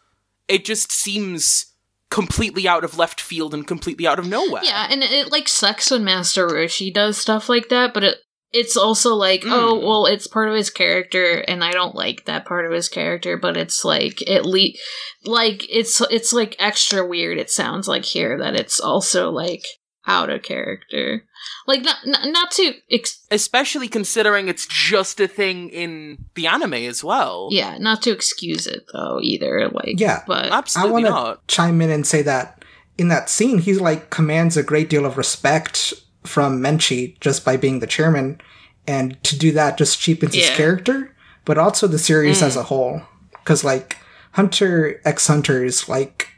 it 0.48 0.64
just 0.64 0.90
seems 0.90 1.66
completely 2.11 2.66
out 2.66 2.84
of 2.84 2.96
left 2.98 3.20
field 3.20 3.52
and 3.54 3.66
completely 3.66 4.06
out 4.06 4.18
of 4.18 4.26
nowhere. 4.26 4.62
Yeah, 4.64 4.86
and 4.90 5.02
it, 5.02 5.11
it, 5.11 5.32
like 5.32 5.48
sucks 5.48 5.90
when 5.90 6.04
Master 6.04 6.46
Roshi 6.48 6.92
does 6.92 7.18
stuff 7.18 7.48
like 7.48 7.68
that, 7.68 7.92
but 7.94 8.04
it 8.04 8.16
it's 8.50 8.78
also 8.78 9.14
like, 9.14 9.42
Mm. 9.42 9.52
oh, 9.52 9.78
well, 9.78 10.06
it's 10.06 10.26
part 10.26 10.48
of 10.48 10.54
his 10.54 10.70
character, 10.70 11.44
and 11.46 11.62
I 11.62 11.72
don't 11.72 11.94
like 11.94 12.24
that 12.24 12.46
part 12.46 12.64
of 12.64 12.72
his 12.72 12.88
character, 12.88 13.36
but 13.36 13.59
it's 13.59 13.84
like 13.84 14.22
at 14.26 14.46
least 14.46 14.80
like 15.24 15.66
it's 15.68 16.00
it's 16.11 16.32
like 16.32 16.56
extra 16.59 17.06
weird. 17.06 17.36
It 17.38 17.50
sounds 17.50 17.86
like 17.86 18.06
here 18.06 18.38
that 18.38 18.56
it's 18.56 18.80
also 18.80 19.30
like 19.30 19.64
out 20.09 20.30
of 20.30 20.42
character, 20.42 21.22
like 21.66 21.82
not 21.82 21.98
not, 22.06 22.20
not 22.26 22.50
to 22.52 22.72
ex- 22.90 23.24
Especially 23.30 23.86
considering 23.88 24.48
it's 24.48 24.66
just 24.66 25.20
a 25.20 25.28
thing 25.28 25.68
in 25.68 26.24
the 26.34 26.46
anime 26.48 26.74
as 26.74 27.04
well. 27.04 27.48
yeah, 27.52 27.76
not 27.78 28.02
to 28.02 28.11
excuse 28.11 28.66
it 28.66 28.84
though 28.92 29.20
either. 29.22 29.68
Like 29.68 30.00
Yeah. 30.00 30.22
but 30.26 30.50
I 30.76 30.86
want 30.86 31.06
to 31.06 31.38
chime 31.46 31.80
in 31.82 31.90
and 31.90 32.06
say 32.06 32.22
that 32.22 32.64
in 32.96 33.09
that 33.09 33.30
scene, 33.30 33.59
he 33.59 33.74
like 33.74 34.11
commands 34.11 34.56
a 34.56 34.62
great 34.62 34.88
deal 34.90 35.04
of 35.06 35.16
respect 35.16 35.94
from 36.24 36.61
Menchi 36.61 37.20
just 37.20 37.44
by 37.44 37.56
being 37.56 37.78
the 37.80 37.86
chairman, 37.86 38.40
and 38.86 39.22
to 39.22 39.38
do 39.38 39.52
that 39.52 39.78
just 39.78 40.00
cheapens 40.00 40.34
his 40.34 40.50
character, 40.50 41.14
but 41.44 41.59
also 41.59 41.86
the 41.86 41.98
series 41.98 42.40
Mm. 42.40 42.46
as 42.46 42.56
a 42.56 42.64
whole. 42.64 43.02
Because 43.32 43.62
like 43.62 43.98
Hunter 44.32 45.00
X 45.04 45.26
Hunter 45.26 45.64
is 45.64 45.88
like 45.88 46.28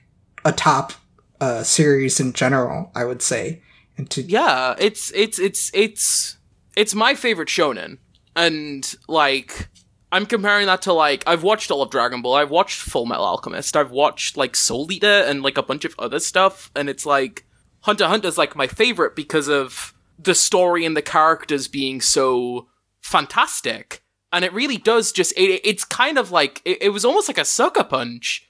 a 0.44 0.52
top 0.52 0.92
uh, 1.40 1.62
series 1.62 2.20
in 2.20 2.32
general, 2.32 2.90
I 2.94 3.04
would 3.04 3.22
say, 3.22 3.62
and 3.96 4.10
to 4.10 4.22
Yeah, 4.22 4.74
it's 4.78 5.10
it's 5.12 5.38
it's 5.38 5.70
it's 5.74 6.36
it's 6.76 6.94
my 6.94 7.14
favorite 7.14 7.48
shonen. 7.48 7.98
And 8.36 8.94
like 9.08 9.68
I'm 10.12 10.26
comparing 10.26 10.66
that 10.66 10.82
to 10.82 10.92
like 10.92 11.24
I've 11.26 11.42
watched 11.42 11.70
all 11.70 11.82
of 11.82 11.90
Dragon 11.90 12.22
Ball, 12.22 12.34
I've 12.34 12.50
watched 12.50 12.80
Full 12.80 13.06
Metal 13.06 13.24
Alchemist, 13.24 13.76
I've 13.76 13.90
watched 13.90 14.36
like 14.36 14.56
Soul 14.56 14.90
Eater 14.90 15.24
and 15.26 15.42
like 15.42 15.58
a 15.58 15.62
bunch 15.62 15.84
of 15.84 15.94
other 15.98 16.20
stuff, 16.20 16.70
and 16.74 16.88
it's 16.88 17.06
like 17.06 17.44
Hunter 17.82 18.04
x 18.04 18.10
Hunter's 18.10 18.38
like 18.38 18.56
my 18.56 18.66
favorite 18.66 19.16
because 19.16 19.48
of 19.48 19.94
the 20.18 20.34
story 20.34 20.84
and 20.84 20.96
the 20.96 21.02
characters 21.02 21.68
being 21.68 22.00
so 22.00 22.68
fantastic. 23.00 24.02
And 24.32 24.44
it 24.44 24.52
really 24.52 24.76
does 24.76 25.12
just 25.12 25.32
it, 25.36 25.60
it's 25.64 25.84
kind 25.84 26.18
of 26.18 26.30
like 26.30 26.60
it, 26.64 26.82
it 26.82 26.88
was 26.90 27.04
almost 27.04 27.28
like 27.28 27.38
a 27.38 27.44
sucker 27.44 27.84
punch. 27.84 28.48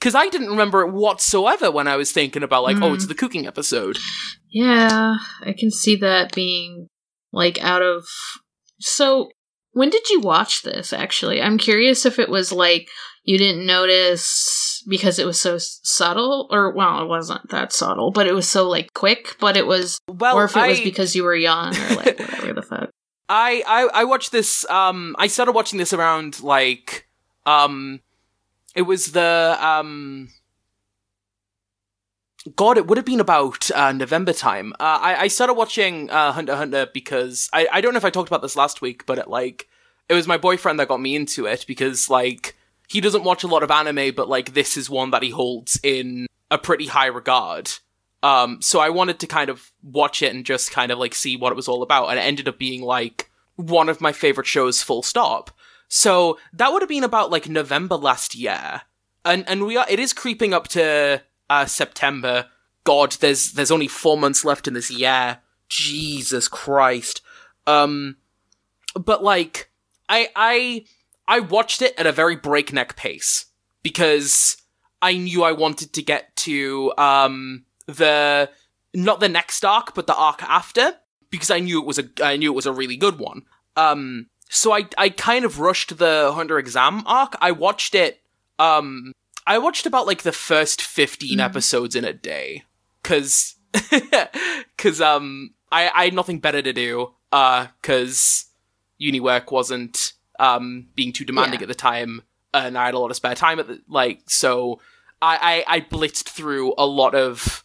Cause 0.00 0.14
I 0.14 0.28
didn't 0.28 0.48
remember 0.48 0.80
it 0.80 0.92
whatsoever 0.92 1.70
when 1.70 1.86
I 1.86 1.96
was 1.96 2.10
thinking 2.10 2.42
about 2.42 2.62
like, 2.62 2.78
oh, 2.80 2.94
it's 2.94 3.06
the 3.06 3.14
cooking 3.14 3.46
episode. 3.46 3.98
Yeah, 4.50 5.16
I 5.42 5.52
can 5.52 5.70
see 5.70 5.94
that 5.96 6.34
being 6.34 6.88
like 7.32 7.62
out 7.62 7.82
of. 7.82 8.06
So, 8.78 9.28
when 9.72 9.90
did 9.90 10.08
you 10.08 10.20
watch 10.20 10.62
this 10.62 10.92
actually? 10.94 11.42
I'm 11.42 11.58
curious 11.58 12.06
if 12.06 12.18
it 12.18 12.30
was 12.30 12.50
like 12.50 12.88
you 13.24 13.38
didn't 13.38 13.66
notice 13.66 14.82
because 14.88 15.18
it 15.18 15.26
was 15.26 15.40
so 15.40 15.56
subtle, 15.58 16.48
or 16.50 16.72
well, 16.74 17.02
it 17.02 17.06
wasn't 17.06 17.50
that 17.50 17.72
subtle, 17.72 18.10
but 18.10 18.26
it 18.26 18.34
was 18.34 18.48
so 18.48 18.68
like 18.68 18.92
quick, 18.94 19.36
but 19.38 19.56
it 19.56 19.66
was, 19.66 19.98
Well, 20.08 20.36
or 20.36 20.44
if 20.44 20.56
it 20.56 20.66
was 20.66 20.80
because 20.80 21.14
you 21.14 21.24
were 21.24 21.34
young 21.34 21.76
or 21.76 21.94
like 21.96 22.18
whatever 22.18 22.54
the 22.54 22.62
fuck. 22.62 22.90
I, 23.28 23.62
I 23.66 24.00
I 24.00 24.04
watched 24.04 24.32
this 24.32 24.68
um 24.70 25.14
I 25.18 25.28
started 25.28 25.52
watching 25.52 25.78
this 25.78 25.92
around 25.92 26.42
like 26.42 27.06
um 27.46 28.00
it 28.74 28.82
was 28.82 29.12
the 29.12 29.56
um 29.60 30.28
God, 32.56 32.78
it 32.78 32.86
would 32.86 32.96
have 32.96 33.04
been 33.04 33.20
about 33.20 33.70
uh, 33.70 33.92
November 33.92 34.32
time. 34.32 34.72
Uh, 34.80 34.98
I, 35.02 35.16
I 35.22 35.28
started 35.28 35.54
watching 35.54 36.08
uh, 36.08 36.32
Hunter 36.32 36.56
Hunter 36.56 36.86
because 36.92 37.50
I, 37.52 37.68
I 37.70 37.80
don't 37.80 37.92
know 37.92 37.98
if 37.98 38.04
I 38.04 38.10
talked 38.10 38.30
about 38.30 38.40
this 38.40 38.56
last 38.56 38.80
week, 38.80 39.04
but 39.04 39.18
it 39.18 39.28
like 39.28 39.68
it 40.08 40.14
was 40.14 40.26
my 40.26 40.38
boyfriend 40.38 40.80
that 40.80 40.88
got 40.88 41.00
me 41.00 41.14
into 41.14 41.46
it 41.46 41.64
because 41.68 42.08
like 42.08 42.56
he 42.88 43.00
doesn't 43.00 43.24
watch 43.24 43.44
a 43.44 43.46
lot 43.46 43.62
of 43.62 43.70
anime, 43.70 44.14
but 44.14 44.28
like 44.28 44.54
this 44.54 44.76
is 44.76 44.88
one 44.88 45.10
that 45.10 45.22
he 45.22 45.30
holds 45.30 45.78
in 45.82 46.26
a 46.50 46.58
pretty 46.58 46.86
high 46.86 47.06
regard. 47.06 47.70
Um, 48.22 48.60
so 48.62 48.80
I 48.80 48.88
wanted 48.90 49.18
to 49.20 49.26
kind 49.26 49.50
of 49.50 49.70
watch 49.82 50.22
it 50.22 50.34
and 50.34 50.44
just 50.44 50.72
kind 50.72 50.90
of 50.90 50.98
like 50.98 51.14
see 51.14 51.36
what 51.36 51.52
it 51.52 51.56
was 51.56 51.68
all 51.68 51.82
about, 51.82 52.08
and 52.08 52.18
it 52.18 52.22
ended 52.22 52.48
up 52.48 52.58
being 52.58 52.82
like 52.82 53.30
one 53.56 53.90
of 53.90 54.00
my 54.00 54.12
favorite 54.12 54.46
shows, 54.46 54.82
full 54.82 55.02
stop. 55.02 55.50
So 55.90 56.38
that 56.52 56.72
would 56.72 56.82
have 56.82 56.88
been 56.88 57.04
about 57.04 57.30
like 57.30 57.48
November 57.48 57.96
last 57.96 58.34
year, 58.34 58.82
and 59.24 59.46
and 59.48 59.66
we 59.66 59.76
are 59.76 59.84
it 59.90 59.98
is 59.98 60.12
creeping 60.12 60.54
up 60.54 60.68
to 60.68 61.20
uh, 61.50 61.66
September. 61.66 62.46
God, 62.84 63.12
there's 63.20 63.52
there's 63.52 63.72
only 63.72 63.88
four 63.88 64.16
months 64.16 64.44
left 64.44 64.68
in 64.68 64.74
this 64.74 64.90
year. 64.90 65.38
Jesus 65.68 66.48
Christ. 66.48 67.22
Um, 67.66 68.16
but 68.94 69.22
like 69.22 69.70
I 70.08 70.28
I 70.36 70.84
I 71.26 71.40
watched 71.40 71.82
it 71.82 71.94
at 71.98 72.06
a 72.06 72.12
very 72.12 72.36
breakneck 72.36 72.94
pace 72.94 73.46
because 73.82 74.56
I 75.02 75.16
knew 75.16 75.42
I 75.42 75.52
wanted 75.52 75.92
to 75.94 76.02
get 76.02 76.36
to 76.36 76.92
um 76.98 77.64
the 77.86 78.48
not 78.94 79.18
the 79.18 79.28
next 79.28 79.64
arc 79.64 79.94
but 79.94 80.06
the 80.06 80.14
arc 80.14 80.42
after 80.44 80.94
because 81.30 81.50
I 81.50 81.58
knew 81.58 81.80
it 81.80 81.86
was 81.86 81.98
a 81.98 82.04
I 82.22 82.36
knew 82.36 82.52
it 82.52 82.56
was 82.56 82.66
a 82.66 82.72
really 82.72 82.96
good 82.96 83.18
one. 83.18 83.42
Um 83.76 84.28
so 84.50 84.72
I 84.72 84.86
I 84.98 85.08
kind 85.08 85.44
of 85.44 85.58
rushed 85.60 85.96
the 85.98 86.32
Hunter 86.34 86.58
exam 86.58 87.02
arc. 87.06 87.36
I 87.40 87.52
watched 87.52 87.94
it 87.94 88.20
um 88.58 89.12
I 89.46 89.56
watched 89.58 89.86
about 89.86 90.06
like 90.06 90.22
the 90.22 90.32
first 90.32 90.82
15 90.82 91.38
episodes 91.40 91.94
in 91.96 92.04
a 92.04 92.12
day 92.12 92.64
cuz 93.02 93.54
cuz 94.76 95.00
um 95.00 95.54
I 95.72 95.90
I 95.94 96.04
had 96.04 96.14
nothing 96.14 96.40
better 96.40 96.62
to 96.62 96.72
do 96.72 97.14
uh 97.32 97.68
cuz 97.82 98.46
uni 98.98 99.20
work 99.20 99.50
wasn't 99.50 100.12
um 100.38 100.88
being 100.94 101.12
too 101.12 101.24
demanding 101.24 101.60
Yeah. 101.60 101.64
at 101.64 101.68
the 101.68 101.74
time 101.74 102.22
and 102.52 102.76
I 102.76 102.86
had 102.86 102.94
a 102.94 102.98
lot 102.98 103.10
of 103.10 103.16
spare 103.16 103.34
time 103.34 103.58
at 103.60 103.68
the 103.68 103.80
like 103.88 104.22
so 104.28 104.80
I 105.22 105.64
I, 105.68 105.76
I 105.76 105.80
blitzed 105.80 106.28
through 106.28 106.74
a 106.76 106.86
lot 106.86 107.14
of 107.14 107.64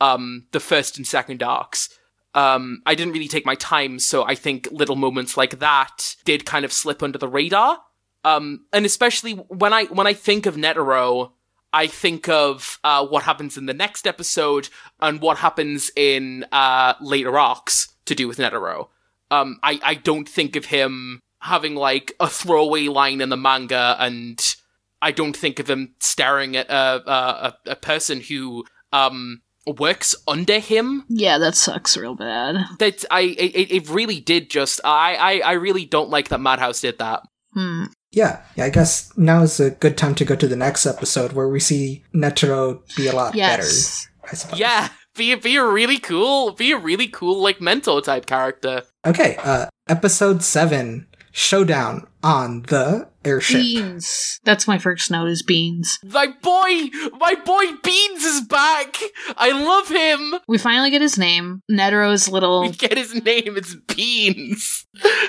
um 0.00 0.46
the 0.52 0.60
first 0.60 0.96
and 0.98 1.06
second 1.06 1.42
arcs 1.42 1.88
um 2.36 2.82
I 2.86 2.94
didn't 2.94 3.14
really 3.14 3.28
take 3.28 3.44
my 3.44 3.56
time 3.56 3.98
so 3.98 4.22
I 4.24 4.36
think 4.36 4.68
little 4.70 4.96
moments 4.96 5.36
like 5.36 5.58
that 5.58 6.14
did 6.24 6.46
kind 6.46 6.64
of 6.64 6.72
slip 6.72 7.02
under 7.02 7.18
the 7.18 7.28
radar 7.28 7.78
um 8.24 8.64
and 8.72 8.86
especially 8.86 9.32
when 9.32 9.72
I 9.72 9.86
when 9.86 10.06
I 10.06 10.12
think 10.12 10.46
of 10.46 10.54
Netero 10.54 11.32
I 11.72 11.88
think 11.88 12.26
of 12.26 12.78
uh, 12.84 13.06
what 13.06 13.24
happens 13.24 13.58
in 13.58 13.66
the 13.66 13.74
next 13.74 14.06
episode 14.06 14.70
and 14.98 15.20
what 15.20 15.36
happens 15.36 15.90
in 15.94 16.46
uh, 16.50 16.94
later 17.02 17.38
arcs 17.38 17.88
to 18.06 18.14
do 18.14 18.26
with 18.26 18.38
Netero. 18.38 18.88
Um, 19.30 19.58
I, 19.62 19.78
I 19.82 19.94
don't 19.94 20.26
think 20.26 20.56
of 20.56 20.66
him 20.66 21.20
having 21.40 21.74
like 21.74 22.14
a 22.18 22.28
throwaway 22.28 22.88
line 22.88 23.20
in 23.20 23.28
the 23.28 23.36
manga, 23.36 23.96
and 23.98 24.56
I 25.02 25.12
don't 25.12 25.36
think 25.36 25.58
of 25.58 25.68
him 25.68 25.94
staring 26.00 26.56
at 26.56 26.70
a 26.70 27.02
a, 27.06 27.56
a, 27.66 27.76
person 27.76 28.20
who 28.20 28.64
um 28.92 29.42
works 29.66 30.14
under 30.28 30.58
him. 30.58 31.04
Yeah, 31.08 31.38
that 31.38 31.54
sucks 31.54 31.96
real 31.96 32.14
bad. 32.14 32.56
That 32.78 33.04
I 33.10 33.20
it, 33.22 33.70
it 33.72 33.88
really 33.88 34.20
did 34.20 34.50
just 34.50 34.80
I, 34.84 35.14
I 35.14 35.38
I 35.50 35.52
really 35.52 35.84
don't 35.84 36.10
like 36.10 36.28
that 36.28 36.40
Madhouse 36.40 36.80
did 36.80 36.98
that. 36.98 37.22
Hmm. 37.54 37.84
Yeah, 38.12 38.42
yeah, 38.54 38.64
I 38.64 38.70
guess 38.70 39.12
now 39.18 39.42
is 39.42 39.60
a 39.60 39.70
good 39.70 39.98
time 39.98 40.14
to 40.14 40.24
go 40.24 40.36
to 40.36 40.46
the 40.48 40.56
next 40.56 40.86
episode 40.86 41.32
where 41.32 41.48
we 41.48 41.60
see 41.60 42.04
Netero 42.14 42.80
be 42.96 43.08
a 43.08 43.12
lot 43.14 43.34
Yes. 43.34 44.06
better, 44.22 44.30
I 44.32 44.34
suppose. 44.36 44.58
Yeah, 44.60 44.88
be 45.16 45.34
be 45.34 45.56
a 45.56 45.64
really 45.66 45.98
cool, 45.98 46.52
be 46.52 46.72
a 46.72 46.78
really 46.78 47.08
cool 47.08 47.42
like 47.42 47.60
mentor 47.60 48.00
type 48.00 48.26
character. 48.26 48.82
Okay, 49.06 49.36
uh, 49.42 49.66
episode 49.88 50.42
7 50.42 51.06
Showdown 51.32 52.06
on 52.26 52.62
the 52.62 53.08
airship. 53.24 53.60
Beans. 53.60 54.40
That's 54.44 54.66
my 54.66 54.78
first 54.78 55.10
note 55.10 55.28
is 55.28 55.42
beans. 55.42 55.98
My 56.04 56.26
boy, 56.26 56.90
my 57.18 57.34
boy 57.44 57.64
Beans 57.84 58.22
is 58.24 58.40
back. 58.42 58.96
I 59.36 59.52
love 59.52 59.88
him. 59.88 60.40
We 60.48 60.58
finally 60.58 60.90
get 60.90 61.02
his 61.02 61.16
name. 61.16 61.60
Netero's 61.70 62.28
little. 62.28 62.62
We 62.62 62.70
get 62.70 62.96
his 62.98 63.14
name. 63.14 63.56
It's 63.56 63.74
Beans. 63.94 64.86
I 65.02 65.28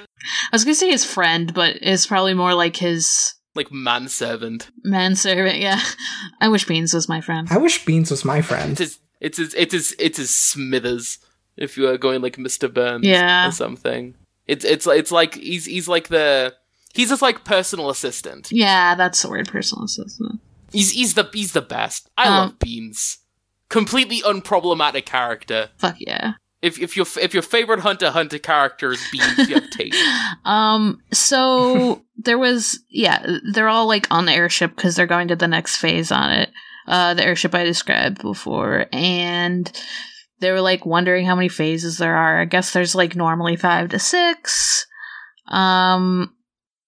was 0.52 0.64
gonna 0.64 0.76
say 0.76 0.90
his 0.90 1.06
friend, 1.06 1.54
but 1.54 1.78
it's 1.82 2.08
probably 2.08 2.34
more 2.34 2.54
like 2.54 2.76
his 2.78 3.36
Like 3.56 3.72
manservant. 3.72 4.70
manservant. 4.84 5.58
Yeah. 5.60 5.80
I 6.42 6.50
wish 6.50 6.66
Beans 6.66 6.94
was 6.94 7.08
my 7.08 7.22
friend. 7.22 7.48
I 7.52 7.58
wish 7.58 7.86
Beans 7.86 8.10
was 8.12 8.26
my 8.26 8.40
It's 8.40 8.48
friend. 8.48 8.78
his, 8.78 9.00
it's 9.22 9.38
his, 9.38 9.54
it's 9.54 9.74
his, 9.74 9.96
it's 10.00 10.18
his 10.18 10.34
Smithers. 10.34 11.20
If 11.56 11.78
you 11.78 11.88
are 11.90 11.98
going 11.98 12.22
like 12.22 12.38
Mr. 12.38 12.72
Burns 12.74 13.06
Yeah. 13.06 13.48
or 13.48 13.52
something. 13.52 14.16
It's 14.48 14.64
it's 14.64 14.88
it's 14.88 15.12
like 15.12 15.36
he's 15.36 15.66
he's 15.66 15.88
like 15.90 16.08
the 16.08 16.54
he's 16.94 17.10
just 17.10 17.22
like 17.22 17.44
personal 17.46 17.90
assistant. 17.90 18.50
Yeah, 18.52 18.96
that's 18.96 19.22
the 19.22 19.30
word. 19.30 19.48
Personal 19.48 19.86
assistant. 19.86 20.40
He's 20.72 20.92
he's 20.92 21.14
the 21.14 21.30
he's 21.34 21.54
the 21.54 21.62
best. 21.62 22.10
I 22.18 22.28
Um, 22.28 22.34
love 22.34 22.60
Beans. 22.60 23.20
Completely 23.70 24.22
unproblematic 24.22 25.06
character. 25.06 25.70
Fuck 25.78 25.96
yeah. 26.00 26.34
If 26.62 26.80
if 26.80 26.98
your 26.98 27.06
if 27.22 27.34
your 27.34 27.44
favorite 27.44 27.82
Hunter 27.82 28.10
Hunter 28.12 28.40
character 28.40 28.92
is 28.92 29.02
Beans, 29.12 29.50
you 29.50 29.56
have 29.56 29.70
taste. 29.70 29.98
Um, 30.46 31.02
so 31.12 32.04
there 32.18 32.38
was, 32.38 32.80
yeah, 32.90 33.26
they're 33.54 33.68
all 33.68 33.86
like 33.86 34.08
on 34.10 34.26
the 34.26 34.32
airship 34.32 34.76
because 34.76 34.96
they're 34.96 35.06
going 35.06 35.28
to 35.28 35.36
the 35.36 35.48
next 35.48 35.76
phase 35.78 36.10
on 36.12 36.32
it. 36.32 36.50
Uh, 36.88 37.14
the 37.14 37.24
airship 37.26 37.54
I 37.54 37.66
described 37.66 38.22
before. 38.22 38.86
And 38.94 39.70
they 40.40 40.52
were 40.52 40.62
like 40.62 40.86
wondering 40.86 41.26
how 41.26 41.36
many 41.36 41.50
phases 41.50 41.98
there 41.98 42.16
are. 42.16 42.40
I 42.40 42.46
guess 42.46 42.72
there's 42.72 42.96
like 42.96 43.14
normally 43.16 43.58
five 43.58 43.90
to 43.90 44.00
six. 44.00 44.86
Um, 45.50 46.34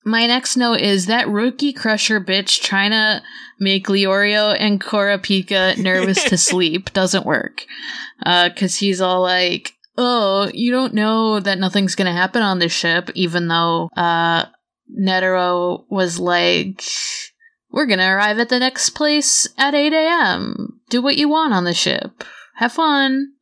my 0.03 0.25
next 0.27 0.57
note 0.57 0.79
is 0.79 1.05
that 1.05 1.27
rookie 1.27 1.73
crusher 1.73 2.19
bitch 2.21 2.61
trying 2.61 2.91
to 2.91 3.21
make 3.59 3.87
Leorio 3.87 4.55
and 4.57 4.81
Kurapika 4.81 5.77
nervous 5.77 6.23
to 6.25 6.37
sleep 6.49 6.93
doesn't 6.93 7.25
work. 7.25 7.65
Uh, 8.25 8.49
cause 8.55 8.77
he's 8.77 9.01
all 9.01 9.21
like, 9.21 9.73
oh, 9.97 10.49
you 10.53 10.71
don't 10.71 10.93
know 10.93 11.39
that 11.39 11.59
nothing's 11.59 11.95
gonna 11.95 12.13
happen 12.13 12.41
on 12.41 12.59
this 12.59 12.71
ship, 12.71 13.09
even 13.15 13.47
though, 13.47 13.89
uh, 13.95 14.45
Netero 14.99 15.83
was 15.89 16.19
like, 16.19 16.83
we're 17.71 17.85
gonna 17.85 18.15
arrive 18.15 18.39
at 18.39 18.49
the 18.49 18.59
next 18.59 18.91
place 18.91 19.47
at 19.57 19.75
8 19.75 19.93
a.m. 19.93 20.79
Do 20.89 21.01
what 21.01 21.17
you 21.17 21.29
want 21.29 21.53
on 21.53 21.65
the 21.65 21.73
ship. 21.73 22.23
Have 22.55 22.73
fun. 22.73 23.33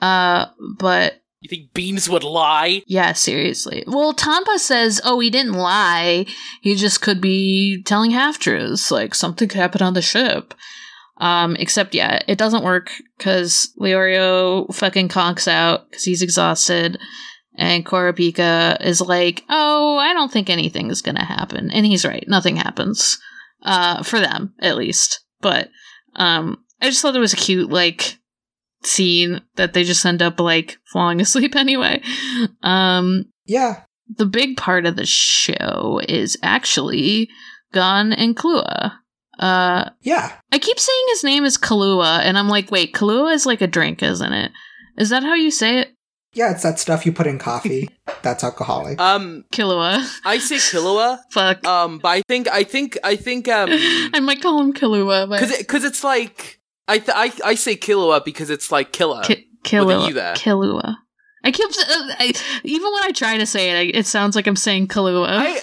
Uh, 0.00 0.46
but 0.78 1.19
You 1.40 1.48
think 1.48 1.72
Beans 1.72 2.08
would 2.08 2.22
lie? 2.22 2.82
yeah, 2.86 3.12
seriously. 3.14 3.82
Well, 3.86 4.12
Tonpa 4.12 4.58
says, 4.58 5.00
oh, 5.04 5.20
he 5.20 5.30
didn't 5.30 5.54
lie. 5.54 6.26
He 6.60 6.74
just 6.74 7.00
could 7.00 7.20
be 7.20 7.82
telling 7.82 8.10
half 8.10 8.38
truths. 8.38 8.90
Like, 8.90 9.14
something 9.14 9.48
could 9.48 9.58
happen 9.58 9.80
on 9.80 9.94
the 9.94 10.02
ship. 10.02 10.52
Um, 11.16 11.56
except, 11.56 11.94
yeah, 11.94 12.20
it 12.28 12.36
doesn't 12.36 12.64
work 12.64 12.90
because 13.16 13.72
Leorio 13.78 14.72
fucking 14.74 15.08
conks 15.08 15.48
out 15.48 15.90
because 15.90 16.04
he's 16.04 16.22
exhausted. 16.22 16.98
And 17.56 17.86
Kurapika 17.86 18.82
is 18.82 19.00
like, 19.00 19.42
oh, 19.48 19.96
I 19.96 20.12
don't 20.12 20.30
think 20.32 20.48
anything 20.50 20.90
is 20.90 21.02
gonna 21.02 21.24
happen. 21.24 21.70
And 21.70 21.84
he's 21.86 22.04
right. 22.04 22.24
Nothing 22.28 22.56
happens. 22.56 23.18
Uh, 23.62 24.02
for 24.02 24.20
them, 24.20 24.54
at 24.60 24.76
least. 24.76 25.20
But, 25.40 25.68
um, 26.16 26.64
I 26.80 26.86
just 26.88 27.02
thought 27.02 27.16
it 27.16 27.20
was 27.20 27.34
a 27.34 27.36
cute, 27.36 27.70
like, 27.70 28.16
scene 28.82 29.40
that 29.56 29.72
they 29.72 29.84
just 29.84 30.04
end 30.04 30.22
up, 30.22 30.40
like, 30.40 30.78
falling 30.92 31.20
asleep 31.20 31.56
anyway. 31.56 32.02
Um, 32.62 33.26
Yeah, 33.46 33.82
the 34.16 34.26
big 34.26 34.56
part 34.56 34.86
of 34.86 34.96
the 34.96 35.06
show 35.06 36.00
is 36.08 36.36
actually 36.42 37.28
Gon 37.72 38.12
and 38.12 38.36
Killua. 38.36 38.92
Uh, 39.38 39.88
yeah. 40.02 40.32
I 40.52 40.58
keep 40.58 40.78
saying 40.78 41.04
his 41.08 41.24
name 41.24 41.44
is 41.44 41.56
Kahlua, 41.56 42.20
and 42.20 42.36
I'm 42.36 42.48
like, 42.48 42.70
wait, 42.70 42.92
Kahlua 42.92 43.32
is 43.34 43.46
like 43.46 43.62
a 43.62 43.66
drink, 43.66 44.02
isn't 44.02 44.32
it? 44.32 44.52
Is 44.98 45.08
that 45.08 45.22
how 45.22 45.34
you 45.34 45.50
say 45.50 45.78
it? 45.78 45.94
Yeah, 46.32 46.52
it's 46.52 46.62
that 46.62 46.78
stuff 46.78 47.04
you 47.04 47.12
put 47.12 47.26
in 47.26 47.38
coffee 47.38 47.88
that's 48.22 48.44
alcoholic. 48.44 49.00
Um, 49.00 49.44
Kahlua. 49.52 50.06
I 50.24 50.38
say 50.38 50.56
Killua. 50.56 51.18
Fuck. 51.30 51.66
Um, 51.66 51.98
but 51.98 52.08
I 52.08 52.22
think 52.28 52.48
I 52.48 52.62
think 52.62 52.98
I 53.02 53.16
think 53.16 53.48
um, 53.48 53.68
I 53.72 54.20
might 54.20 54.40
call 54.42 54.60
him 54.60 54.72
Kahlua, 54.72 55.28
but 55.28 55.40
because 55.40 55.56
because 55.58 55.84
it's 55.84 56.04
like 56.04 56.59
I 56.90 56.98
th- 56.98 57.10
I 57.14 57.32
I 57.44 57.54
say 57.54 57.76
Killua 57.76 58.24
because 58.24 58.50
it's 58.50 58.72
like 58.72 58.92
killer. 58.92 59.22
Ki- 59.22 59.46
with 59.62 60.10
a 60.10 60.12
there. 60.12 60.34
Kahlua. 60.34 60.96
I 61.42 61.52
keep, 61.52 61.70
uh, 61.70 61.72
I, 62.18 62.32
even 62.64 62.92
when 62.92 63.02
I 63.02 63.12
try 63.12 63.38
to 63.38 63.46
say 63.46 63.70
it, 63.70 63.78
I, 63.78 63.98
it 63.98 64.06
sounds 64.06 64.36
like 64.36 64.46
I'm 64.46 64.56
saying 64.56 64.88
Kahlua. 64.88 65.56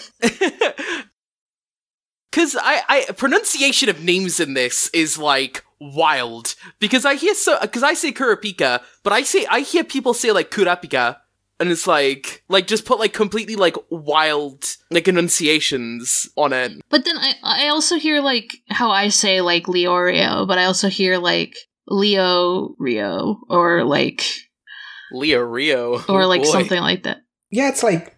Because 2.31 2.55
I, 2.61 2.81
I 2.87 3.11
pronunciation 3.13 3.89
of 3.89 4.03
names 4.03 4.39
in 4.39 4.53
this 4.53 4.89
is 4.93 5.17
like 5.17 5.63
wild 5.79 6.55
because 6.79 7.05
I 7.05 7.15
hear 7.15 7.35
so 7.35 7.57
because 7.61 7.83
I 7.83 7.93
say 7.93 8.11
Kurapika, 8.11 8.81
but 9.03 9.13
I 9.13 9.23
say 9.23 9.45
I 9.49 9.59
hear 9.59 9.83
people 9.83 10.13
say 10.13 10.31
like 10.31 10.49
Kurapika, 10.49 11.17
and 11.59 11.69
it's 11.69 11.87
like 11.87 12.43
like 12.49 12.67
just 12.67 12.85
put 12.85 12.99
like 12.99 13.13
completely 13.13 13.55
like 13.55 13.75
wild 13.89 14.63
like 14.91 15.07
enunciations 15.07 16.29
on 16.35 16.53
it. 16.53 16.71
But 16.89 17.05
then 17.05 17.17
I 17.17 17.33
I 17.43 17.67
also 17.69 17.97
hear 17.97 18.21
like 18.21 18.57
how 18.69 18.91
I 18.91 19.09
say 19.09 19.41
like 19.41 19.63
Leorio, 19.65 20.47
but 20.47 20.57
I 20.57 20.65
also 20.65 20.87
hear 20.89 21.17
like 21.17 21.55
Leo 21.87 22.75
Rio 22.77 23.39
or 23.49 23.83
like 23.83 24.23
Leo 25.11 25.41
Rio 25.41 25.95
or 26.09 26.23
Oh, 26.23 26.27
like 26.27 26.43
boy. 26.43 26.49
something 26.51 26.81
like 26.81 27.03
that. 27.03 27.19
yeah, 27.49 27.69
it's 27.69 27.83
like 27.83 28.15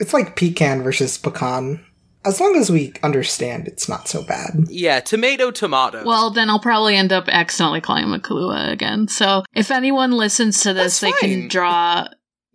it's 0.00 0.12
like 0.12 0.36
pecan 0.36 0.82
versus 0.82 1.18
pecan. 1.18 1.84
As 2.24 2.40
long 2.40 2.56
as 2.56 2.68
we 2.70 2.92
understand, 3.02 3.68
it's 3.68 3.88
not 3.88 4.08
so 4.08 4.22
bad. 4.22 4.66
Yeah, 4.68 5.00
tomato, 5.00 5.50
tomato. 5.52 6.04
Well, 6.04 6.30
then 6.30 6.50
I'll 6.50 6.58
probably 6.60 6.96
end 6.96 7.12
up 7.12 7.28
accidentally 7.28 7.80
calling 7.80 8.04
him 8.04 8.12
a 8.12 8.18
Kahlua 8.18 8.70
again. 8.70 9.06
So 9.08 9.44
if 9.54 9.70
anyone 9.70 10.10
listens 10.12 10.60
to 10.62 10.74
this, 10.74 10.98
That's 11.00 11.20
they 11.20 11.26
can 11.26 11.48
draw 11.48 12.08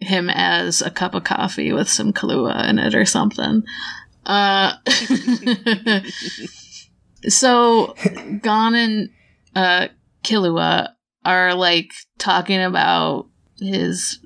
him 0.04 0.30
as 0.30 0.82
a 0.82 0.92
cup 0.92 1.14
of 1.14 1.24
coffee 1.24 1.74
with 1.74 1.90
some 1.90 2.14
Kahlua 2.14 2.70
in 2.70 2.80
it 2.80 2.96
or 2.96 3.06
something. 3.06 3.64
Uh, 4.26 4.74
so 7.28 7.96
Gon 8.42 8.76
and 8.76 9.10
uh, 9.56 9.88
Killua 10.24 10.90
are 11.26 11.54
like 11.56 11.92
talking 12.18 12.62
about 12.62 13.28
his 13.60 14.20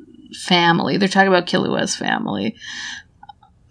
family. 0.43 0.97
They're 0.97 1.07
talking 1.07 1.29
about 1.29 1.47
Killua's 1.47 1.95
family. 1.95 2.55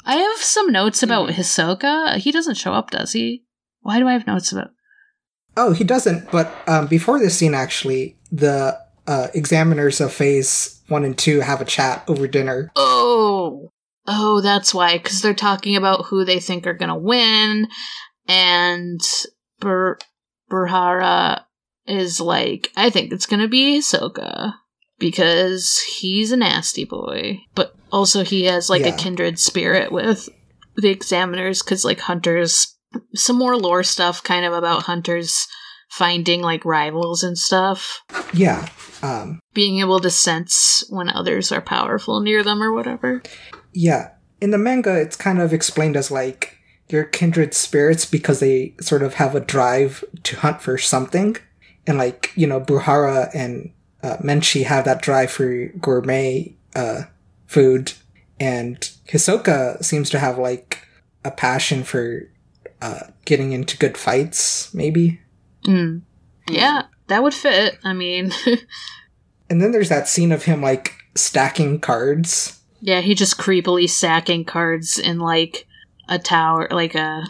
I 0.04 0.16
have 0.16 0.38
some 0.38 0.70
notes 0.70 1.02
about 1.02 1.30
Hisoka. 1.30 2.16
He 2.16 2.30
doesn't 2.30 2.56
show 2.56 2.72
up, 2.72 2.90
does 2.90 3.12
he? 3.12 3.44
Why 3.80 3.98
do 3.98 4.06
I 4.06 4.12
have 4.12 4.26
notes 4.26 4.52
about? 4.52 4.70
Oh, 5.56 5.72
he 5.72 5.84
doesn't. 5.84 6.30
But 6.30 6.52
um, 6.68 6.86
before 6.86 7.18
this 7.18 7.36
scene, 7.36 7.54
actually, 7.54 8.16
the 8.30 8.78
uh, 9.06 9.28
examiners 9.34 10.00
of 10.00 10.12
Phase 10.12 10.82
One 10.88 11.04
and 11.04 11.16
Two 11.16 11.40
have 11.40 11.60
a 11.60 11.64
chat 11.64 12.04
over 12.08 12.26
dinner. 12.26 12.70
Oh, 12.76 13.70
oh, 14.06 14.40
that's 14.40 14.72
why. 14.74 14.98
Because 14.98 15.20
they're 15.22 15.34
talking 15.34 15.76
about 15.76 16.06
who 16.06 16.24
they 16.24 16.40
think 16.40 16.66
are 16.66 16.74
gonna 16.74 16.98
win, 16.98 17.68
and 18.28 19.00
Buhara 20.50 21.42
is 21.86 22.20
like, 22.20 22.70
I 22.76 22.90
think 22.90 23.12
it's 23.12 23.26
gonna 23.26 23.48
be 23.48 23.78
Hisoka 23.78 24.54
because 24.98 25.78
he's 25.98 26.32
a 26.32 26.36
nasty 26.36 26.84
boy, 26.84 27.40
but 27.54 27.74
also 27.92 28.24
he 28.24 28.44
has 28.44 28.68
like 28.70 28.82
Yeah. 28.82 28.94
a 28.94 28.96
kindred 28.98 29.38
spirit 29.38 29.92
with 29.92 30.28
the 30.76 30.88
examiners 30.88 31.62
because 31.62 31.84
like 31.84 32.00
hunters 32.00 32.74
some 33.14 33.36
more 33.36 33.56
lore 33.56 33.82
stuff 33.82 34.22
kind 34.22 34.44
of 34.46 34.52
about 34.52 34.84
hunters 34.84 35.46
finding 35.96 36.42
like 36.42 36.64
rivals 36.64 37.22
and 37.22 37.38
stuff 37.38 38.02
Yeah. 38.34 38.68
Um, 39.02 39.40
being 39.54 39.80
able 39.80 40.00
to 40.00 40.10
sense 40.10 40.84
when 40.90 41.08
others 41.08 41.52
are 41.52 41.60
powerful 41.60 42.20
near 42.20 42.42
them 42.42 42.62
or 42.62 42.72
whatever. 42.72 43.22
yeah. 43.72 44.10
In 44.40 44.50
the 44.50 44.58
manga, 44.58 44.94
it's 45.00 45.16
kind 45.16 45.40
of 45.40 45.54
explained 45.54 45.96
as 45.96 46.10
like 46.10 46.58
they're 46.88 47.04
kindred 47.04 47.54
spirits 47.54 48.04
because 48.04 48.40
they 48.40 48.74
sort 48.80 49.02
of 49.02 49.14
have 49.14 49.34
a 49.34 49.40
drive 49.40 50.04
to 50.24 50.36
hunt 50.36 50.60
for 50.60 50.76
something. 50.76 51.36
And 51.86 51.96
like, 51.96 52.32
you 52.36 52.46
know, 52.46 52.60
Buhara 52.60 53.30
and 53.34 53.72
uh, 54.02 54.18
Menchi 54.18 54.64
have 54.64 54.84
that 54.84 55.00
drive 55.00 55.30
for 55.30 55.68
gourmet 55.80 56.54
uh, 56.74 57.04
food. 57.46 57.92
And 58.38 58.78
Hisoka 59.08 59.82
seems 59.82 60.10
to 60.10 60.18
have 60.18 60.36
like 60.36 60.86
a 61.24 61.30
passion 61.30 61.82
for 61.82 62.30
uh, 62.82 63.04
getting 63.24 63.52
into 63.52 63.78
good 63.78 63.96
fights, 63.96 64.72
maybe. 64.74 65.20
Mm. 65.66 66.02
Yeah, 66.48 66.84
that 67.08 67.22
would 67.22 67.34
fit. 67.34 67.78
I 67.84 67.92
mean, 67.92 68.32
And 69.50 69.60
then 69.60 69.70
there's 69.72 69.88
that 69.90 70.08
scene 70.08 70.32
of 70.32 70.44
him 70.44 70.60
like 70.62 70.94
stacking 71.14 71.80
cards. 71.80 72.60
yeah, 72.80 73.00
he 73.00 73.14
just 73.14 73.38
creepily 73.38 73.88
sacking 73.88 74.44
cards 74.44 74.98
in 74.98 75.18
like 75.18 75.66
a 76.08 76.18
tower, 76.18 76.68
like 76.70 76.94
a 76.94 77.24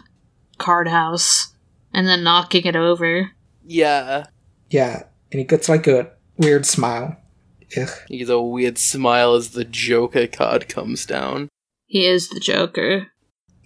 card 0.58 0.88
house, 0.88 1.54
and 1.92 2.06
then 2.06 2.22
knocking 2.24 2.64
it 2.64 2.76
over. 2.76 3.30
Yeah. 3.64 4.26
Yeah, 4.70 5.04
and 5.32 5.38
he 5.38 5.44
gets 5.44 5.68
like 5.68 5.86
a 5.86 6.10
weird 6.38 6.66
smile. 6.66 7.16
Ugh. 7.76 7.88
He 8.08 8.18
gets 8.18 8.30
a 8.30 8.40
weird 8.40 8.78
smile 8.78 9.34
as 9.34 9.50
the 9.50 9.64
Joker 9.64 10.26
card 10.26 10.68
comes 10.68 11.04
down. 11.06 11.48
He 11.86 12.06
is 12.06 12.28
the 12.28 12.40
Joker. 12.40 13.08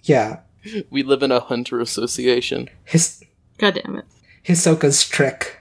Yeah, 0.03 0.39
We 0.89 1.03
live 1.03 1.23
in 1.23 1.31
a 1.31 1.39
hunter 1.39 1.79
association. 1.79 2.69
his 2.85 3.23
God 3.57 3.79
damn 3.83 3.95
it. 3.97 4.05
Hisoka's 4.45 5.07
trick. 5.07 5.59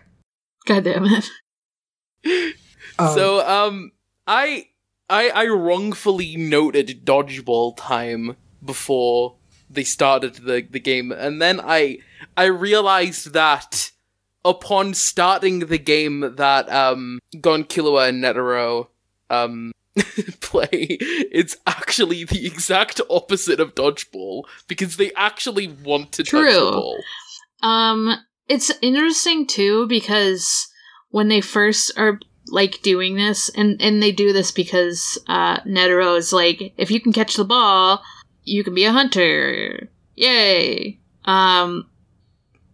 God 0.66 0.84
damn 0.84 1.06
it. 1.06 2.54
Um, 2.98 3.14
so 3.14 3.46
um 3.46 3.92
I 4.26 4.66
I 5.08 5.30
I 5.30 5.46
wrongfully 5.46 6.36
noted 6.36 7.04
dodgeball 7.04 7.76
time 7.76 8.36
before 8.64 9.36
they 9.68 9.84
started 9.84 10.34
the 10.34 10.66
the 10.68 10.80
game 10.80 11.12
and 11.12 11.40
then 11.40 11.60
I 11.60 11.98
I 12.36 12.44
realized 12.44 13.32
that 13.32 13.92
upon 14.44 14.94
starting 14.94 15.60
the 15.60 15.78
game 15.78 16.34
that 16.36 16.70
um 16.70 17.20
Gon 17.40 17.64
Killua 17.64 18.08
and 18.08 18.22
Netero 18.22 18.88
um 19.30 19.72
play 20.40 20.68
it's 20.70 21.56
actually 21.66 22.24
the 22.24 22.46
exact 22.46 23.00
opposite 23.10 23.60
of 23.60 23.74
dodgeball 23.74 24.44
because 24.68 24.96
they 24.96 25.10
actually 25.14 25.68
want 25.68 26.12
to 26.12 26.22
touch 26.22 26.52
the 26.52 26.70
ball. 26.70 26.96
Um, 27.62 28.16
it's 28.50 28.72
interesting 28.82 29.46
too 29.46 29.86
because 29.86 30.66
when 31.10 31.28
they 31.28 31.40
first 31.40 31.92
are 31.96 32.18
like 32.48 32.82
doing 32.82 33.14
this, 33.14 33.48
and 33.50 33.80
and 33.80 34.02
they 34.02 34.10
do 34.10 34.32
this 34.32 34.50
because 34.50 35.18
uh, 35.28 35.60
Netero 35.60 36.18
is 36.18 36.32
like, 36.32 36.74
if 36.76 36.90
you 36.90 37.00
can 37.00 37.12
catch 37.12 37.36
the 37.36 37.44
ball, 37.44 38.02
you 38.42 38.64
can 38.64 38.74
be 38.74 38.84
a 38.84 38.92
hunter. 38.92 39.88
Yay! 40.16 40.98
Um, 41.24 41.88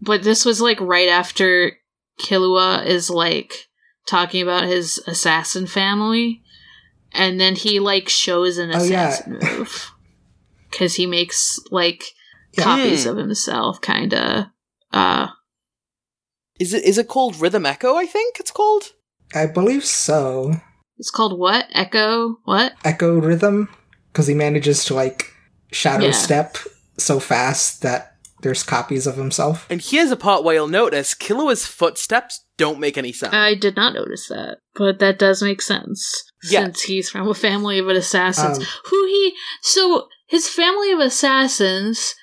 but 0.01 0.22
this 0.22 0.45
was 0.47 0.61
like 0.62 0.81
right 0.81 1.09
after 1.11 1.72
Killua 2.20 2.87
is 2.87 3.11
like 3.11 3.68
talking 4.07 4.41
about 4.43 4.64
his 4.64 4.99
assassin 5.07 5.66
family, 5.66 6.43
and 7.12 7.39
then 7.39 7.55
he 7.55 7.79
like 7.81 8.09
shows 8.09 8.57
an 8.57 8.70
Oh, 8.74 8.83
yeah. 8.83 9.09
assassin 9.09 9.39
move 9.43 9.93
because 10.70 10.95
he 10.95 11.05
makes 11.07 11.61
like 11.70 12.03
Yeah. 12.57 12.64
copies 12.64 13.05
Hmm. 13.05 13.11
of 13.11 13.16
himself, 13.18 13.81
kind 13.83 14.14
of. 14.14 14.47
Uh, 14.91 15.29
Is 16.59 16.73
it 16.75 16.85
is 16.85 16.99
it 16.99 17.09
called 17.09 17.37
Rhythm 17.41 17.67
Echo, 17.67 17.95
I 17.97 18.07
think 18.07 18.39
it's 18.41 18.51
called? 18.51 18.93
I 19.35 19.47
believe 19.47 19.85
so. 19.85 20.55
it's 20.99 21.11
called 21.11 21.39
what? 21.39 21.67
Echo? 21.73 22.37
What? 22.45 22.75
Echo 22.85 23.19
rhythm, 23.19 23.69
because 24.13 24.27
he 24.27 24.35
manages 24.35 24.85
to 24.87 24.95
like 24.95 25.33
shadow 25.73 26.07
Yeah. 26.07 26.13
step 26.13 26.57
so 26.97 27.21
fast 27.21 27.83
that 27.83 28.13
there's 28.43 28.63
copies 28.63 29.07
of 29.07 29.17
himself. 29.17 29.67
And 29.69 29.81
here's 29.83 30.11
a 30.11 30.17
part 30.17 30.45
where 30.45 30.55
you'll 30.55 30.69
notice 30.69 31.15
Killua's 31.15 31.67
footsteps 31.67 32.45
don't 32.59 32.79
make 32.79 32.97
any 32.97 33.13
sound. 33.13 33.35
I 33.35 33.55
did 33.55 33.77
not 33.77 33.95
notice 33.95 34.29
that, 34.29 34.59
but 34.75 34.99
that 35.01 35.19
does 35.19 35.43
make 35.43 35.61
sense 35.61 36.23
Yeah. 36.49 36.65
since 36.65 36.83
he's 36.83 37.11
from 37.11 37.29
a 37.29 37.35
family 37.35 37.79
of 37.79 37.89
assassins. 37.89 38.59
Um, 38.59 38.65
who 38.87 39.07
he 39.07 39.35
so 39.63 40.07
his 40.27 40.49
family 40.49 40.93
of 40.93 41.01
assassins, 41.01 42.15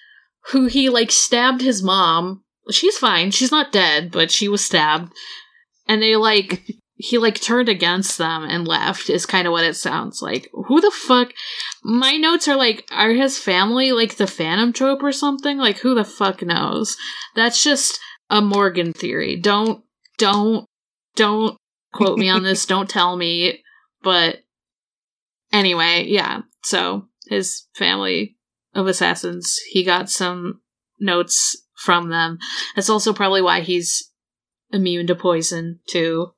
who 0.51 0.65
he 0.67 0.89
like 0.89 1.11
stabbed 1.11 1.61
his 1.61 1.83
mom. 1.83 2.42
She's 2.71 2.97
fine. 2.97 3.31
She's 3.31 3.51
not 3.51 3.71
dead, 3.71 4.11
but 4.11 4.31
she 4.31 4.47
was 4.47 4.63
stabbed, 4.63 5.11
and 5.87 6.01
they 6.01 6.15
like 6.15 6.63
he 6.95 7.17
like 7.17 7.39
turned 7.39 7.69
against 7.69 8.17
them 8.17 8.43
and 8.43 8.67
left. 8.67 9.09
Is 9.09 9.25
kind 9.25 9.47
of 9.47 9.51
what 9.51 9.65
it 9.65 9.75
sounds 9.75 10.21
like. 10.21 10.49
Who 10.67 10.79
the 10.79 10.91
fuck? 10.91 11.33
My 11.83 12.15
notes 12.15 12.47
are 12.47 12.55
like, 12.55 12.85
are 12.91 13.11
his 13.11 13.37
family 13.37 13.91
like 13.91 14.15
the 14.15 14.27
Phantom 14.27 14.71
Troupe 14.71 15.03
or 15.03 15.11
something? 15.11 15.57
Like, 15.57 15.79
who 15.79 15.93
the 15.95 16.05
fuck 16.05 16.41
knows? 16.41 16.95
That's 17.35 17.63
just 17.63 17.99
a 18.29 18.41
Morgan 18.41 18.93
theory. 18.93 19.35
Don't 19.35 19.83
don't 20.17 20.65
don't 21.15 21.57
quote 21.93 22.17
me 22.17 22.29
on 22.29 22.43
this. 22.43 22.65
Don't 22.73 22.89
tell 22.89 23.15
me. 23.15 23.61
But 24.01 24.39
anyway, 25.51 26.05
yeah. 26.07 26.41
So 26.63 27.07
his 27.27 27.67
family 27.75 28.37
of 28.73 28.87
assassins, 28.87 29.59
he 29.69 29.83
got 29.83 30.09
some 30.09 30.61
notes 30.99 31.62
from 31.83 32.09
them. 32.09 32.37
That's 32.75 32.89
also 32.89 33.13
probably 33.13 33.41
why 33.41 33.61
he's 33.61 34.09
immune 34.71 35.07
to 35.07 35.15
poison 35.15 35.79
too. 35.89 36.31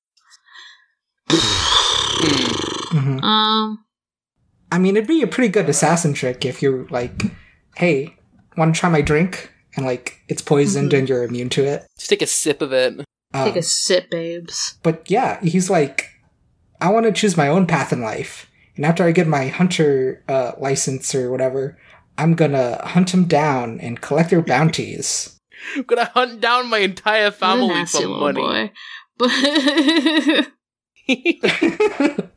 Mhm. 1.30 3.24
Um, 3.24 3.86
I 4.72 4.78
mean, 4.80 4.96
it'd 4.98 5.08
be 5.08 5.22
a 5.22 5.28
pretty 5.28 5.50
good 5.50 5.70
assassin 5.70 6.14
trick 6.14 6.46
if 6.46 6.62
you're 6.62 6.86
like, 6.88 7.24
hey, 7.76 8.16
want 8.58 8.74
to 8.74 8.80
try 8.80 8.90
my 8.90 9.02
drink? 9.02 9.52
And 9.76 9.86
like, 9.86 10.20
it's 10.28 10.42
poisoned 10.42 10.92
Mhm. 10.92 11.00
and 11.00 11.10
you're 11.10 11.24
immune 11.24 11.50
to 11.50 11.64
it. 11.66 11.86
Just 11.98 12.10
take 12.10 12.22
a 12.22 12.28
sip 12.28 12.62
of 12.62 12.72
it. 12.74 13.00
Um, 13.34 13.46
take 13.46 13.58
a 13.58 13.62
sip, 13.64 14.10
babes. 14.10 14.76
but 14.84 15.10
yeah, 15.12 15.40
he's 15.42 15.70
like, 15.70 16.10
I 16.80 16.90
want 16.90 17.06
to 17.06 17.12
choose 17.12 17.36
my 17.36 17.48
own 17.50 17.68
path 17.68 17.92
in 17.92 18.02
life. 18.02 18.48
And 18.78 18.86
after 18.86 19.04
I 19.04 19.12
get 19.12 19.28
my 19.28 19.48
hunter 19.48 20.24
uh, 20.30 20.54
license 20.58 21.14
or 21.14 21.30
whatever, 21.32 21.78
I'm 22.18 22.34
gonna 22.36 22.82
hunt 22.86 23.14
him 23.14 23.26
down 23.26 23.80
and 23.82 24.00
collect 24.02 24.30
their 24.30 24.42
bounties. 24.54 25.35
I'm 25.76 25.84
gonna 25.84 26.06
hunt 26.06 26.42
down 26.42 26.70
my 26.70 26.80
entire 26.80 27.32
family 27.32 27.86
for 27.86 28.08
money. 28.08 28.42
boy. 28.42 28.72
But 29.18 29.30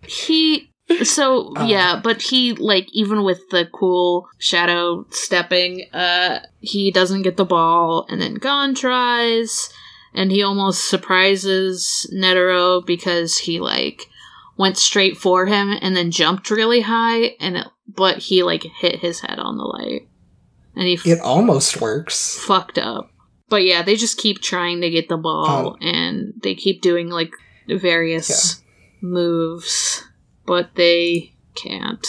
he 0.07 0.73
so 1.03 1.53
Uh. 1.57 1.65
yeah 1.67 2.01
but 2.03 2.23
he 2.23 2.53
like 2.55 2.87
even 2.93 3.25
with 3.25 3.41
the 3.51 3.67
cool 3.73 4.27
shadow 4.39 5.07
stepping 5.11 5.85
uh 5.93 6.41
he 6.61 6.91
doesn't 6.91 7.23
get 7.23 7.37
the 7.37 7.45
ball 7.45 8.07
and 8.09 8.21
then 8.21 8.35
gon 8.35 8.75
tries 8.75 9.71
and 10.15 10.31
he 10.31 10.43
almost 10.43 10.89
surprises 10.89 12.11
netero 12.15 12.85
because 12.85 13.39
he 13.39 13.61
like 13.61 14.07
went 14.57 14.77
straight 14.79 15.17
for 15.17 15.47
him 15.47 15.77
and 15.81 15.95
then 15.97 16.11
jumped 16.11 16.51
really 16.51 16.81
high 16.81 17.37
and 17.41 17.57
it, 17.59 17.67
but 17.87 18.19
he 18.19 18.43
like 18.43 18.65
hit 18.81 19.01
his 19.01 19.21
head 19.21 19.39
on 19.39 19.57
the 19.57 19.65
light 19.65 20.08
and 20.79 20.87
he 20.89 20.95
f- 20.95 21.07
it 21.07 21.21
almost 21.21 21.81
works. 21.81 22.39
fucked 22.39 22.79
up. 22.79 23.11
But 23.51 23.65
yeah, 23.65 23.83
they 23.83 23.97
just 23.97 24.17
keep 24.19 24.41
trying 24.41 24.81
to 24.83 24.91
get 24.91 25.09
the 25.09 25.17
ball 25.17 25.47
Oh. 25.49 25.77
and 25.81 26.33
they 26.43 26.55
keep 26.55 26.81
doing 26.83 27.09
like 27.11 27.33
various 27.69 28.63
moves, 29.01 30.05
but 30.47 30.75
they 30.75 31.33
can't. 31.55 32.07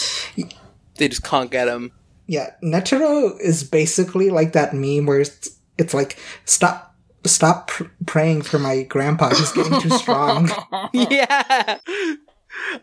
they 0.95 1.07
just 1.07 1.23
can't 1.23 1.49
get 1.51 1.67
him. 1.67 1.91
Yeah, 2.27 2.51
Netero 2.63 3.39
is 3.39 3.63
basically 3.63 4.29
like 4.29 4.53
that 4.53 4.73
meme 4.73 5.05
where 5.05 5.19
it's, 5.21 5.49
it's 5.77 5.93
like, 5.93 6.19
stop, 6.45 6.93
stop 7.25 7.69
pr- 7.69 7.85
praying 8.05 8.43
for 8.43 8.59
my 8.59 8.83
grandpa. 8.83 9.29
He's 9.29 9.51
getting 9.51 9.79
too 9.81 9.89
strong. 9.97 10.49
yeah. 10.93 11.77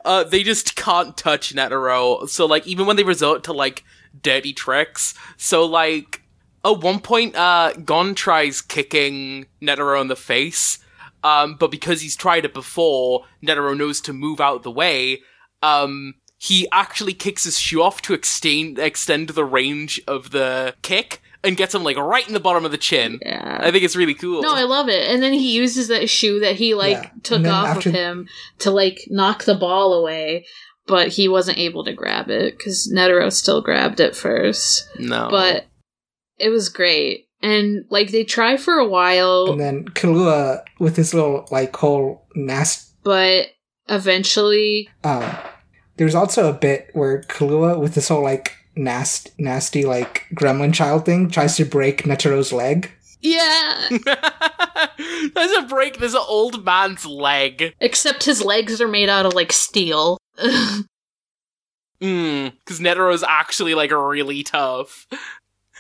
Uh, 0.05 0.25
they 0.25 0.43
just 0.43 0.77
can't 0.77 1.17
touch 1.17 1.55
Netero. 1.55 2.29
So 2.29 2.47
like 2.47 2.67
even 2.67 2.87
when 2.87 2.97
they 2.97 3.05
resort 3.05 3.45
to 3.45 3.53
like 3.53 3.85
dirty 4.23 4.53
tricks, 4.53 5.15
so 5.37 5.65
like 5.65 6.23
at 6.65 6.81
one 6.81 7.01
point, 7.01 7.37
uh, 7.37 7.73
Gon 7.85 8.15
tries 8.15 8.61
kicking 8.61 9.47
Netero 9.63 10.01
in 10.01 10.09
the 10.09 10.17
face. 10.17 10.79
Um, 11.23 11.57
but 11.57 11.71
because 11.71 12.03
he's 12.03 12.17
tried 12.17 12.45
it 12.45 12.55
before, 12.55 13.25
Netero 13.43 13.77
knows 13.77 14.01
to 14.03 14.13
move 14.13 14.41
out 14.41 14.63
the 14.63 14.71
way. 14.71 15.23
Um, 15.63 16.15
he 16.39 16.69
actually 16.71 17.15
kicks 17.15 17.45
his 17.45 17.59
shoe 17.59 17.83
off 17.83 18.03
to 18.03 18.15
extend 18.15 18.79
extend 18.79 19.31
the 19.31 19.45
range 19.45 20.01
of 20.07 20.31
the 20.31 20.75
kick 20.83 21.23
and 21.47 21.57
gets 21.57 21.75
him 21.75 21.85
like 21.85 21.97
right 21.97 22.27
in 22.27 22.35
the 22.35 22.41
bottom 22.41 22.65
of 22.65 22.71
the 22.73 22.79
chin. 22.79 23.19
Yeah. 23.25 23.59
I 23.61 23.71
think 23.71 23.85
it's 23.85 23.97
really 23.97 24.15
cool. 24.15 24.43
No, 24.43 24.53
I 24.55 24.65
love 24.65 24.89
it. 24.89 25.09
And 25.11 25.23
then 25.23 25.33
he 25.33 25.53
uses 25.53 25.89
that 25.89 26.11
shoe 26.11 26.41
that 26.41 26.57
he 26.57 26.75
like 26.75 27.03
Yeah. 27.05 27.11
took 27.23 27.47
off 27.47 27.69
after- 27.77 27.89
of 27.91 27.95
him 27.95 28.29
to 28.59 28.71
like 28.71 29.01
knock 29.09 29.45
the 29.45 29.55
ball 29.55 29.95
away, 29.95 30.45
but 30.87 31.09
he 31.09 31.29
wasn't 31.29 31.59
able 31.59 31.85
to 31.85 31.93
grab 31.93 32.29
it 32.31 32.57
because 32.59 32.93
Netero 32.95 33.33
still 33.33 33.61
grabbed 33.63 34.01
it 34.01 34.15
first. 34.17 34.89
no, 34.99 35.29
But 35.31 35.67
it 36.39 36.49
was 36.51 36.69
great. 36.69 37.29
And 37.43 37.85
like 37.91 38.11
they 38.11 38.25
try 38.25 38.57
for 38.57 38.75
a 38.79 38.89
while, 38.89 39.53
and 39.53 39.61
then 39.61 39.85
Kalua 39.91 40.63
with 40.81 40.97
his 40.97 41.13
little, 41.15 41.47
like, 41.51 41.77
whole 41.77 42.27
nest. 42.35 42.95
but 43.05 43.49
eventually 43.89 44.89
Um, 45.05 45.25
there's 45.97 46.15
also 46.15 46.49
a 46.49 46.53
bit 46.53 46.89
where 46.93 47.23
Kalua 47.29 47.79
with 47.79 47.95
this 47.95 48.09
whole, 48.09 48.23
like, 48.23 48.53
nast, 48.77 49.31
nasty, 49.39 49.85
like, 49.85 50.25
gremlin 50.35 50.75
child 50.75 51.05
thing 51.05 51.31
tries 51.31 51.57
to 51.57 51.65
break 51.65 52.05
Netero's 52.05 52.53
leg. 52.53 52.93
Yeah. 53.21 53.89
There's 55.35 55.53
a 55.53 55.67
break. 55.69 55.99
There's 55.99 56.15
an 56.15 56.23
old 56.29 56.65
man's 56.65 57.05
leg. 57.05 57.75
Except 57.81 58.25
his 58.25 58.45
legs 58.45 58.81
are 58.81 58.89
made 58.89 59.09
out 59.09 59.27
of 59.27 59.35
like 59.35 59.53
steel. 59.53 60.19
Mm, 62.01 62.53
because 62.59 62.79
Netero's 62.79 63.23
actually 63.23 63.75
like 63.75 63.91
really 63.91 64.43
tough. 64.43 65.07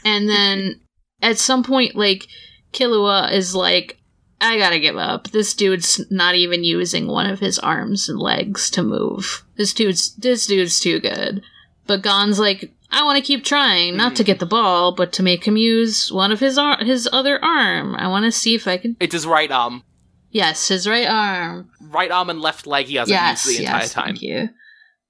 and 0.03 0.26
then 0.26 0.80
at 1.20 1.36
some 1.36 1.62
point, 1.62 1.94
like, 1.94 2.26
Killua 2.72 3.30
is 3.32 3.55
like, 3.55 3.99
I 4.40 4.59
gotta 4.59 4.80
give 4.80 4.97
up. 4.97 5.28
This 5.28 5.53
dude's 5.55 6.01
not 6.11 6.34
even 6.34 6.64
using 6.64 7.07
one 7.07 7.28
of 7.28 7.40
his 7.40 7.59
arms 7.59 8.09
and 8.09 8.18
legs 8.18 8.70
to 8.70 8.82
move. 8.82 9.44
This 9.57 9.72
dude's 9.72 10.14
this 10.16 10.47
dude's 10.47 10.80
too 10.80 11.01
good. 11.01 11.42
But 11.86 12.03
Gon's 12.03 12.38
like, 12.38 12.72
I 12.91 13.05
want 13.05 13.16
to 13.16 13.22
keep 13.24 13.45
trying, 13.45 13.97
not 13.97 14.16
to 14.16 14.22
mm-hmm. 14.22 14.26
get 14.26 14.39
the 14.39 14.47
ball, 14.47 14.95
but 14.95 15.12
to 15.14 15.22
make 15.22 15.45
him 15.45 15.57
use 15.57 16.12
one 16.12 16.32
of 16.32 16.41
his 16.41 16.57
ar- 16.57 16.84
his 16.84 17.09
other 17.12 17.43
arm. 17.45 17.95
I 17.97 18.09
want 18.09 18.24
to 18.24 18.32
see 18.32 18.55
if 18.55 18.66
I 18.66 18.78
can. 18.78 18.97
It's 19.01 19.12
his 19.12 19.26
right 19.26 19.51
arm. 19.51 19.82
Yes, 20.30 20.68
his 20.68 20.87
right 20.87 21.09
arm. 21.09 21.70
Right 21.80 22.11
arm 22.11 22.30
and 22.30 22.41
left 22.41 22.66
leg 22.66 22.87
he 22.87 22.97
hasn't 22.97 23.14
yes, 23.14 23.47
used 23.47 23.59
the 23.59 23.64
entire 23.64 23.80
yes, 23.80 23.93
time. 23.93 24.05
thank 24.07 24.22
you. 24.22 24.49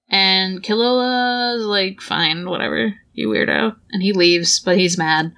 And 0.08 0.62
Killua's 0.62 1.64
like, 1.64 2.00
fine, 2.00 2.48
whatever, 2.48 2.94
you 3.12 3.28
weirdo. 3.28 3.74
And 3.90 4.02
he 4.02 4.12
leaves, 4.12 4.60
but 4.60 4.78
he's 4.78 4.96
mad, 4.96 5.32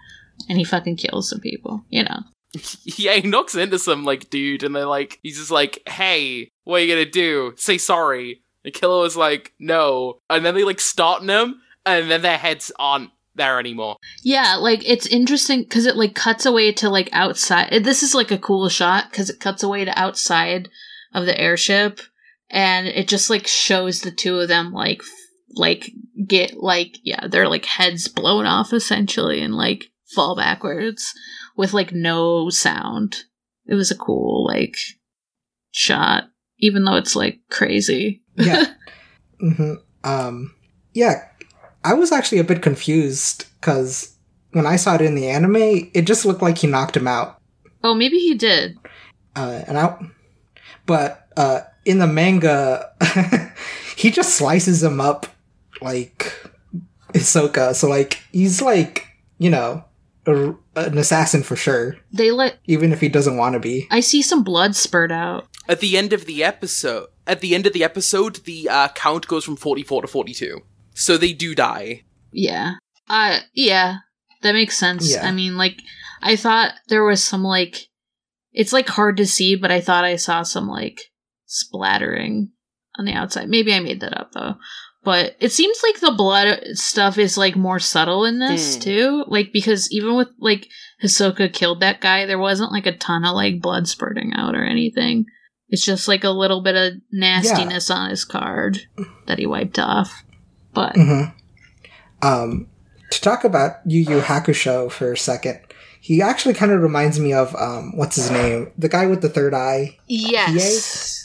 and 0.49 0.59
he 0.59 0.65
fucking 0.65 0.97
kills 0.97 1.31
some 1.31 1.41
people. 1.41 1.85
You 1.89 2.05
know. 2.05 2.21
Yeah, 2.85 3.15
he 3.15 3.29
knocks 3.29 3.55
into 3.55 3.79
some 3.79 4.05
like 4.05 4.31
dude, 4.31 4.63
and 4.63 4.75
they're 4.75 4.87
like, 4.87 5.21
he's 5.23 5.39
just 5.39 5.51
like, 5.51 5.83
"Hey, 5.89 6.51
what 6.65 6.81
are 6.81 6.85
you 6.85 6.93
gonna 6.93 7.11
do? 7.11 7.55
Say 7.57 7.79
sorry." 7.79 8.43
And 8.65 8.75
Killer 8.75 9.01
was 9.01 9.17
like, 9.17 9.53
"No," 9.59 10.19
and 10.31 10.45
then 10.45 10.55
they 10.55 10.65
like 10.65 10.81
starting 10.81 11.29
him, 11.29 11.61
and 11.87 12.11
then 12.11 12.23
their 12.23 12.39
heads 12.39 12.71
aren't 12.79 13.11
there 13.35 13.59
anymore. 13.59 13.97
Yeah, 14.23 14.57
like 14.57 14.87
it's 14.89 15.07
interesting 15.07 15.63
because 15.63 15.87
it 15.87 15.97
like 15.97 16.15
cuts 16.15 16.45
away 16.45 16.73
to 16.73 16.91
like 16.91 17.09
outside. 17.13 17.85
This 17.85 18.03
is 18.03 18.15
like 18.15 18.31
a 18.31 18.39
cool 18.39 18.69
shot 18.69 19.11
because 19.11 19.31
it 19.31 19.41
cuts 19.41 19.63
away 19.63 19.85
to 19.85 19.99
outside 19.99 20.69
of 21.15 21.25
the 21.25 21.39
airship, 21.41 22.01
and 22.51 22.87
it 22.87 23.09
just 23.09 23.31
like 23.31 23.47
shows 23.47 24.01
the 24.03 24.11
two 24.11 24.39
of 24.39 24.49
them 24.49 24.73
like 24.73 25.01
f- 25.01 25.07
like 25.55 25.91
get 26.27 26.55
like 26.59 26.99
yeah 27.03 27.27
their 27.27 27.49
like 27.49 27.65
heads 27.65 28.09
blown 28.09 28.45
off 28.45 28.73
essentially 28.73 29.41
and 29.41 29.55
like 29.55 29.87
fall 30.15 30.37
backwards 30.37 31.15
with 31.57 31.73
like 31.73 31.93
no 31.93 32.51
sound. 32.51 33.25
It 33.67 33.75
was 33.75 33.91
a 33.91 33.97
cool 33.97 34.47
like 34.47 34.77
shot, 35.71 36.25
even 36.59 36.85
though 36.85 36.97
it's 36.97 37.17
like 37.17 37.41
crazy. 37.51 38.23
yeah. 38.37 38.67
hmm 39.41 39.75
Um, 40.05 40.55
yeah, 40.95 41.28
I 41.89 41.95
was 41.95 42.13
actually 42.13 42.39
a 42.39 42.45
bit 42.45 42.61
confused 42.61 43.47
because 43.59 44.15
when 44.53 44.67
I 44.67 44.77
saw 44.77 44.97
it 44.97 45.01
in 45.01 45.15
the 45.15 45.29
anime, 45.29 45.91
it 45.95 46.03
just 46.03 46.27
looked 46.27 46.43
like 46.43 46.59
he 46.59 46.67
knocked 46.67 46.99
him 46.99 47.09
out. 47.09 47.41
Oh, 47.83 47.95
maybe 47.95 48.19
he 48.19 48.35
did. 48.35 48.77
Uh, 49.35 49.63
and 49.67 49.79
I, 49.79 49.97
but 50.85 51.27
uh, 51.39 51.61
in 51.87 51.99
the 51.99 52.07
manga, 52.07 52.93
he 53.97 54.11
just 54.11 54.35
slices 54.35 54.83
him 54.83 55.01
up 55.01 55.29
like 55.81 56.31
Hisoka. 57.15 57.75
So 57.75 57.89
like 57.89 58.23
he's 58.33 58.61
like 58.61 59.07
you 59.39 59.49
know 59.49 59.83
a, 60.27 60.55
an 60.77 60.99
assassin 60.99 61.43
for 61.43 61.57
sure, 61.57 61.97
They 62.13 62.31
let 62.31 62.59
even 62.67 62.93
if 62.93 63.01
he 63.01 63.09
doesn't 63.09 63.39
want 63.39 63.55
to 63.55 63.61
be. 63.61 63.89
I 63.91 64.01
see 64.01 64.21
some 64.21 64.45
blood 64.45 64.77
spurt 64.77 65.11
out. 65.11 65.49
At 65.71 65.81
the 65.81 65.97
end 65.97 66.13
of 66.13 66.27
the 66.27 66.45
episode, 66.45 67.09
at 67.27 67.41
the 67.41 67.55
end 67.55 67.67
of 67.67 67.73
the 67.73 67.85
episode, 67.85 68.45
the 68.45 68.69
uh, 68.69 68.89
count 68.89 69.27
goes 69.27 69.45
from 69.45 69.57
forty-four 69.57 70.03
to 70.03 70.09
forty-two. 70.09 70.61
So 70.99 71.17
they 71.17 71.33
do 71.33 71.55
die. 71.55 72.03
Yeah. 72.33 72.75
Uh 73.09 73.39
yeah. 73.55 73.99
That 74.43 74.53
makes 74.53 74.77
sense. 74.77 75.11
Yeah. 75.13 75.27
I 75.27 75.33
mean 75.33 75.57
like 75.57 75.79
I 76.21 76.37
thought 76.37 76.73
there 76.89 77.05
was 77.05 77.23
some 77.23 77.43
like 77.45 77.87
it's 78.53 78.73
like 78.73 78.89
hard 78.89 79.17
to 79.19 79.27
see, 79.27 79.55
but 79.57 79.71
I 79.71 79.81
thought 79.81 80.05
I 80.05 80.17
saw 80.17 80.43
some 80.43 80.67
like 80.69 81.01
splattering 81.47 82.51
on 82.99 83.05
the 83.05 83.13
outside. 83.13 83.49
Maybe 83.49 83.73
I 83.73 83.81
made 83.81 84.01
that 84.01 84.19
up 84.19 84.33
though. 84.33 84.55
But 85.05 85.37
it 85.41 85.53
seems 85.53 85.79
like 85.83 86.01
the 86.01 86.11
blood 86.17 86.59
stuff 86.75 87.19
is 87.19 87.39
like 87.39 87.57
more 87.57 87.79
subtle 87.79 88.25
in 88.25 88.41
this 88.41 88.75
Hmm. 88.75 88.81
too. 88.81 89.25
Like 89.29 89.53
because 89.53 89.91
even 89.93 90.17
with 90.17 90.29
like 90.41 90.67
Hisoka 91.03 91.53
killed 91.53 91.81
that 91.81 92.01
guy, 92.01 92.27
there 92.27 92.39
wasn't 92.39 92.73
like 92.73 92.87
a 92.87 92.97
ton 92.97 93.25
of 93.25 93.35
like 93.35 93.61
blood 93.63 93.87
spurting 93.89 94.33
out 94.35 94.55
or 94.57 94.65
anything. 94.65 95.27
It's 95.69 95.85
just 95.85 96.09
like 96.09 96.25
a 96.25 96.31
little 96.31 96.63
bit 96.63 96.75
of 96.77 96.95
nastiness 97.13 97.91
on 97.91 98.11
his 98.11 98.25
card 98.25 98.81
that 99.27 99.39
he 99.39 99.47
wiped 99.47 99.79
off. 99.79 100.25
But 100.75 100.97
hmm 100.97 101.23
Um, 102.23 102.69
to 103.11 103.21
talk 103.21 103.45
about 103.45 103.77
Yu 103.87 104.01
Yu 104.01 104.21
Hakusho 104.21 104.91
for 104.91 105.13
a 105.13 105.17
second, 105.17 105.61
he 106.01 106.21
actually 106.23 106.55
kind 106.55 106.73
of 106.73 106.81
reminds 106.83 107.19
me 107.19 107.33
of 107.33 107.55
um, 107.57 107.97
what's 107.97 108.17
his 108.17 108.31
name, 108.31 108.73
the 108.79 108.89
guy 108.89 109.07
with 109.07 109.23
the 109.23 109.29
third 109.29 109.55
eye. 109.55 109.99
Yes. 110.07 111.25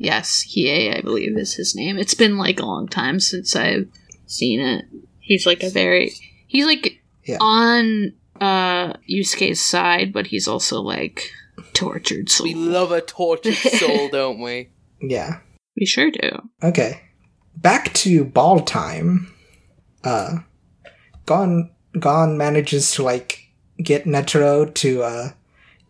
Yes, 0.00 0.44
Hiei, 0.54 0.96
I 0.96 1.00
believe 1.00 1.36
is 1.36 1.54
his 1.54 1.74
name. 1.74 1.98
It's 1.98 2.14
been 2.14 2.38
like 2.38 2.60
a 2.60 2.64
long 2.66 2.86
time 2.86 3.18
since 3.18 3.56
I've 3.56 3.88
seen 4.26 4.60
it. 4.60 4.84
He's 5.18 5.44
like 5.44 5.62
a 5.62 5.70
very 5.70 6.12
he's 6.46 6.66
like 6.66 7.02
Yeah. 7.24 7.38
on 7.40 8.12
uh 8.40 8.92
Yusuke's 9.10 9.60
side, 9.60 10.12
but 10.12 10.28
he's 10.28 10.46
also 10.46 10.80
like 10.80 11.30
tortured 11.72 12.30
soul. 12.30 12.44
We 12.46 12.54
love 12.54 12.92
a 12.92 13.00
tortured 13.00 13.54
soul, 13.54 14.08
don't 14.12 14.40
we? 14.40 14.70
Yeah. 15.02 15.40
We 15.76 15.84
sure 15.84 16.10
do. 16.12 16.48
Okay. 16.62 17.00
Back 17.60 17.92
to 17.94 18.24
ball 18.24 18.60
time. 18.60 19.32
Uh, 20.04 20.38
Gon 21.26 21.70
Gon 21.98 22.38
manages 22.38 22.92
to 22.92 23.02
like 23.02 23.40
get 23.82 24.04
Netero 24.04 24.72
to 24.74 25.02
uh 25.02 25.28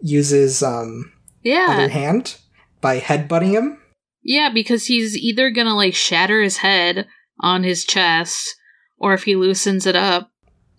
use 0.01 0.31
his 0.31 0.63
um 0.63 1.13
Yeah. 1.43 1.67
other 1.71 1.89
hand 1.89 2.37
by 2.81 3.01
headbutting 3.01 3.51
him. 3.53 3.79
Yeah, 4.23 4.51
because 4.53 4.87
he's 4.87 5.17
either 5.17 5.51
gonna 5.51 5.75
like 5.77 5.95
shatter 5.95 6.41
his 6.43 6.59
head 6.59 7.07
on 7.41 7.63
his 7.65 7.85
chest, 7.85 8.55
or 8.99 9.15
if 9.15 9.25
he 9.25 9.37
loosens 9.37 9.87
it 9.87 9.95
up, 9.97 10.31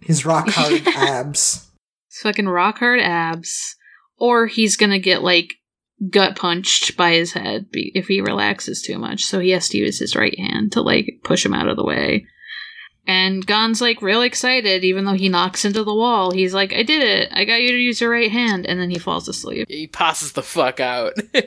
His 0.01 0.25
rock 0.25 0.49
hard 0.51 0.87
abs. 0.87 1.69
his 2.09 2.19
fucking 2.21 2.47
rock 2.49 2.79
hard 2.79 2.99
abs, 2.99 3.75
or 4.17 4.47
he's 4.47 4.75
gonna 4.75 4.99
get 4.99 5.21
like 5.21 5.53
gut 6.09 6.35
punched 6.35 6.95
by 6.95 7.11
his 7.11 7.33
head 7.33 7.67
if 7.73 8.07
he 8.07 8.21
relaxes 8.21 8.81
too 8.81 8.97
much. 8.97 9.23
So 9.23 9.39
he 9.39 9.49
has 9.51 9.69
to 9.69 9.77
use 9.77 9.99
his 9.99 10.15
right 10.15 10.37
hand 10.37 10.71
to 10.73 10.81
like 10.81 11.19
push 11.23 11.45
him 11.45 11.53
out 11.53 11.67
of 11.67 11.77
the 11.77 11.83
way. 11.83 12.25
And 13.07 13.45
Gon's 13.45 13.81
like 13.81 14.01
real 14.01 14.21
excited, 14.21 14.83
even 14.83 15.05
though 15.05 15.13
he 15.13 15.29
knocks 15.29 15.65
into 15.65 15.83
the 15.83 15.95
wall. 15.95 16.31
He's 16.31 16.53
like, 16.53 16.73
"I 16.73 16.83
did 16.83 17.01
it! 17.01 17.29
I 17.31 17.43
got 17.43 17.61
you 17.61 17.69
to 17.69 17.77
use 17.77 17.99
your 18.01 18.11
right 18.11 18.31
hand," 18.31 18.67
and 18.67 18.79
then 18.79 18.91
he 18.91 18.99
falls 18.99 19.27
asleep. 19.27 19.67
He 19.67 19.87
passes 19.87 20.33
the 20.33 20.43
fuck 20.43 20.79
out. 20.79 21.13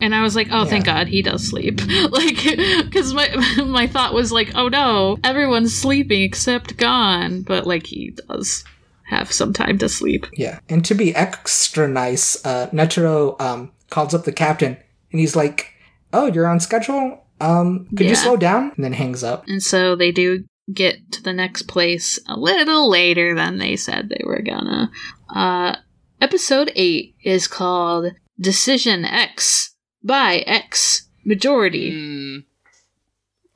And 0.00 0.14
I 0.14 0.22
was 0.22 0.36
like, 0.36 0.48
"Oh, 0.50 0.66
thank 0.66 0.84
God 0.84 1.08
he 1.08 1.22
does 1.22 1.48
sleep!" 1.48 1.80
like, 2.10 2.36
because 2.84 3.14
my 3.14 3.28
my 3.64 3.86
thought 3.86 4.12
was 4.12 4.30
like, 4.30 4.52
"Oh 4.54 4.68
no, 4.68 5.16
everyone's 5.24 5.74
sleeping 5.74 6.22
except 6.22 6.76
Gon," 6.76 7.40
but 7.40 7.66
like 7.66 7.86
he 7.86 8.10
does 8.28 8.64
have 9.06 9.32
some 9.32 9.52
time 9.52 9.78
to 9.78 9.88
sleep. 9.88 10.26
Yeah. 10.34 10.58
And 10.68 10.84
to 10.86 10.94
be 10.94 11.14
extra 11.14 11.88
nice, 11.88 12.44
uh 12.44 12.68
Netero 12.72 13.40
um 13.40 13.72
calls 13.90 14.14
up 14.14 14.24
the 14.24 14.32
captain 14.32 14.76
and 15.12 15.20
he's 15.20 15.36
like, 15.36 15.72
"Oh, 16.12 16.26
you're 16.26 16.46
on 16.46 16.60
schedule? 16.60 17.24
Um 17.40 17.86
could 17.96 18.06
you 18.06 18.14
slow 18.14 18.36
down?" 18.36 18.72
And 18.76 18.84
then 18.84 18.92
hangs 18.92 19.22
up. 19.22 19.44
And 19.46 19.62
so 19.62 19.94
they 19.96 20.12
do 20.12 20.44
get 20.72 21.12
to 21.12 21.22
the 21.22 21.32
next 21.32 21.62
place 21.62 22.18
a 22.26 22.38
little 22.38 22.88
later 22.88 23.34
than 23.34 23.58
they 23.58 23.76
said 23.76 24.08
they 24.08 24.22
were 24.24 24.42
gonna. 24.42 24.90
Uh, 25.34 25.76
episode 26.20 26.72
8 26.74 27.14
is 27.22 27.46
called 27.46 28.12
Decision 28.40 29.04
X 29.04 29.74
by 30.02 30.38
X 30.46 31.08
Majority. 31.24 31.92
Hmm. 31.92 32.38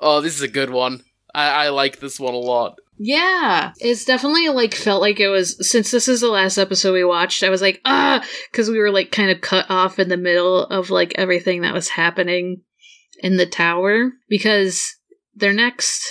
Oh, 0.01 0.21
this 0.21 0.35
is 0.35 0.43
a 0.43 0.49
good 0.49 0.71
one. 0.71 1.03
I, 1.35 1.67
I 1.67 1.69
like 1.71 1.99
this 1.99 2.21
one 2.21 2.35
a 2.35 2.39
lot. 2.39 2.79
Yeah, 2.99 3.73
it's 3.79 4.05
definitely 4.05 4.49
like 4.49 4.75
felt 4.75 5.01
like 5.01 5.21
it 5.21 5.29
was 5.29 5.57
since 5.69 5.91
this 5.91 6.09
is 6.09 6.21
the 6.21 6.29
last 6.29 6.59
episode 6.59 6.93
we 6.93 7.05
watched. 7.05 7.45
I 7.45 7.49
was 7.49 7.63
like, 7.63 7.81
ah, 7.85 8.25
because 8.51 8.69
we 8.69 8.79
were 8.79 8.91
like 8.91 9.13
kind 9.13 9.31
of 9.31 9.41
cut 9.41 9.67
off 9.69 9.99
in 9.99 10.09
the 10.09 10.17
middle 10.17 10.65
of 10.65 10.91
like 10.91 11.13
everything 11.15 11.63
that 11.63 11.75
was 11.75 11.91
happening 11.91 12.63
in 13.23 13.37
the 13.37 13.47
tower. 13.47 14.13
Because 14.29 14.85
their 15.35 15.53
next 15.53 16.05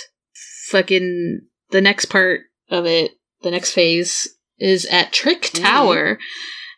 fucking 0.70 1.42
the 1.70 1.80
next 1.82 2.06
part 2.06 2.40
of 2.70 2.86
it, 2.86 3.12
the 3.42 3.50
next 3.50 3.72
phase 3.72 4.26
is 4.58 4.86
at 4.86 5.12
Trick 5.12 5.50
Tower 5.52 6.18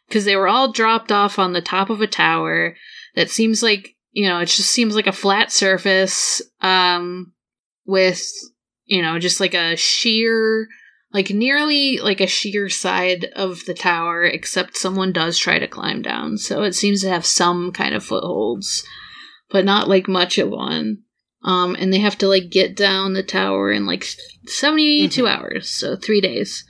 because 0.09 0.25
they 0.25 0.37
were 0.37 0.49
all 0.49 0.73
dropped 0.73 1.13
off 1.13 1.39
on 1.39 1.53
the 1.53 1.63
top 1.63 1.89
of 1.89 2.01
a 2.01 2.07
tower 2.07 2.77
that 3.15 3.31
seems 3.31 3.63
like 3.63 3.95
you 4.13 4.29
know 4.29 4.41
it 4.41 4.47
just 4.47 4.71
seems 4.71 4.95
like 4.95 5.07
a 5.07 5.13
flat 5.13 5.53
surface 5.53 6.43
um 6.61 7.33
with 7.87 8.23
you 8.91 9.01
know, 9.01 9.19
just 9.21 9.39
like 9.39 9.55
a 9.55 9.77
sheer, 9.77 10.67
like 11.15 11.31
nearly 11.31 11.99
like 11.99 12.21
a 12.21 12.27
sheer 12.27 12.69
side 12.69 13.25
of 13.37 13.65
the 13.65 13.73
tower, 13.75 14.25
except 14.25 14.77
someone 14.77 15.13
does 15.13 15.39
try 15.39 15.61
to 15.61 15.69
climb 15.69 16.03
down. 16.03 16.37
So 16.39 16.65
it 16.65 16.75
seems 16.75 17.01
to 17.03 17.09
have 17.09 17.25
some 17.25 17.71
kind 17.71 17.95
of 17.95 18.05
footholds, 18.05 18.85
but 19.49 19.65
not 19.65 19.89
like 19.89 20.09
much 20.09 20.39
of 20.39 20.51
one. 20.51 20.99
Um, 21.43 21.75
and 21.79 21.93
they 21.93 22.01
have 22.01 22.19
to 22.19 22.29
like 22.29 22.51
get 22.51 22.77
down 22.77 23.15
the 23.15 23.23
tower 23.23 23.71
in 23.71 23.87
like 23.87 24.05
72 24.47 25.27
hours, 25.27 25.71
so 25.71 25.97
three 25.97 26.21
days. 26.21 26.65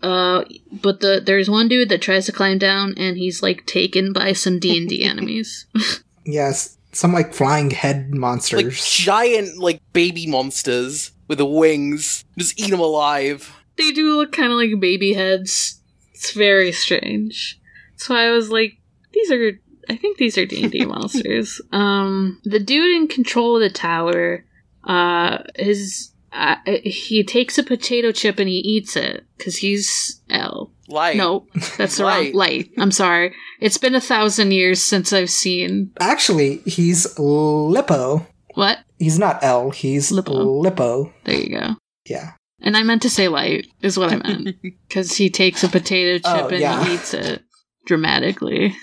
Uh, 0.00 0.44
but 0.80 1.00
the 1.00 1.20
there's 1.24 1.50
one 1.50 1.66
dude 1.66 1.88
that 1.88 2.00
tries 2.00 2.26
to 2.26 2.32
climb 2.32 2.56
down, 2.58 2.94
and 2.96 3.16
he's 3.16 3.42
like 3.42 3.66
taken 3.66 4.12
by 4.12 4.32
some 4.32 4.60
D 4.60 4.78
and 4.78 4.88
D 4.88 5.02
enemies. 5.12 5.66
Yes, 6.30 6.76
some 6.92 7.14
like 7.14 7.32
flying 7.32 7.70
head 7.70 8.08
Like 8.10 8.18
monsters. 8.20 8.84
giant, 8.86 9.56
like 9.58 9.80
baby 9.94 10.26
monsters 10.26 11.10
with 11.28 11.38
the 11.38 11.46
wings. 11.46 12.24
Just 12.36 12.58
eat 12.58 12.70
them 12.70 12.80
alive. 12.80 13.54
they 13.76 13.92
do 13.92 14.16
look 14.16 14.32
kind 14.32 14.50
of 14.52 14.58
like 14.58 14.80
baby 14.80 15.12
heads. 15.12 15.80
It's 16.14 16.32
very 16.32 16.72
strange. 16.72 17.60
So 17.96 18.14
I 18.14 18.30
was 18.30 18.50
like, 18.50 18.78
these 19.12 19.30
are. 19.30 19.52
I 19.90 19.96
think 19.96 20.18
these 20.18 20.36
are 20.36 20.44
D 20.44 20.62
and 20.64 20.72
D 20.72 20.84
monsters. 20.86 21.60
Um, 21.72 22.40
the 22.44 22.58
dude 22.60 22.94
in 22.96 23.08
control 23.08 23.56
of 23.56 23.62
the 23.62 23.70
tower, 23.70 24.44
uh, 24.84 25.38
his 25.56 26.10
uh, 26.32 26.56
he 26.82 27.24
takes 27.24 27.56
a 27.56 27.62
potato 27.62 28.12
chip 28.12 28.38
and 28.38 28.48
he 28.48 28.56
eats 28.56 28.96
it 28.96 29.24
because 29.38 29.56
he's 29.56 30.20
L. 30.28 30.72
Light. 30.88 31.16
No, 31.16 31.46
that's 31.78 31.96
the 31.98 32.04
wrong 32.04 32.32
Light. 32.32 32.34
light. 32.34 32.70
I'm 32.78 32.90
sorry. 32.92 33.34
It's 33.60 33.78
been 33.78 33.94
a 33.94 34.00
thousand 34.00 34.52
years 34.52 34.82
since 34.82 35.12
I've 35.12 35.30
seen 35.30 35.90
Actually, 36.00 36.58
he's 36.66 37.18
Lippo. 37.18 38.26
What? 38.58 38.78
He's 38.98 39.18
not 39.18 39.42
L, 39.42 39.70
he's 39.70 40.10
Lippo. 40.12 40.32
Lippo. 40.60 41.12
There 41.24 41.36
you 41.40 41.58
go. 41.58 41.76
Yeah. 42.06 42.32
And 42.60 42.76
I 42.76 42.82
meant 42.82 43.02
to 43.02 43.10
say 43.10 43.28
light 43.28 43.66
is 43.82 43.96
what 43.96 44.12
I 44.12 44.16
meant 44.28 44.56
because 44.62 45.16
he 45.16 45.30
takes 45.30 45.62
a 45.64 45.68
potato 45.68 46.18
chip 46.18 46.44
Oh, 46.44 46.48
and 46.48 46.58
yeah. 46.60 46.84
he 46.84 46.94
eats 46.94 47.14
it 47.14 47.42
dramatically. 47.86 48.74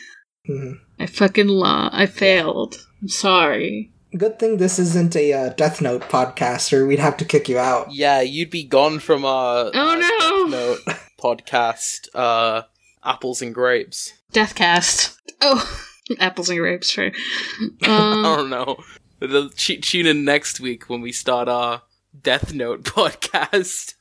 Mhm. 0.49 0.75
I 0.99 1.05
fucking 1.07 1.47
law. 1.49 1.89
I 1.91 2.05
failed. 2.05 2.75
I'm 3.01 3.09
sorry. 3.09 3.91
Good 4.17 4.39
thing 4.39 4.57
this 4.57 4.79
isn't 4.79 5.13
a 5.17 5.33
uh, 5.33 5.49
Death 5.49 5.81
Note 5.81 6.03
podcast, 6.03 6.71
or 6.71 6.87
we'd 6.87 6.99
have 6.99 7.17
to 7.17 7.25
kick 7.25 7.49
you 7.49 7.57
out. 7.57 7.91
Yeah, 7.91 8.21
you'd 8.21 8.49
be 8.49 8.63
gone 8.63 8.99
from 8.99 9.25
our 9.25 9.71
Oh, 9.73 9.89
uh, 9.91 9.95
no. 9.95 9.99
Death 10.01 10.51
Note 10.87 10.97
podcast, 11.21 12.07
uh, 12.15 12.61
apples 13.03 13.41
and 13.41 13.53
grapes. 13.53 14.13
Deathcast. 14.31 15.17
Oh, 15.41 15.69
apples 16.19 16.49
and 16.49 16.59
grapes. 16.59 16.89
Sure. 16.89 17.11
I 17.83 17.85
Um, 17.87 18.23
don't 18.23 18.49
know. 18.49 18.77
The- 19.27 19.49
tu- 19.55 19.79
Tune 19.79 20.05
in 20.07 20.23
next 20.25 20.59
week 20.59 20.89
when 20.89 21.01
we 21.01 21.11
start 21.11 21.47
our 21.47 21.81
Death 22.21 22.53
Note 22.53 22.83
podcast. 22.83 23.93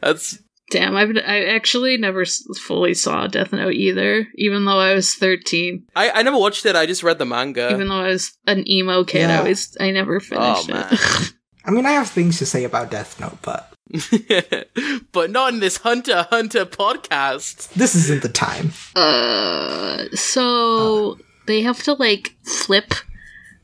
That's 0.00 0.38
damn, 0.70 0.96
I've 0.96 1.10
I 1.16 1.44
actually 1.46 1.96
never 1.96 2.24
fully 2.24 2.94
saw 2.94 3.26
Death 3.26 3.52
Note 3.52 3.74
either, 3.74 4.26
even 4.36 4.64
though 4.64 4.78
I 4.78 4.94
was 4.94 5.14
thirteen. 5.14 5.86
I, 5.94 6.10
I 6.10 6.22
never 6.22 6.38
watched 6.38 6.64
it. 6.66 6.76
I 6.76 6.86
just 6.86 7.02
read 7.02 7.18
the 7.18 7.26
manga. 7.26 7.70
Even 7.72 7.88
though 7.88 8.00
I 8.02 8.08
was 8.08 8.32
an 8.46 8.68
emo 8.68 9.04
kid, 9.04 9.20
Yeah. 9.28 9.40
I 9.40 9.48
was 9.48 9.76
I 9.80 9.90
never 9.90 10.20
finished 10.20 10.70
Oh, 10.70 10.72
man. 10.72 10.88
it. 10.92 11.32
I 11.64 11.70
mean, 11.72 11.84
I 11.86 11.90
have 11.92 12.08
things 12.08 12.38
to 12.38 12.46
say 12.46 12.64
about 12.64 12.90
Death 12.90 13.20
Note, 13.20 13.38
but 13.42 13.72
but 15.12 15.30
not 15.30 15.52
in 15.52 15.60
this 15.60 15.76
Hunter 15.78 16.26
Hunter 16.30 16.64
podcast. 16.64 17.68
this 17.74 17.94
isn't 17.94 18.22
the 18.22 18.28
time. 18.28 18.72
Uh, 18.96 20.04
so 20.14 21.18
they 21.46 21.62
have 21.62 21.82
to 21.84 21.92
like 21.94 22.34
flip. 22.44 22.94